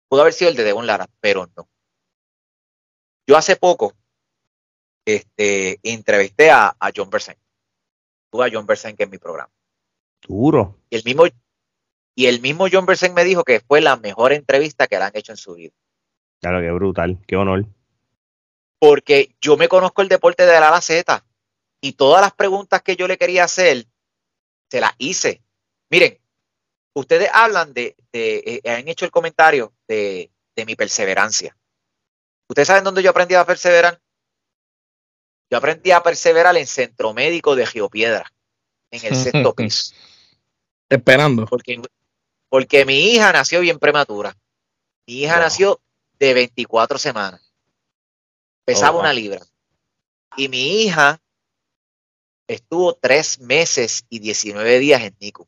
[0.07, 1.67] pudo haber sido el de Devon Lara, pero no.
[3.27, 3.93] Yo hace poco
[5.15, 7.37] este, entrevisté a, a John Bersen.
[8.31, 9.51] Tuve a John Bersen en mi programa.
[10.21, 10.79] Duro.
[10.89, 11.23] Y el mismo,
[12.15, 15.15] y el mismo John Bersen me dijo que fue la mejor entrevista que le han
[15.15, 15.73] hecho en su vida.
[16.41, 17.65] Claro, qué brutal, qué honor.
[18.79, 21.25] Porque yo me conozco el deporte de la la Z
[21.81, 23.85] y todas las preguntas que yo le quería hacer,
[24.69, 25.41] se las hice.
[25.89, 26.19] Miren,
[26.93, 31.57] ustedes hablan de, de eh, han hecho el comentario de, de, mi perseverancia.
[32.47, 33.99] ¿Ustedes saben dónde yo aprendí a perseverar?
[35.49, 38.31] Yo aprendí a perseverar en Centro Médico de Geopiedra,
[38.91, 39.93] en el sexto piso.
[40.89, 41.45] Esperando.
[41.45, 41.81] Porque,
[42.49, 44.35] porque mi hija nació bien prematura.
[45.07, 45.43] Mi hija wow.
[45.43, 45.81] nació
[46.19, 47.53] de 24 semanas.
[48.65, 49.01] Pesaba oh, wow.
[49.01, 49.41] una libra.
[50.37, 51.19] Y mi hija
[52.47, 55.47] estuvo tres meses y 19 días en Nico.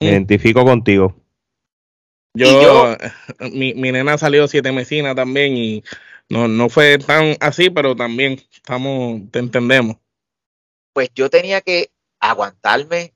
[0.00, 1.14] Me identifico contigo.
[2.36, 2.96] Yo, yo
[3.52, 5.84] mi, mi, nena salió siete mesinas también y
[6.28, 9.96] no, no fue tan así, pero también estamos, te entendemos.
[10.92, 11.90] Pues yo tenía que
[12.20, 13.14] aguantarme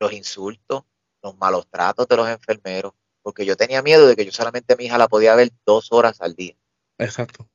[0.00, 0.84] los insultos,
[1.22, 4.76] los malos tratos de los enfermeros, porque yo tenía miedo de que yo solamente a
[4.76, 6.56] mi hija la podía ver dos horas al día.
[6.98, 7.48] Exacto.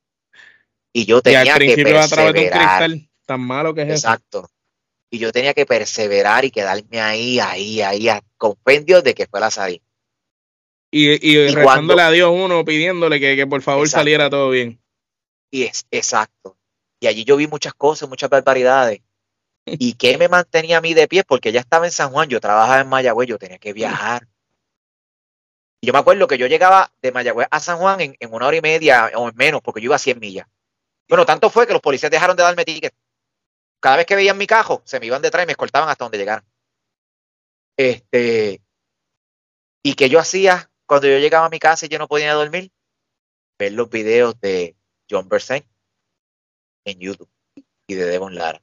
[0.92, 3.82] Y yo tenía y al principio que a través de un cristal tan malo que
[3.82, 4.40] es Exacto.
[4.40, 4.50] Eso.
[5.10, 9.40] Y yo tenía que perseverar y quedarme ahí, ahí, ahí, a compendio de que fue
[9.40, 9.82] la salir.
[10.96, 14.00] Y, y, Y rezándole a Dios uno, pidiéndole que, que por favor Exacto.
[14.00, 14.80] saliera todo bien.
[15.50, 16.56] Y es exacto.
[17.00, 19.00] Y allí yo vi muchas cosas, muchas barbaridades.
[19.66, 21.24] ¿Y qué me mantenía a mí de pie?
[21.24, 24.28] Porque ya estaba en San Juan, yo trabajaba en Mayagüez, yo tenía que viajar.
[25.80, 28.46] Y yo me acuerdo que yo llegaba de Mayagüez a San Juan en, en una
[28.46, 30.46] hora y media o en menos, porque yo iba a 100 millas.
[31.08, 32.94] Bueno, tanto fue que los policías dejaron de darme ticket.
[33.80, 36.18] Cada vez que veían mi cajo, se me iban detrás y me escoltaban hasta donde
[36.18, 36.44] llegaran.
[37.76, 38.62] Este,
[39.82, 42.70] ¿Y qué yo hacía cuando yo llegaba a mi casa y yo no podía dormir?
[43.58, 44.76] Ver los videos de
[45.10, 45.64] John Bersen
[46.84, 47.28] en YouTube
[47.88, 48.62] y de Devon Lara.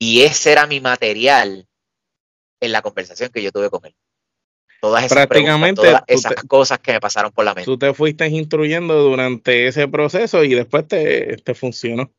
[0.00, 1.68] Y ese era mi material
[2.60, 3.94] en la conversación que yo tuve con él.
[4.80, 7.66] Todas esas Prácticamente, todas esas te- cosas que me pasaron por la mente.
[7.66, 12.12] Tú te fuiste instruyendo durante ese proceso y después te, te funcionó.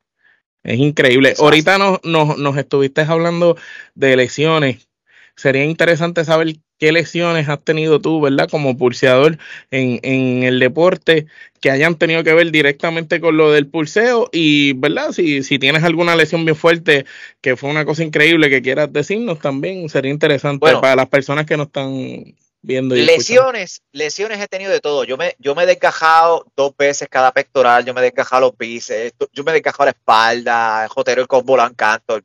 [0.64, 1.32] Es increíble.
[1.32, 3.57] Eso Ahorita nos, nos, nos estuviste hablando
[3.95, 4.88] de lesiones.
[5.36, 8.49] Sería interesante saber qué lesiones has tenido tú, ¿verdad?
[8.49, 9.38] Como pulseador
[9.72, 11.26] en, en el deporte
[11.61, 15.11] que hayan tenido que ver directamente con lo del pulseo y, ¿verdad?
[15.11, 17.06] Si, si tienes alguna lesión bien fuerte
[17.41, 20.81] que fue una cosa increíble que quieras decirnos también, sería interesante Bueno.
[20.81, 22.95] para las personas que nos están viendo.
[22.95, 23.52] y escuchando.
[23.52, 25.06] Lesiones, lesiones he tenido de todo.
[25.06, 28.57] Yo me, yo me he desgajado dos veces cada pectoral, yo me he desgajado los
[28.57, 32.23] bíceps, yo me he desgajado la espalda, el jotero, el combo, el canto, el-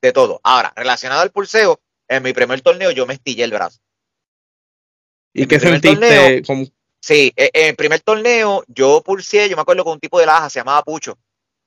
[0.00, 0.40] de todo.
[0.44, 3.80] Ahora, relacionado al pulseo, en mi primer torneo yo me estillé el brazo.
[5.34, 5.88] ¿Y qué sentiste?
[5.96, 6.66] torneo- como-
[7.00, 10.26] Sí, e- en el primer torneo yo pulsé, yo me acuerdo con un tipo de
[10.26, 11.16] laja, se llamaba Pucho.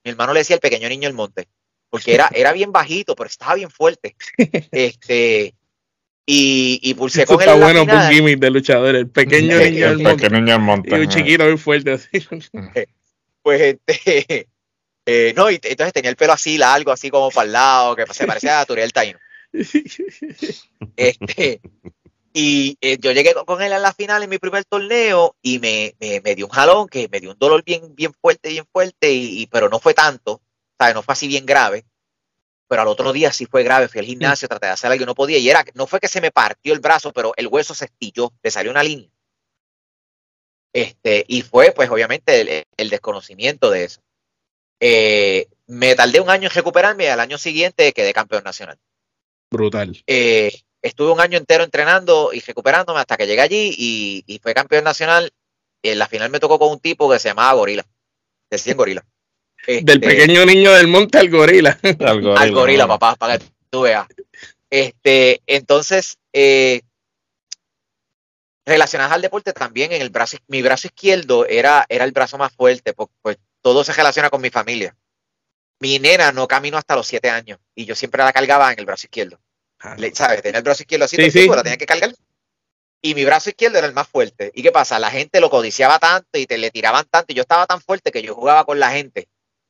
[0.04, 1.48] Mi hermano le decía el pequeño niño del monte,
[1.90, 4.16] porque era, era bien bajito, pero estaba bien fuerte.
[4.72, 5.54] Este,
[6.26, 8.14] y, y pulsé Eso con él está en la bueno por final.
[8.14, 10.24] gimmick de luchador, el pequeño El niño del El monte.
[10.24, 10.90] pequeño niño del monte.
[10.90, 12.10] Y un chiquito bien fuerte así.
[13.42, 14.48] Pues este,
[15.06, 18.06] eh, no, y entonces tenía el pelo así largo, así como para el lado, que
[18.14, 19.18] se parecía a Turiel Taino.
[20.96, 21.62] Este,
[22.34, 25.60] y eh, yo llegué con- con él a la final en mi primer torneo y
[25.60, 28.66] me, me, me dio un jalón, que me dio un dolor bien, bien fuerte, bien
[28.72, 30.42] fuerte, y, y- pero no fue tanto,
[30.80, 30.96] ¿sabes?
[30.96, 31.86] No fue así bien grave.
[32.68, 35.06] Pero al otro día sí fue grave, fui al gimnasio, traté de hacer algo y
[35.06, 35.38] no podía.
[35.38, 38.32] Y era, no fue que se me partió el brazo, pero el hueso se estilló,
[38.42, 39.10] le salió una línea.
[40.74, 44.02] Este, y fue, pues, obviamente, el, el desconocimiento de eso.
[44.80, 48.78] Eh, me tardé un año en recuperarme y al año siguiente quedé campeón nacional.
[49.52, 50.02] Brutal.
[50.08, 50.52] Eh,
[50.82, 54.84] estuve un año entero entrenando y recuperándome hasta que llegué allí y, y fue campeón
[54.84, 55.32] nacional.
[55.84, 57.86] En la final me tocó con un tipo que se llamaba Gorila.
[58.50, 59.06] Decían Gorila.
[59.68, 61.78] Del Este, pequeño niño del monte al gorila.
[61.84, 63.00] Al gorila, al gorila, ¿no?
[63.00, 64.08] papá, para que tú veas.
[64.70, 66.82] Este, entonces, eh,
[68.66, 72.54] relacionadas al deporte también, en el brazo, mi brazo izquierdo era, era el brazo más
[72.54, 74.96] fuerte, porque pues, todo se relaciona con mi familia.
[75.80, 78.86] Mi nena no caminó hasta los siete años y yo siempre la cargaba en el
[78.86, 79.40] brazo izquierdo.
[79.98, 80.42] Le- ¿Sabes?
[80.42, 81.48] Tenía el brazo izquierdo así, Sí, sí.
[81.48, 82.14] la tenía que cargar.
[83.04, 84.52] Y mi brazo izquierdo era el más fuerte.
[84.54, 85.00] ¿Y qué pasa?
[85.00, 88.12] La gente lo codiciaba tanto y te le tiraban tanto y yo estaba tan fuerte
[88.12, 89.28] que yo jugaba con la gente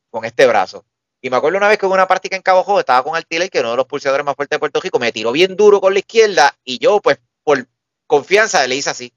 [0.10, 0.86] con este brazo.
[1.22, 3.48] Y me acuerdo una vez que hubo una práctica en Cabo Jojo, estaba con Artiley,
[3.50, 5.94] que uno de los pulsadores más fuertes de Puerto Rico, me tiró bien duro con
[5.94, 7.66] la izquierda y yo, pues, por
[8.08, 9.14] confianza, le hice así.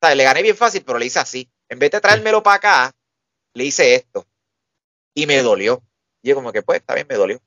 [0.00, 1.50] O sea, le gané bien fácil, pero le hice así.
[1.68, 2.92] En vez de traérmelo para acá,
[3.54, 4.26] le hice esto.
[5.14, 5.82] Y me dolió.
[6.22, 7.40] Y yo como que, pues, está bien, me dolió.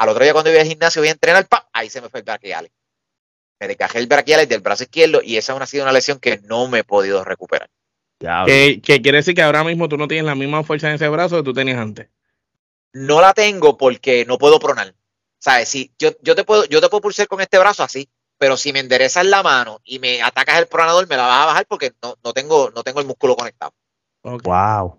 [0.00, 1.68] Al otro día cuando iba al gimnasio, voy a entrenar, ¡pa!
[1.74, 2.72] ahí se me fue el braquiales.
[3.60, 6.68] Me desgajé el braquiales del brazo izquierdo y esa ha sido una lesión que no
[6.68, 7.68] me he podido recuperar.
[8.18, 11.06] Que, que quiere decir que ahora mismo tú no tienes la misma fuerza en ese
[11.10, 12.08] brazo que tú tenías antes.
[12.94, 14.94] No la tengo porque no puedo pronar.
[15.38, 15.68] ¿Sabes?
[15.68, 18.08] Si yo, yo te puedo, yo te puedo pulsar con este brazo así,
[18.38, 21.46] pero si me enderezas la mano y me atacas el pronador, me la vas a
[21.46, 23.74] bajar porque no, no tengo, no tengo el músculo conectado.
[24.22, 24.98] Wow.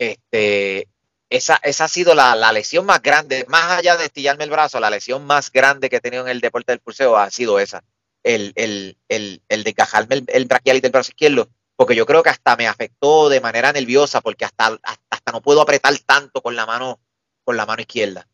[0.00, 0.88] Este,
[1.30, 4.80] esa, esa ha sido la, la lesión más grande, más allá de estillarme el brazo,
[4.80, 7.82] la lesión más grande que he tenido en el deporte del pulseo ha sido esa,
[8.24, 12.56] el, el, el, el desgajarme el, el del brazo izquierdo, porque yo creo que hasta
[12.56, 16.66] me afectó de manera nerviosa, porque hasta, hasta, hasta no puedo apretar tanto con la
[16.66, 16.98] mano,
[17.44, 18.26] con la mano izquierda.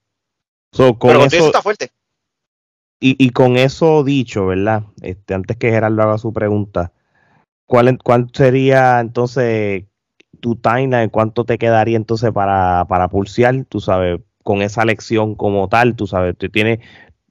[0.73, 1.90] So, con Pero eso eso, está fuerte.
[2.98, 4.85] y, y con eso dicho, ¿verdad?
[5.02, 6.93] Este, antes que Gerardo haga su pregunta,
[7.66, 9.85] ¿cuál, cuál sería entonces
[10.41, 11.09] tu timeline?
[11.11, 13.65] ¿Cuánto te quedaría entonces para, para pulsear?
[13.69, 16.79] Tú sabes, con esa lección como tal, tú sabes, tú tienes,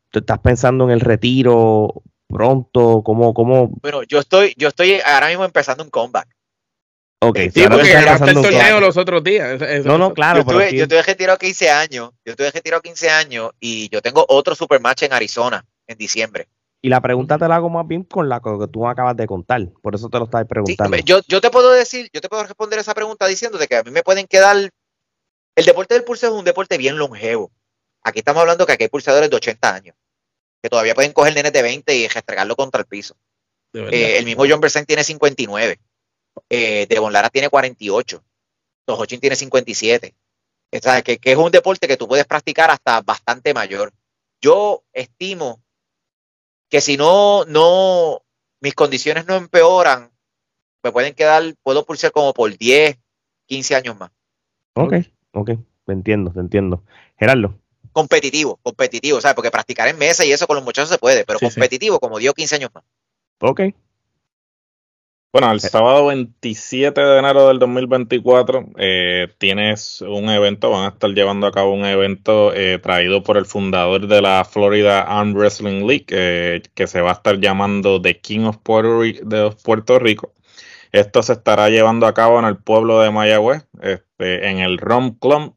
[0.09, 3.69] tú estás pensando en el retiro pronto, ¿cómo, cómo?
[3.81, 6.27] Bueno, yo estoy, yo estoy ahora mismo empezando un comeback.
[7.21, 9.49] Ok, Sí, Sí, porque ganaste el torneo los otros días.
[9.53, 12.35] Eso- eso- No, no, claro, yo, pero tuve, aquí- yo tuve retirado 15 años, yo
[12.35, 16.47] tuve retirado 15 años y yo tengo otro supermatch en Arizona en diciembre.
[16.85, 19.25] Y la pregunta te la hago más bien con la que tú me acabas de
[19.25, 20.89] contar, por eso te lo estaba Sí, preguntando.
[20.95, 23.83] me- yo, yo te puedo decir, yo te puedo responder esa pregunta diciéndote que a
[23.83, 24.69] mí me pueden quedar.
[25.55, 27.51] El deporte del pulseo es un deporte bien longevo.
[28.03, 29.95] Aquí estamos hablando que aquí hay pulsadores de 80 años,
[30.61, 33.15] que todavía pueden coger nenes de 20 y restregarlo contra el piso.
[33.73, 35.79] Eh, el mismo John Bersen tiene 59.
[36.49, 38.23] Eh, Devon Lara tiene 48.
[38.85, 40.13] Tojochin tiene 57.
[40.71, 43.91] O sea, que, que es un deporte que tú puedes practicar hasta bastante mayor.
[44.39, 45.61] Yo estimo
[46.69, 48.21] que si no, no,
[48.61, 50.11] mis condiciones no empeoran,
[50.83, 52.97] me pueden quedar, puedo pulsar como por 10,
[53.47, 54.11] 15 años más.
[54.73, 54.93] Ok,
[55.31, 55.51] ok,
[55.85, 56.83] te entiendo, te entiendo.
[57.17, 57.59] Gerardo.
[57.91, 59.35] Competitivo, competitivo, ¿sabes?
[59.35, 62.33] Porque practicar en mesa y eso con los muchachos se puede, pero competitivo como dio
[62.33, 62.83] 15 años más.
[63.39, 63.61] Ok.
[65.35, 71.09] Bueno, el sábado 27 de enero del 2024 eh, tienes un evento, van a estar
[71.09, 75.85] llevando a cabo un evento eh, traído por el fundador de la Florida Arm Wrestling
[75.85, 80.31] League, eh, que se va a estar llamando The King of Puerto, de Puerto Rico.
[80.93, 85.19] Esto se estará llevando a cabo en el pueblo de Mayagüez, este, en el Rom
[85.19, 85.53] Club,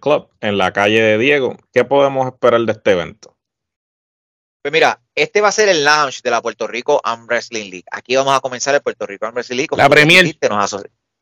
[0.00, 1.58] Club, en la calle de Diego.
[1.74, 3.36] ¿Qué podemos esperar de este evento?
[4.62, 7.86] Pues mira, este va a ser el launch de la Puerto Rico Arm Wrestling League.
[7.90, 9.76] Aquí vamos a comenzar el Puerto Rico Arm Wrestling League.
[9.76, 10.36] La Premier.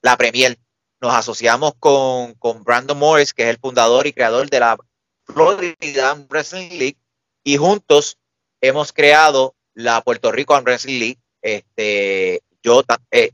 [0.02, 0.58] la Premier.
[1.00, 4.76] Nos asociamos con, con Brandon Morris, que es el fundador y creador de la
[5.24, 6.96] Florida Arm Wrestling League,
[7.44, 8.18] y juntos
[8.60, 11.18] hemos creado la Puerto Rico Arm Wrestling League.
[11.40, 12.82] Este, yo,
[13.12, 13.30] eh,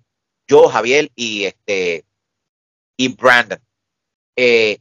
[0.46, 2.04] yo Javier y este
[2.98, 3.60] y Brandon.
[4.36, 4.78] Eh,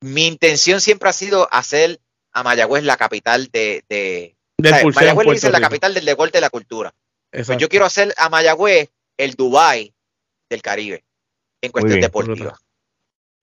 [0.00, 2.00] mi intención siempre ha sido hacer
[2.34, 3.84] a Mayagüez la capital de...
[3.88, 6.94] de Mayagüez le la capital del deporte y la cultura.
[7.30, 9.92] Pues yo quiero hacer a Mayagüez el Dubai
[10.50, 11.04] del Caribe
[11.62, 12.58] en cuestión deportiva.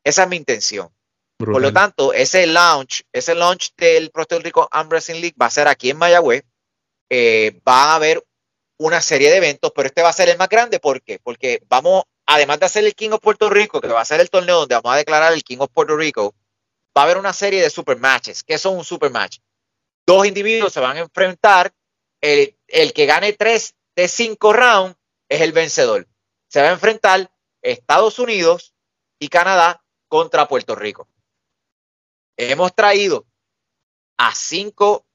[0.04, 0.90] Esa es mi intención.
[1.38, 5.52] Por lo tanto, ese launch, ese launch del Puerto Rico Arm Wrestling League va a
[5.52, 6.44] ser aquí en Mayagüez.
[7.10, 8.24] Eh, va a haber
[8.78, 10.80] una serie de eventos, pero este va a ser el más grande.
[10.80, 11.20] ¿Por qué?
[11.22, 14.30] Porque vamos, además de hacer el King of Puerto Rico, que va a ser el
[14.30, 16.36] torneo donde vamos a declarar el King of Puerto Rico,
[16.98, 18.44] va a haber una serie de super matches.
[18.44, 19.40] ¿Qué son un super match?
[20.06, 21.74] Dos individuos se van a enfrentar.
[22.22, 24.98] El, el que gane tres de cinco rounds
[25.30, 26.08] es el vencedor.
[26.48, 27.32] Se va a enfrentar
[27.62, 28.74] Estados Unidos
[29.20, 31.08] y Canadá contra Puerto Rico.
[32.38, 33.26] Hemos traído
[34.18, 35.06] a cinco,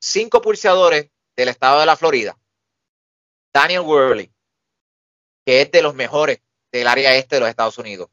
[0.00, 2.36] cinco pulseadores del estado de la Florida.
[3.52, 4.32] Daniel Worley,
[5.44, 6.40] que es de los mejores
[6.72, 8.08] del área este de los Estados Unidos.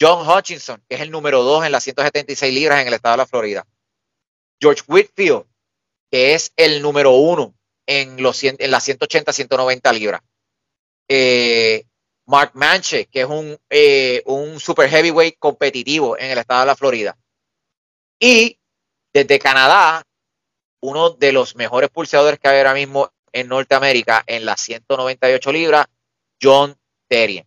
[0.00, 3.18] John Hutchinson, que es el número 2 en las 176 libras en el estado de
[3.18, 3.66] la Florida.
[4.60, 5.44] George Whitfield,
[6.10, 7.54] que es el número 1
[7.86, 10.20] en, los, en las 180, 190 libras.
[11.08, 11.86] Eh,
[12.26, 16.76] Mark Manche, que es un, eh, un super heavyweight competitivo en el estado de la
[16.76, 17.16] Florida.
[18.18, 18.58] Y
[19.12, 20.02] desde Canadá,
[20.80, 25.86] uno de los mejores pulseadores que hay ahora mismo en Norteamérica en las 198 libras,
[26.42, 26.76] John
[27.08, 27.46] Terrien.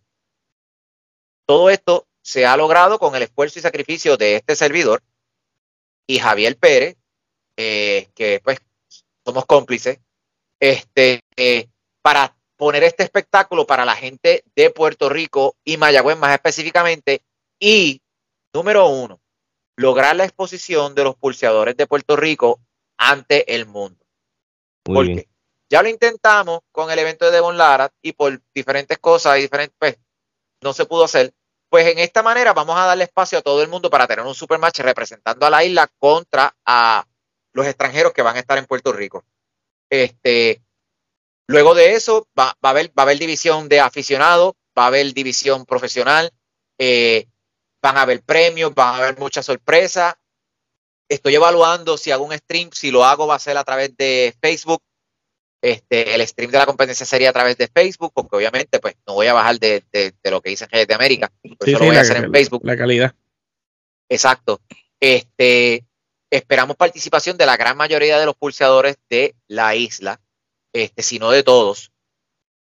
[1.46, 5.02] Todo esto se ha logrado con el esfuerzo y sacrificio de este servidor
[6.06, 6.96] y Javier Pérez,
[7.56, 8.60] eh, que pues
[9.24, 9.98] somos cómplices,
[10.60, 11.66] este, eh,
[12.02, 17.22] para poner este espectáculo para la gente de Puerto Rico y Mayagüez más específicamente.
[17.58, 18.00] Y,
[18.54, 19.20] número uno,
[19.76, 22.60] lograr la exposición de los pulseadores de Puerto Rico
[22.96, 24.06] ante el mundo.
[24.84, 25.28] Porque
[25.68, 29.74] ya lo intentamos con el evento de Devon Lara y por diferentes cosas y diferentes,
[29.80, 29.98] pues,
[30.62, 31.34] no se pudo hacer.
[31.70, 34.34] Pues en esta manera vamos a darle espacio a todo el mundo para tener un
[34.34, 37.06] supermatch representando a la isla contra a
[37.52, 39.24] los extranjeros que van a estar en Puerto Rico.
[39.88, 40.60] Este,
[41.46, 46.32] luego de eso va, a, haber, división de aficionados, va a haber división profesional,
[46.76, 47.28] eh,
[47.80, 50.16] van a haber premios, van a haber muchas sorpresas.
[51.08, 54.34] Estoy evaluando si hago un stream, si lo hago va a ser a través de
[54.40, 54.82] Facebook
[55.62, 59.14] este, el stream de la competencia sería a través de Facebook, porque obviamente pues no
[59.14, 59.84] voy a bajar de,
[60.24, 62.62] lo que dice en de América, eso lo voy a hacer en Facebook.
[62.64, 63.14] La calidad.
[64.08, 64.60] Exacto.
[64.98, 65.84] Este,
[66.30, 70.20] esperamos participación de la gran mayoría de los pulseadores de la isla,
[70.72, 71.92] este, si no de todos.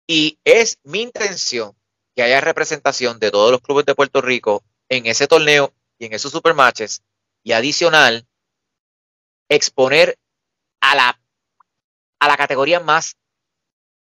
[0.07, 1.77] Y es mi intención
[2.17, 6.15] que haya representación de todos los clubes de Puerto Rico en ese torneo y en
[6.15, 7.03] esos supermatches
[7.45, 8.27] y adicional
[9.49, 10.19] exponer
[10.81, 11.21] a la
[12.19, 13.17] a la categoría más,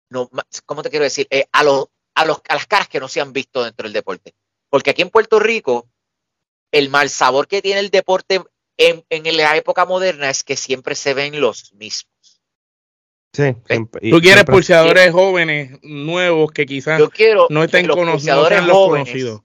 [0.09, 0.29] no,
[0.65, 1.27] ¿cómo te quiero decir?
[1.29, 3.93] Eh, a, los, a, los, a las caras que no se han visto dentro del
[3.93, 4.33] deporte.
[4.69, 5.89] Porque aquí en Puerto Rico,
[6.71, 8.41] el mal sabor que tiene el deporte
[8.77, 12.41] en, en la época moderna es que siempre se ven los mismos.
[13.31, 13.55] Sí,
[14.09, 16.99] Tú quieres pulseadores jóvenes, nuevos, que quizás
[17.49, 19.41] no estén conocidos, conocidos.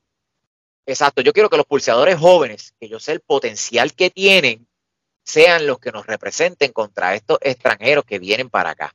[0.86, 4.66] Exacto, yo quiero que los pulseadores jóvenes, que yo sé el potencial que tienen,
[5.24, 8.94] sean los que nos representen contra estos extranjeros que vienen para acá.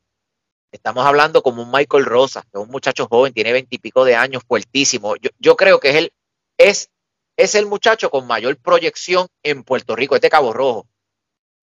[0.71, 4.43] Estamos hablando como un Michael Rosa, que es un muchacho joven, tiene veintipico de años,
[4.47, 5.15] fuertísimo.
[5.39, 6.13] Yo, creo que es el,
[6.57, 6.89] es,
[7.35, 10.87] es el muchacho con mayor proyección en Puerto Rico, este Cabo Rojo.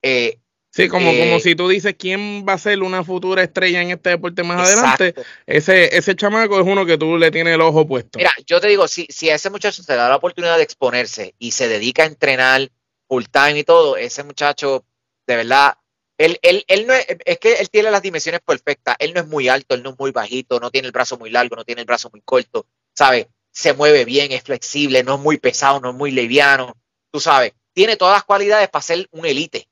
[0.02, 0.40] Eh,
[0.76, 3.93] Sí, como, Eh, como si tú dices quién va a ser una futura estrella en
[3.93, 5.05] este deporte más Exacto.
[5.05, 8.18] adelante, ese, ese chamaco es uno que tú le tienes el ojo puesto.
[8.18, 10.64] Mira, yo te digo, si, si a ese muchacho se le da la oportunidad de
[10.64, 12.70] exponerse y se dedica a entrenar
[13.08, 14.84] full time y todo, ese muchacho,
[15.26, 15.76] de verdad,
[16.18, 18.96] él, él, él no es, es que él tiene las dimensiones perfectas.
[18.98, 21.30] Él no es muy alto, él no es muy bajito, no tiene el brazo muy
[21.30, 23.26] largo, no tiene el brazo muy corto, ¿sabes?
[23.52, 26.74] Se mueve bien, es flexible, no es muy pesado, no es muy liviano,
[27.10, 27.52] tú sabes.
[27.72, 29.68] Tiene todas las cualidades para ser un elite.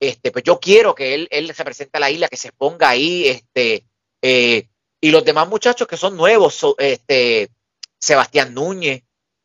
[0.00, 2.88] Este, pues yo quiero que él, él se presente a la isla, que se ponga
[2.88, 3.84] ahí, este,
[4.22, 4.68] eh,
[5.00, 7.50] y los demás muchachos que son nuevos, este,
[7.98, 9.02] Sebastián Núñez,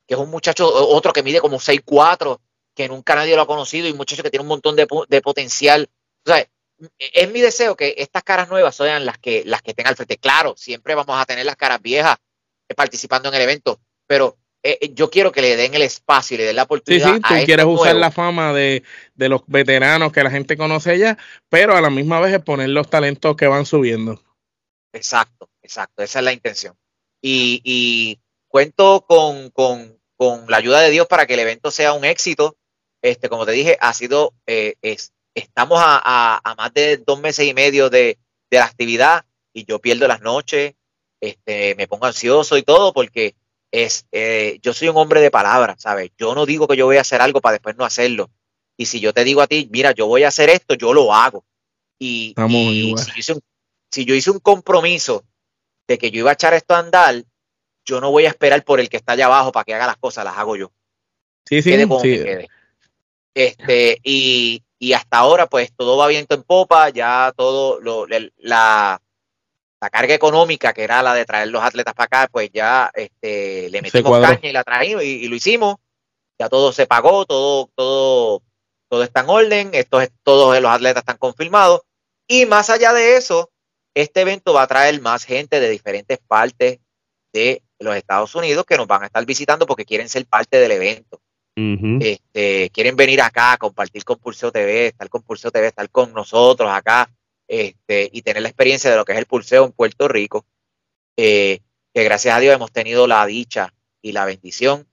[0.07, 2.39] que es un muchacho, otro que mide como 6'4",
[2.75, 5.21] que nunca nadie lo ha conocido, y un muchacho que tiene un montón de, de
[5.21, 5.89] potencial.
[6.25, 6.47] O sea,
[6.97, 10.17] es mi deseo que estas caras nuevas sean las que, las que estén al frente.
[10.17, 12.17] Claro, siempre vamos a tener las caras viejas
[12.69, 16.35] eh, participando en el evento, pero eh, eh, yo quiero que le den el espacio
[16.35, 18.01] y le den la Sí, oportunidad sí, tú a estos quieres usar nuevos.
[18.01, 18.83] la fama de,
[19.15, 21.17] de los veteranos que la gente conoce ya,
[21.49, 24.21] pero a la misma vez exponer los talentos que van subiendo.
[24.93, 26.75] Exacto, exacto, esa es la intención.
[27.21, 31.93] Y, y cuento con, con, con la ayuda de Dios para que el evento sea
[31.93, 32.57] un éxito.
[33.03, 37.19] Este, como te dije, ha sido, eh, es, estamos a, a- a más de dos
[37.19, 38.17] meses y medio de,
[38.49, 40.73] de la actividad y yo pierdo las noches,
[41.21, 43.35] este, me pongo ansioso y todo porque
[43.71, 46.11] es, eh, yo soy un hombre de palabra, ¿sabes?
[46.17, 48.29] Yo no digo que yo voy a hacer algo para después no hacerlo.
[48.77, 51.13] Y si yo te digo a ti, mira, yo voy a hacer esto, yo lo
[51.13, 51.45] hago.
[51.99, 52.33] Y,
[53.03, 53.41] si yo hice un
[53.91, 55.23] si yo hice un compromiso
[55.87, 57.23] de que yo iba a echar esto a andar,
[57.85, 59.97] yo no voy a esperar por el que está allá abajo para que haga las
[59.97, 60.71] cosas, las hago yo.
[61.47, 62.07] Sí, sí, Quede como sí.
[62.09, 62.49] me quede.
[63.33, 69.01] Este, y, y hasta ahora, pues todo va viento en popa, ya todo lo, la,
[69.83, 73.69] la carga económica, que era la de traer los atletas para acá, pues ya este,
[73.69, 75.75] le metimos caña y la traímos y, y lo hicimos.
[76.39, 78.43] Ya todo se pagó, todo, todo,
[78.87, 81.81] todo está en orden, estos, todos los atletas están confirmados.
[82.27, 83.51] Y más allá de eso,
[83.93, 86.79] este evento va a traer más gente de diferentes partes
[87.33, 90.71] de los Estados Unidos que nos van a estar visitando porque quieren ser parte del
[90.71, 91.21] evento.
[92.01, 96.69] Este, quieren venir acá, compartir con Pulseo TV, estar con Pulseo TV, estar con nosotros
[96.71, 97.09] acá,
[97.47, 100.45] este, y tener la experiencia de lo que es el pulseo en Puerto Rico.
[101.17, 101.59] eh,
[101.93, 103.71] que gracias a Dios hemos tenido la dicha
[104.01, 104.87] y la bendición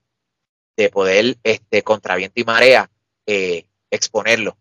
[0.77, 2.91] de poder, este, contra viento y marea,
[3.25, 4.55] eh, exponerlo,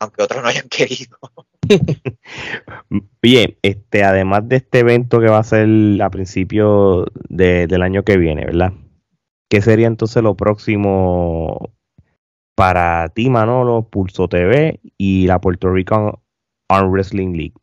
[0.00, 1.16] aunque otros no hayan querido.
[3.22, 5.68] Bien, este, además de este evento que va a ser
[6.02, 8.72] a principios de- del año que viene, ¿verdad?
[9.48, 11.72] ¿Qué sería entonces lo próximo
[12.54, 16.12] para ti, Manolo, Pulso TV y la Puerto Rican
[16.68, 17.54] Arm Wrestling League?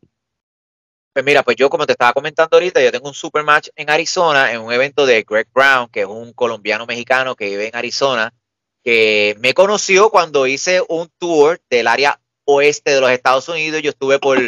[1.12, 3.88] Pues mira, pues yo como te estaba comentando ahorita, yo tengo un super match en
[3.88, 7.76] Arizona, en un evento de Greg Brown, que es un colombiano mexicano que vive en
[7.76, 8.34] Arizona,
[8.84, 13.80] que me conoció cuando hice un tour del área oeste de los Estados Unidos.
[13.82, 14.38] Yo estuve por,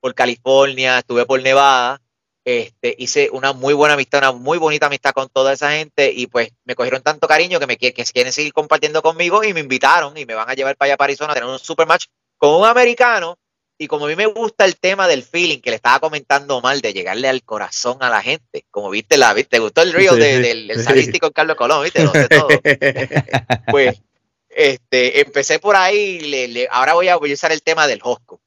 [0.00, 2.02] por California, estuve por Nevada,
[2.44, 6.26] este, hice una muy buena amistad, una muy bonita amistad con toda esa gente y
[6.26, 10.16] pues me cogieron tanto cariño que me que quieren seguir compartiendo conmigo y me invitaron
[10.16, 12.06] y me van a llevar para allá para Arizona a tener un super match
[12.38, 13.36] con un americano
[13.78, 16.80] y como a mí me gusta el tema del feeling que le estaba comentando mal
[16.82, 20.12] de llegarle al corazón a la gente, como viste la, viste, te gustó el río
[20.14, 21.10] Sí, de- del, del sí.
[21.22, 22.48] en Carlos Colón, viste, lo sé todo.
[23.70, 24.00] Pues,
[24.48, 28.00] este, empecé por ahí, le- le- ahora voy a, voy a usar el tema del
[28.02, 28.40] Hosco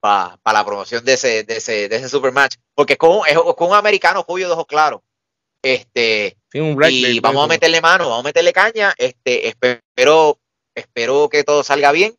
[0.00, 3.36] para la promoción de ese, de ese, de ese super match, porque es con, es
[3.56, 5.00] con un americano Julio de ojos claros.
[5.62, 8.94] Este, Sí, un black y vamos a meterle mano, vamos a meterle caña.
[8.96, 10.38] Este, espero,
[10.74, 12.16] espero que todo salga bien.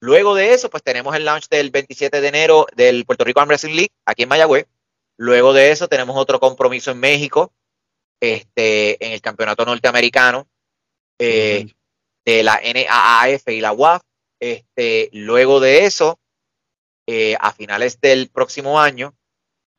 [0.00, 3.48] Luego de eso, pues tenemos el launch del 27 de enero del Puerto Rico Arm
[3.48, 4.66] Wrestling League aquí en Mayagüez.
[5.16, 7.52] Luego de eso tenemos otro compromiso en México,
[8.20, 10.46] este, en el campeonato norteamericano
[11.18, 11.66] eh,
[12.24, 14.02] de la NAAF y la UAF.
[14.38, 16.20] Este, luego de eso,
[17.06, 19.14] eh, a finales del próximo año,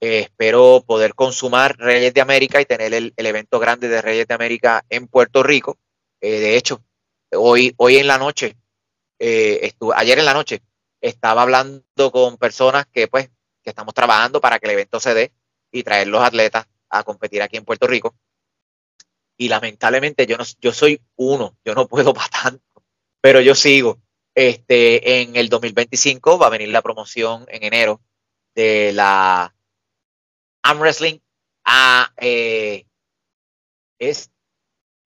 [0.02, 4.34] eh, espero poder consumar Reyes de América y tener el, evento grande de Reyes de
[4.36, 5.78] América en Puerto Rico.
[6.22, 6.84] Eh, de hecho,
[7.34, 8.56] hoy, hoy en la noche,
[9.20, 10.62] eh, estu- ayer en la noche,
[11.02, 13.30] estaba hablando con personas que pues
[13.64, 15.34] que estamos trabajando para que el evento se dé
[15.72, 18.16] y traer los atletas a competir aquí en Puerto Rico.
[19.38, 22.84] Y lamentablemente yo no yo soy uno, yo no puedo para tanto,
[23.22, 24.00] pero yo sigo.
[24.38, 28.02] Este, en el 2025 va a venir la promoción en enero
[28.54, 29.52] de la
[30.62, 31.18] Arm Wrestling
[31.66, 32.86] a eh,
[33.98, 34.30] es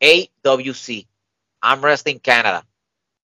[0.01, 1.07] AWC,
[1.61, 2.67] Arm Wrestling Canada.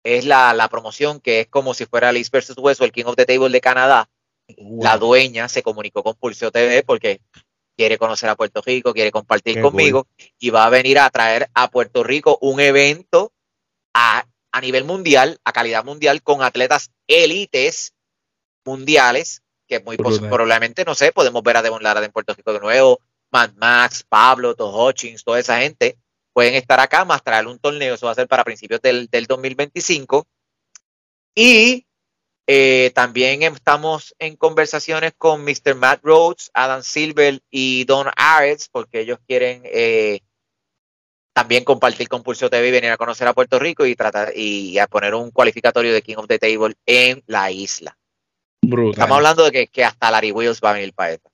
[0.03, 3.05] Es la, la promoción que es como si fuera East versus West o el King
[3.07, 4.11] of the Table de Canadá.
[4.59, 7.23] La dueña se comunicó con Pulseo TV porque
[7.79, 10.07] quiere conocer a Puerto Rico, quiere compartir Qué conmigo
[10.39, 13.33] y va a venir a traer a Puerto Rico un evento
[13.95, 17.93] a, a nivel mundial, a calidad mundial, con atletas élites
[18.65, 22.61] mundiales, que muy probablemente, no sé, podemos ver a Devon Lara en Puerto Rico de
[22.61, 23.01] nuevo,
[23.33, 25.99] Mad Max, Pablo, Todd Hutchins, toda esa gente,
[26.33, 29.27] pueden estar acá, más traer un torneo, eso va a ser para principios del, del
[29.27, 30.25] 2025.
[31.35, 31.85] Y
[32.47, 35.75] eh, también estamos en conversaciones con Mr.
[35.75, 40.21] Matt Rhodes, Adam Silver y Don Ares, porque ellos quieren eh,
[41.35, 44.79] también compartir con Pulso TV y venir a conocer a Puerto Rico y tratar y
[44.79, 47.99] a poner un cualificatorio de King of the Table en la isla.
[48.63, 51.31] Estamos hablando de que, hasta Larry Wills va a venir para esto.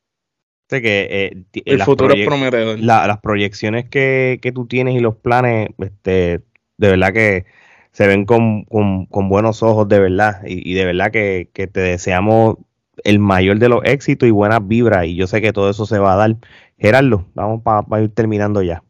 [0.69, 2.81] que eh, el futuro es prometedor.
[2.81, 6.41] las proyecciones que, que, tú tienes y los planes, este,
[6.79, 7.45] de verdad que
[7.93, 8.65] se ven con,
[9.11, 10.41] buenos ojos, de verdad.
[10.47, 12.57] Y, de verdad que, te deseamos
[13.05, 15.07] el mayor de los éxitos y buenas vibras.
[15.07, 16.37] Y yo sé que todo eso se va a dar.
[16.79, 18.83] Gerardo, vamos para ir terminando ya.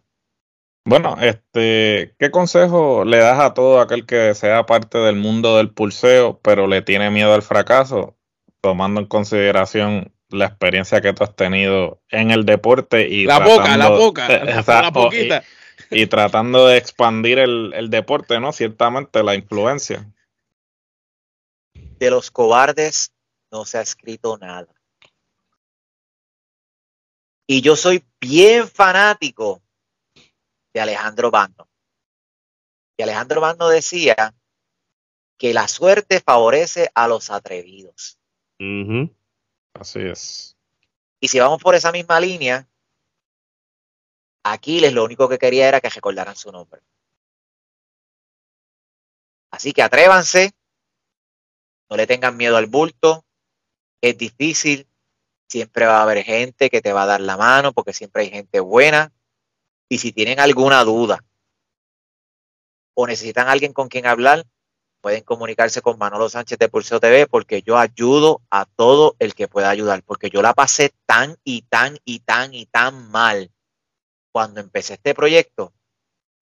[0.85, 5.71] Bueno, este, ¿qué consejo le das a todo aquel que sea parte del mundo del
[5.71, 8.17] pulseo, pero le tiene miedo al fracaso,
[8.61, 13.77] tomando en consideración la experiencia que tú has tenido en el deporte y la boca,
[13.77, 15.45] la boca, la poquita.
[15.91, 18.53] Y, tratando de expandir el, el deporte, ¿no?
[18.53, 20.07] Ciertamente la influencia.
[21.75, 23.13] De los cobardes
[23.51, 24.69] no se ha escrito nada.
[27.47, 29.61] Y yo soy bien fanático
[30.73, 31.69] de Alejandro Bando.
[32.97, 34.35] Y Alejandro Bando decía
[35.39, 38.19] que la suerte favorece a los atrevidos.
[39.75, 40.57] Así es.
[41.21, 42.69] Y si vamos por esa misma línea,
[44.43, 46.83] Aquiles lo único que quería era que recordaran su nombre.
[49.51, 50.53] Así que atrévanse,
[51.91, 53.25] no le tengan miedo al bulto,
[54.01, 54.87] es difícil,
[55.49, 58.31] siempre va a haber gente que te va a dar la mano porque siempre hay
[58.31, 59.13] gente buena,
[59.91, 61.23] y si tienen alguna duda
[62.95, 64.47] o necesitan alguien con quien hablar,
[65.01, 69.49] pueden comunicarse con Manolo Sánchez de Pulseo TV porque yo ayudo a todo el que
[69.49, 73.51] pueda ayudar, porque yo la pasé tan y tan y tan y tan mal
[74.33, 75.73] cuando empecé este proyecto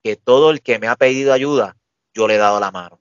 [0.05, 1.77] que todo el que me ha pedido ayuda,
[2.15, 3.01] yo le he dado la mano.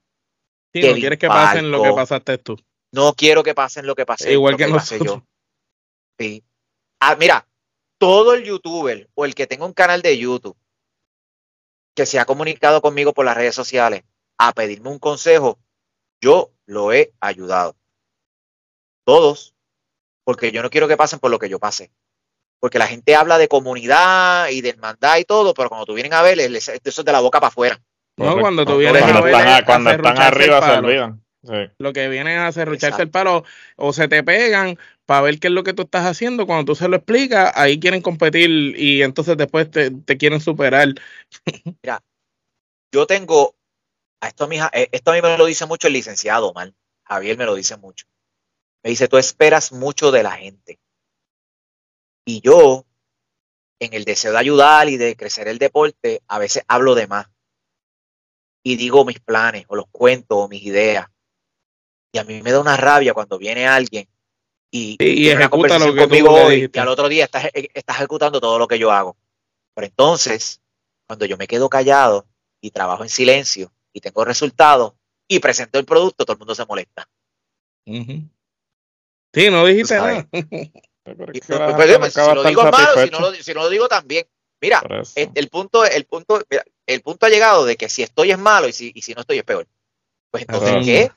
[0.74, 2.58] Sí, no quieres que pasen lo que pasaste tú.
[2.94, 4.32] No quiero que pasen lo que pasé.
[4.32, 5.24] Igual que, que yo.
[6.18, 6.44] Sí.
[7.00, 7.46] Ah, mira,
[7.98, 10.58] todo el youtuber o el que tenga un canal de YouTube
[11.96, 14.04] que se ha comunicado conmigo por las redes sociales
[14.38, 15.58] a pedirme un consejo,
[16.22, 17.76] yo lo he ayudado.
[19.04, 19.56] Todos,
[20.24, 21.92] porque yo no quiero que pasen por lo que yo pasé.
[22.60, 26.12] Porque la gente habla de comunidad y de hermandad y todo, pero cuando tú vienes
[26.12, 27.82] a ver, eso es de la boca para afuera.
[28.18, 31.24] No, cuando tú vienes a ver, cuando están arriba se olvidan.
[31.78, 33.44] Lo que vienen a cerrucharte el palo
[33.76, 36.46] o se te pegan para ver qué es lo que tú estás haciendo.
[36.46, 40.90] Cuando tú se lo explicas, ahí quieren competir y entonces después te, quieren superar.
[41.84, 42.04] Mira,
[42.92, 43.56] yo tengo,
[44.22, 46.76] a esto, a mí, eh, esto a mí me lo dice mucho el licenciado, mal.
[47.04, 48.06] Javier me lo dice mucho.
[48.84, 50.80] Me dice, tú esperas mucho de la gente.
[52.26, 52.86] Y yo,
[53.80, 57.28] en el deseo de ayudar y de crecer el deporte, a veces hablo de más.
[58.64, 61.08] Y digo mis planes, o los cuento, o mis ideas.
[62.18, 64.08] Y a mí me da una rabia cuando viene alguien
[64.72, 64.98] y,
[65.30, 68.92] ejecuta lo que conmigo hoy y al otro día estás, ejecutando todo lo que yo
[68.92, 69.16] hago.
[69.76, 70.60] Pero entonces,
[71.06, 72.26] cuando yo me quedo callado
[72.60, 74.94] y trabajo en silencio y tengo resultados
[75.28, 77.08] y presento el producto, todo el mundo se molesta.
[77.86, 80.28] Sí, no dijiste nada.
[80.32, 84.26] si lo digo malo, si no lo, si no lo digo también.
[84.60, 84.82] Mira,
[85.14, 86.42] el, punto, el punto,
[86.88, 89.22] el punto ha llegado de que si estoy es malo y si, y si no
[89.22, 89.68] estoy es peor.
[90.32, 91.12] Pues entonces, ¿qué?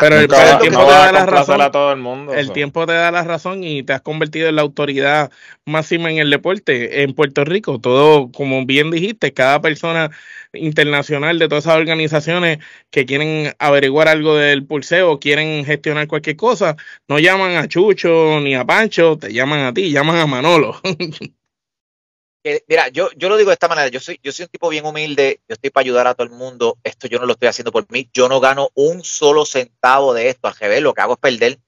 [0.00, 1.60] Pero el, tiempo te da la razón.
[1.60, 4.56] A todo el mundo, el tiempo te da la razón y te has convertido en
[4.56, 5.30] la autoridad
[5.66, 7.80] máxima en el deporte en Puerto Rico.
[7.80, 10.10] Todo, como bien dijiste, cada persona
[10.52, 12.58] internacional de todas esas organizaciones
[12.90, 16.76] que quieren averiguar algo del pulseo, quieren gestionar cualquier cosa,
[17.08, 20.80] no llaman a Chucho ni a Pancho, te llaman a ti, llaman a Manolo.
[22.68, 24.84] mira, yo, yo lo digo de esta manera, yo soy, yo soy un tipo bien
[24.84, 27.72] humilde, yo estoy para ayudar a todo el mundo, esto yo no lo estoy haciendo
[27.72, 31.14] por mí, yo no gano un solo centavo de esto, al revés, lo que hago
[31.14, 31.58] es perder,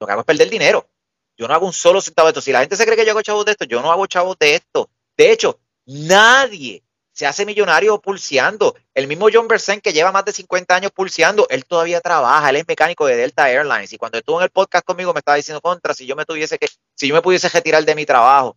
[0.00, 0.88] lo que hago es perder dinero,
[1.36, 3.12] yo no hago un solo centavo de esto, si la gente se cree que yo
[3.12, 6.82] hago chavos de esto, yo no hago chavos de esto, de hecho, nadie
[7.12, 11.46] se hace millonario pulseando, el mismo John Bersen que lleva más de 50 años pulseando,
[11.48, 14.84] él todavía trabaja, él es mecánico de Delta Airlines, y cuando estuvo en el podcast
[14.84, 17.84] conmigo me estaba diciendo contra, si yo me tuviese que, si yo me pudiese retirar
[17.84, 18.56] de mi trabajo,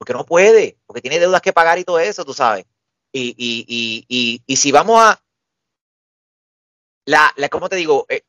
[0.00, 2.64] porque no puede, porque tiene deudas que pagar y todo eso, tú sabes.
[3.12, 5.22] Y, y, y, y, y si vamos a,
[7.04, 8.06] la, la ¿cómo te digo?
[8.08, 8.22] Eh,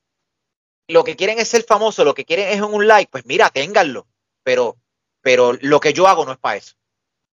[0.90, 4.06] lo que quieren es ser famoso, lo que quieren es un like, pues mira, ténganlo,
[4.44, 4.76] pero,
[5.22, 6.76] pero lo que yo hago no es para eso.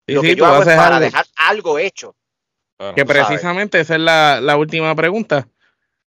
[0.07, 2.15] lo que yo hago es para dejar algo hecho.
[2.95, 5.49] que precisamente esa es la, la última pregunta.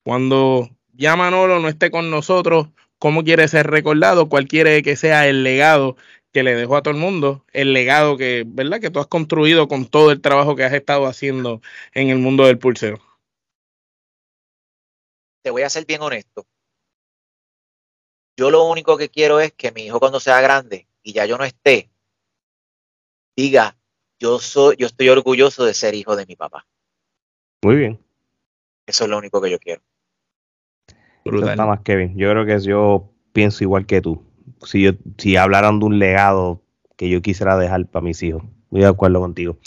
[0.05, 2.69] Cuando ya Manolo no esté con nosotros,
[2.99, 4.29] ¿cómo quiere ser recordado?
[4.29, 5.97] ¿Cuál quiere que sea el legado
[6.33, 7.45] que le dejó a todo el mundo?
[7.53, 8.81] El legado que, ¿verdad?
[8.81, 11.61] Que tú has construido con todo el trabajo que has estado haciendo
[11.93, 12.99] en el mundo del pulseo.
[15.43, 16.45] Te voy a ser bien honesto.
[18.35, 21.37] Yo lo único que quiero es que mi hijo cuando sea grande y ya yo
[21.37, 21.91] no esté,
[23.37, 23.77] diga,
[24.19, 26.65] yo soy, yo estoy orgulloso de ser hijo de mi papá.
[27.61, 27.99] Muy bien.
[28.87, 29.83] Eso es lo único que yo quiero.
[31.25, 32.17] Está más Kevin.
[32.17, 34.32] Yo creo que yo pienso igual que tú.
[34.65, 36.61] Si yo, si hablaran de un legado
[36.97, 38.43] que yo quisiera dejar para mis hijos.
[38.69, 39.57] Muy de acuerdo contigo.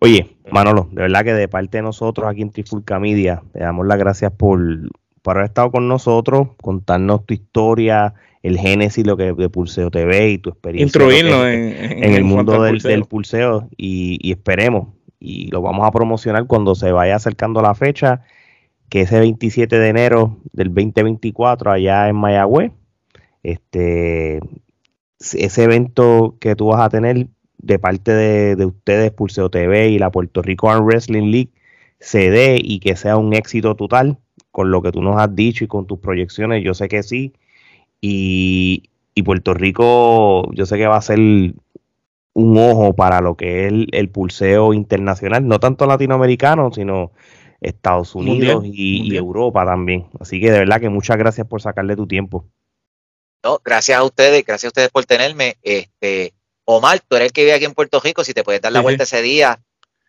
[0.00, 3.86] Oye, Manolo, de verdad que de parte de nosotros aquí en Trifulca Media, te damos
[3.86, 4.60] las gracias por,
[5.22, 10.30] por haber estado con nosotros, contarnos tu historia, el génesis lo que de Pulseo TV
[10.30, 11.02] y tu experiencia
[11.52, 14.88] en, el mundo del, pulseo, y, esperemos
[15.20, 18.22] y lo vamos a promocionar cuando se vaya acercando la fecha
[18.88, 22.72] que ese 27 de enero del 2024 allá en Mayagüez
[23.42, 24.40] este
[25.20, 27.28] ese evento que tú vas a tener
[27.58, 31.50] de parte de, de ustedes Pulseo TV y la Puerto Rico Arm Wrestling League
[31.98, 34.18] se dé y que sea un éxito total
[34.50, 37.32] con lo que tú nos has dicho y con tus proyecciones yo sé que sí
[38.00, 38.84] y,
[39.24, 41.18] Puerto Rico yo sé que va a ser
[42.38, 47.10] un ojo para lo que es el, pulseo internacional, no tanto latinoamericano, sino
[47.60, 50.06] Estados Unidos y, Europa también.
[50.20, 52.44] Así que de verdad que muchas gracias por sacarle tu tiempo.
[53.42, 55.58] No, gracias a ustedes, gracias a ustedes por tenerme.
[55.62, 56.34] Este,
[56.64, 58.80] Omar, tú eres el que vive aquí en Puerto Rico, si te puedes dar la
[58.80, 59.60] vuelta ese día,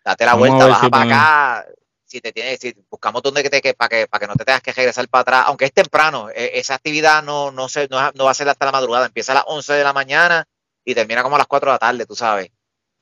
[0.04, 1.66] date la vuelta, baja para acá,
[2.04, 4.62] si te tienes, si buscamos donde te que para que para que no te tengas
[4.62, 8.30] que regresar para atrás, aunque es temprano, e, esa actividad no no se, no, va
[8.30, 10.46] a ser hasta la madrugada, empieza a las 11 de la mañana
[10.84, 12.50] y termina como a las 4 de la tarde, tú sabes,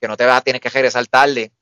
[0.00, 1.52] que no te vas, tienes que regresar tarde.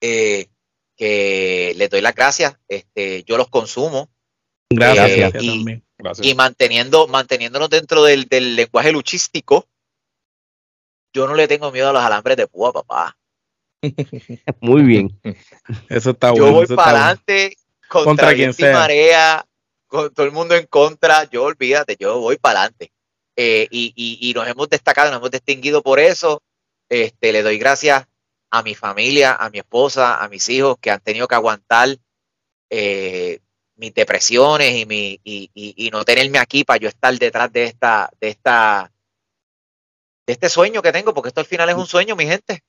[0.00, 0.48] Eh,
[0.96, 4.08] que les doy las gracias, este, yo los consumo.
[4.74, 5.82] Gracias, eh, y,
[6.22, 9.68] y, manteniendo, manteniéndonos dentro del, del lenguaje luchístico,
[11.12, 13.16] yo no le tengo miedo a los alambres de púa, papá.
[14.60, 15.20] Muy bien.
[15.88, 16.46] Eso está bueno.
[16.46, 17.56] Yo voy para adelante
[17.88, 18.72] contra, quien sea.
[18.72, 19.46] marea,
[19.86, 21.24] con todo el mundo en contra.
[21.30, 22.92] Yo olvídate, yo voy para adelante.
[23.36, 26.42] Eh, y, y, y, nos hemos destacado, nos hemos distinguido por eso.
[26.88, 28.06] Este, le doy gracias
[28.50, 31.96] a mi familia, a mi esposa, a mis hijos que han tenido que aguantar
[32.70, 33.40] eh,
[33.76, 38.10] mis depresiones y, mi, y, y, no tenerme aquí para yo estar detrás de esta,
[38.20, 38.90] de esta,
[40.26, 42.62] de este sueño que tengo, porque esto al final es un sueño, mi gente.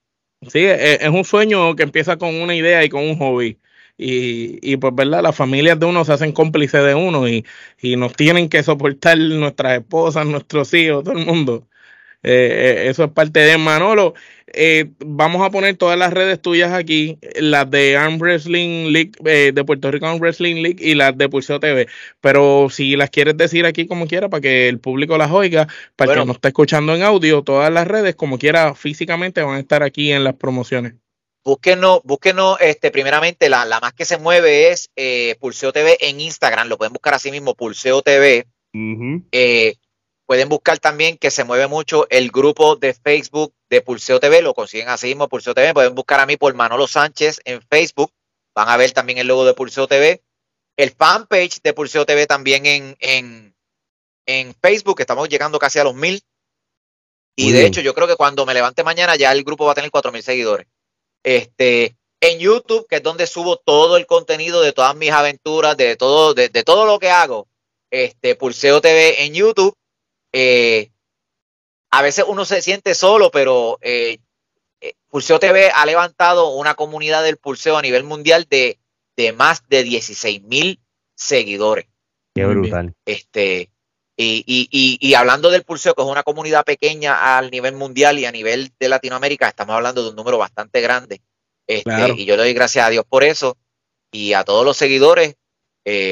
[0.47, 3.59] Sí, e, es, un sueño que empieza con una idea y con un hobby.
[3.97, 5.23] Y, y pues, ¿verdad?
[5.23, 7.45] Las familias de uno se hacen cómplices de uno y,
[7.81, 11.67] y nos tienen que soportar nuestras esposas, nuestros hijos, todo el mundo.
[12.27, 14.15] Eh, eh, eso es parte de Manolo.
[14.47, 19.63] Eh, vamos a poner todas las redes tuyas aquí, las de Arm Wrestling League, de
[19.63, 21.87] Puerto Rico Arm Wrestling League y las de Pulseo TV.
[22.21, 26.15] Pero si las quieres decir aquí como quiera, para que el público las oiga, para
[26.15, 29.83] que no está escuchando en audio, todas las redes, como quiera, físicamente van a estar
[29.83, 30.93] aquí en las promociones.
[31.43, 34.89] Búsquenos, búsquenos, este, primeramente, la, la más que se mueve es
[35.39, 38.47] Pulseo TV en Instagram, lo pueden buscar así mismo, Pulseo TV.
[40.25, 44.55] Pueden buscar también que se mueve mucho el grupo de Facebook de Pulseo TV, lo
[44.55, 45.73] consiguen así mismo, Pulseo TV.
[45.73, 48.11] Pueden buscar a mí por Manolo Sánchez en Facebook.
[48.55, 50.23] Van a ver también el logo de Pulseo TV.
[50.77, 53.55] El fanpage de Pulseo TV también en, en,
[54.25, 54.99] en Facebook.
[54.99, 56.21] Estamos llegando casi a los mil.
[57.37, 59.75] Y de hecho, yo creo que cuando me levante mañana ya el grupo va a
[59.75, 60.67] tener cuatro mil seguidores.
[61.21, 65.95] Este, en YouTube, que es donde subo todo el contenido de todas mis aventuras, de
[65.97, 67.47] todo, de, de todo lo que hago.
[67.91, 69.75] Este, Pulseo TV en YouTube.
[70.37, 70.91] Eh,
[71.91, 74.19] a veces uno se siente solo, pero eh,
[74.81, 78.77] eh, Pulseo TV ha levantado una comunidad del pulseo a nivel mundial de,
[79.15, 80.81] de más de 16 mil
[81.15, 81.85] seguidores.
[82.35, 82.93] Qué brutal.
[83.05, 83.69] Este,
[84.17, 88.25] y, y, y, hablando del pulseo, que es una comunidad pequeña al nivel mundial y
[88.25, 91.21] a nivel de Latinoamérica, estamos hablando de un número bastante grande.
[91.65, 93.55] Este, Y yo le doy gracias a Dios por eso
[94.11, 95.35] y a todos los seguidores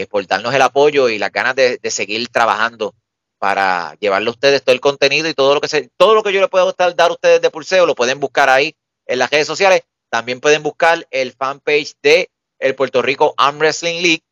[0.09, 2.95] por darnos el apoyo y las ganas de, de seguir trabajando
[3.43, 6.31] para llevarle a ustedes todo el contenido y todo lo que se, todo lo que
[6.31, 8.73] yo les puedo dar a ustedes de Pulseo, lo pueden buscar ahí
[9.05, 9.81] en las redes sociales.
[10.09, 14.23] También pueden buscar el fanpage de el Puerto Rico Arm Wrestling League,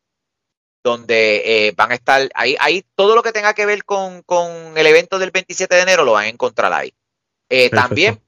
[0.82, 4.24] donde eh, van a estar ahí, ahí todo lo que tenga que ver con,
[4.78, 6.94] el evento del 27 de enero lo van a encontrar ahí.
[7.50, 8.18] Eh, también,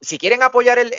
[0.00, 0.92] si quieren apoyar el,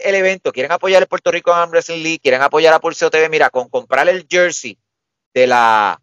[0.00, 3.50] evento, quieren apoyar el Puerto Rico Arm Wrestling League, quieren apoyar a Pulseo TV, mira,
[3.50, 4.78] con comprar el jersey
[5.34, 6.00] de la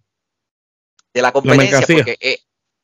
[1.14, 2.40] de la competencia, porque eh,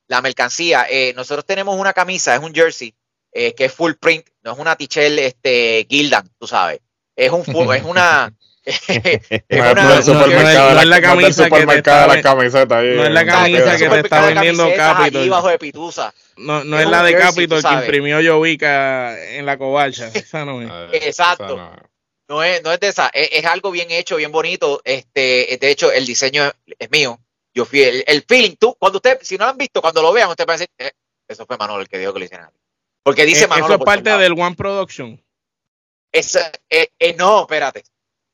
[0.07, 2.93] la mercancía, eh, nosotros tenemos una camisa, es un jersey,
[3.31, 6.79] eh, que es full print, no es una tichel este, Gildan, tú sabes.
[7.15, 8.31] es un fu- es una
[8.67, 8.81] es
[9.49, 11.75] No es- una- no es no, no supermercado es- de no la- camisa que te
[11.75, 15.29] está- la camiseta ahí, no es la camisa que te está vendiendo Capitol.
[15.29, 16.13] bajo de pitusa.
[16.37, 20.09] No, no Es la de jersey, Capitol que imprimió Jovica en la covacha.
[20.13, 20.69] Esa no es.
[20.93, 21.45] Eh, Exacto.
[21.45, 21.75] esa no.
[22.29, 24.81] No es, no es de esa, es, es algo bien hecho, bien bonito.
[24.83, 27.19] Este, de hecho, el diseño es, es mío.
[27.57, 30.13] Yo fui el, el feeling, tú, cuando usted, si no lo han visto, cuando lo
[30.13, 30.91] vean, usted va a decir, eh,
[31.27, 32.51] eso fue Manolo el que dijo que lo hicieran.
[33.01, 33.73] Porque dice Eh, Manolo.
[33.73, 35.19] Eso es parte del One Production.
[36.11, 37.83] Esa- eh, eh, no, espérate.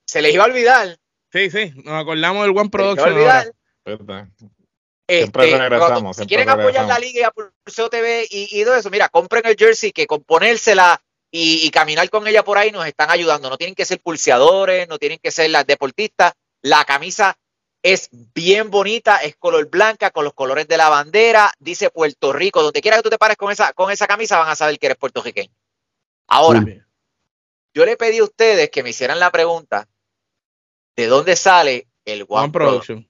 [0.06, 0.98] Se les iba a olvidar.
[1.32, 3.14] Sí, sí, nos acordamos del One Se les iba a Production.
[3.14, 4.28] olvidar.
[5.08, 8.60] Este, Siempre regresamos, cuando- si siempre quieren apoyar la liga y a Pulseo TV y,
[8.60, 11.02] y todo eso, mira, compren el jersey que con ponérsela
[11.32, 13.50] y, y caminar con ella por ahí nos están ayudando.
[13.50, 16.34] No tienen que ser pulseadores, no tienen que ser las deportistas.
[16.62, 17.38] La camisa
[17.84, 22.64] es bien bonita, es color blanca con los colores de la bandera, dice Puerto Rico.
[22.64, 24.88] Donde quiera que tú te pares con esa, con esa camisa van a saber que
[24.88, 25.54] eres puertorriqueño.
[26.28, 26.64] Ahora,
[27.74, 29.88] yo le pedí a ustedes que me hicieran la pregunta
[30.96, 33.10] de dónde sale el One, One Production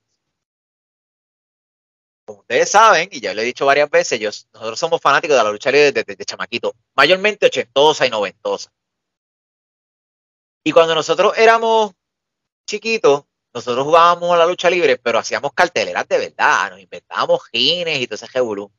[2.26, 5.44] como ustedes saben, y ya lo he dicho varias veces, yo, nosotros somos fanáticos de
[5.44, 8.72] la lucha libre desde, desde chamaquito, mayormente ochentosa y noventosa.
[10.64, 11.92] Y cuando nosotros éramos
[12.66, 18.00] chiquitos, nosotros jugábamos a la lucha libre, pero hacíamos carteleras de verdad, nos inventábamos gines
[18.00, 18.72] y todo ese revolú.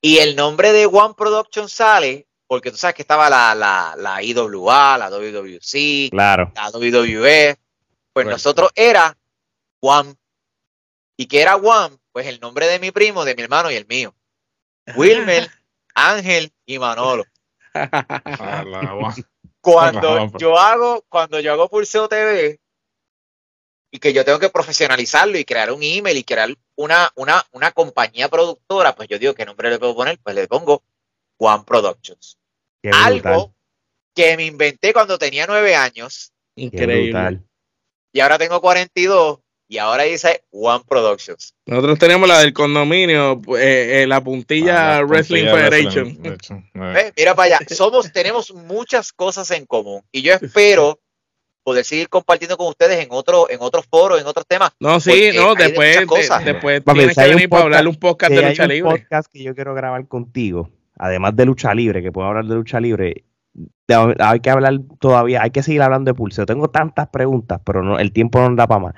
[0.00, 4.22] Y el nombre de One Production sale porque tú sabes que estaba la, la, la
[4.22, 6.52] IWA, la WWC, Claro.
[6.54, 7.58] la WWE, pues
[8.12, 8.30] Correcto.
[8.30, 9.16] nosotros era
[9.80, 10.16] Juan.
[11.16, 11.98] ¿Y que era Juan?
[12.12, 14.14] Pues el nombre de mi primo, de mi hermano y el mío.
[14.94, 15.50] Wilmer,
[15.94, 17.24] Ángel y Manolo.
[19.60, 20.32] Cuando pues.
[20.38, 22.60] yo hago, cuando yo hago Pulseo TV
[23.94, 27.70] y que yo tengo que profesionalizarlo y crear un email y crear una, una, una
[27.70, 30.18] compañía productora, pues yo digo, ¿qué nombre le puedo poner?
[30.20, 30.82] Pues le pongo
[31.38, 32.36] Juan Productions.
[32.82, 32.90] Qué.
[32.92, 33.54] Algo
[34.12, 37.42] que me inventé cuando tenía nueve años Increíble.
[38.12, 39.38] y ahora tengo 42
[39.68, 41.54] y ahora dice One Productions.
[41.66, 46.18] Nosotros tenemos la del condominio, eh, eh, la puntilla Ah, la Wrestling puntilla Federation.
[46.20, 46.92] Wrestling, eh.
[46.94, 47.12] ¿Ves?
[47.16, 50.98] Mira para allá, somos, tenemos muchas cosas en común y yo espero
[51.64, 54.70] poder seguir compartiendo con ustedes en otro, en otros foros, en otros temas.
[54.78, 56.44] No, sí, no, hay de después, muchas cosas.
[56.44, 58.50] de- después Papi, tienes si que hay venir para hablar un podcast Si de hay
[58.52, 58.90] lucha un libre.
[58.90, 62.78] podcast que yo quiero grabar contigo, además de lucha libre, que puedo hablar de lucha
[62.78, 63.24] libre,
[63.88, 66.46] de- hay que hablar todavía, hay que seguir hablando de pulseo.
[66.46, 68.94] Tengo tantas preguntas, pero no, el tiempo no da para más.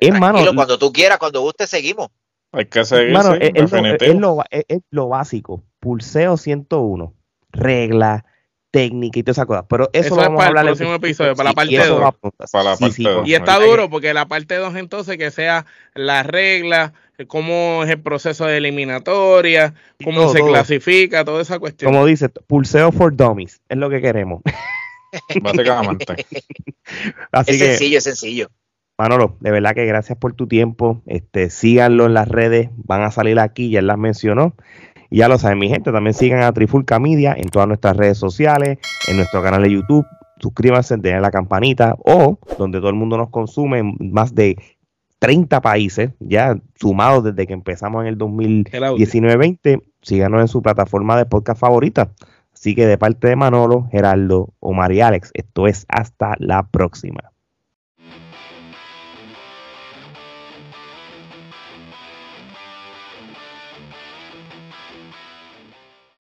[0.00, 2.08] Hermano, Tranquilo, cuando tú quieras, cuando guste, seguimos.
[2.52, 4.12] Hay que seguir, Hermano, sí, es, es lo, definitivo.
[4.12, 5.62] es lo ba- es- es lo básico.
[5.80, 7.14] Pulseo 101.
[7.52, 8.24] Regla,
[8.72, 9.66] técnica y todas esas cosas.
[9.68, 11.54] Pero eso, Eso lo es vamos para a el hablar en- próximo episodio, para la
[11.54, 12.02] parte y eso dos.
[12.02, 12.12] va a-
[12.50, 15.66] Para la sí, parte sí, Y está duro porque la parte 2 entonces que sea
[15.94, 16.92] la regla,
[17.28, 20.48] cómo es el proceso de eliminatoria, cómo todo, se todo.
[20.48, 21.92] clasifica, toda esa cuestión.
[21.92, 23.60] Como dice, pulseo for dummies.
[23.68, 24.42] Es lo que queremos.
[25.42, 26.26] Básicamente.
[27.32, 28.48] Así es que, sencillo, es sencillo.
[28.98, 31.02] Manolo, de verdad que gracias por tu tiempo.
[31.06, 34.54] Este, síganlo en las redes, van a salir aquí, ya él las mencionó.
[35.12, 38.78] Ya lo saben, mi gente, también sigan a Trifulca Media en todas nuestras redes sociales,
[39.08, 40.06] en nuestro canal de YouTube.
[40.40, 44.56] Suscríbanse, denle la campanita o donde todo el mundo nos consume más de
[45.18, 49.82] 30 países, ya sumados desde que empezamos en el 2019-20.
[50.00, 52.10] Síganos en su plataforma de podcast favorita.
[52.54, 57.31] Así que de parte de Manolo, Geraldo, Omar y Alex, esto es hasta la próxima.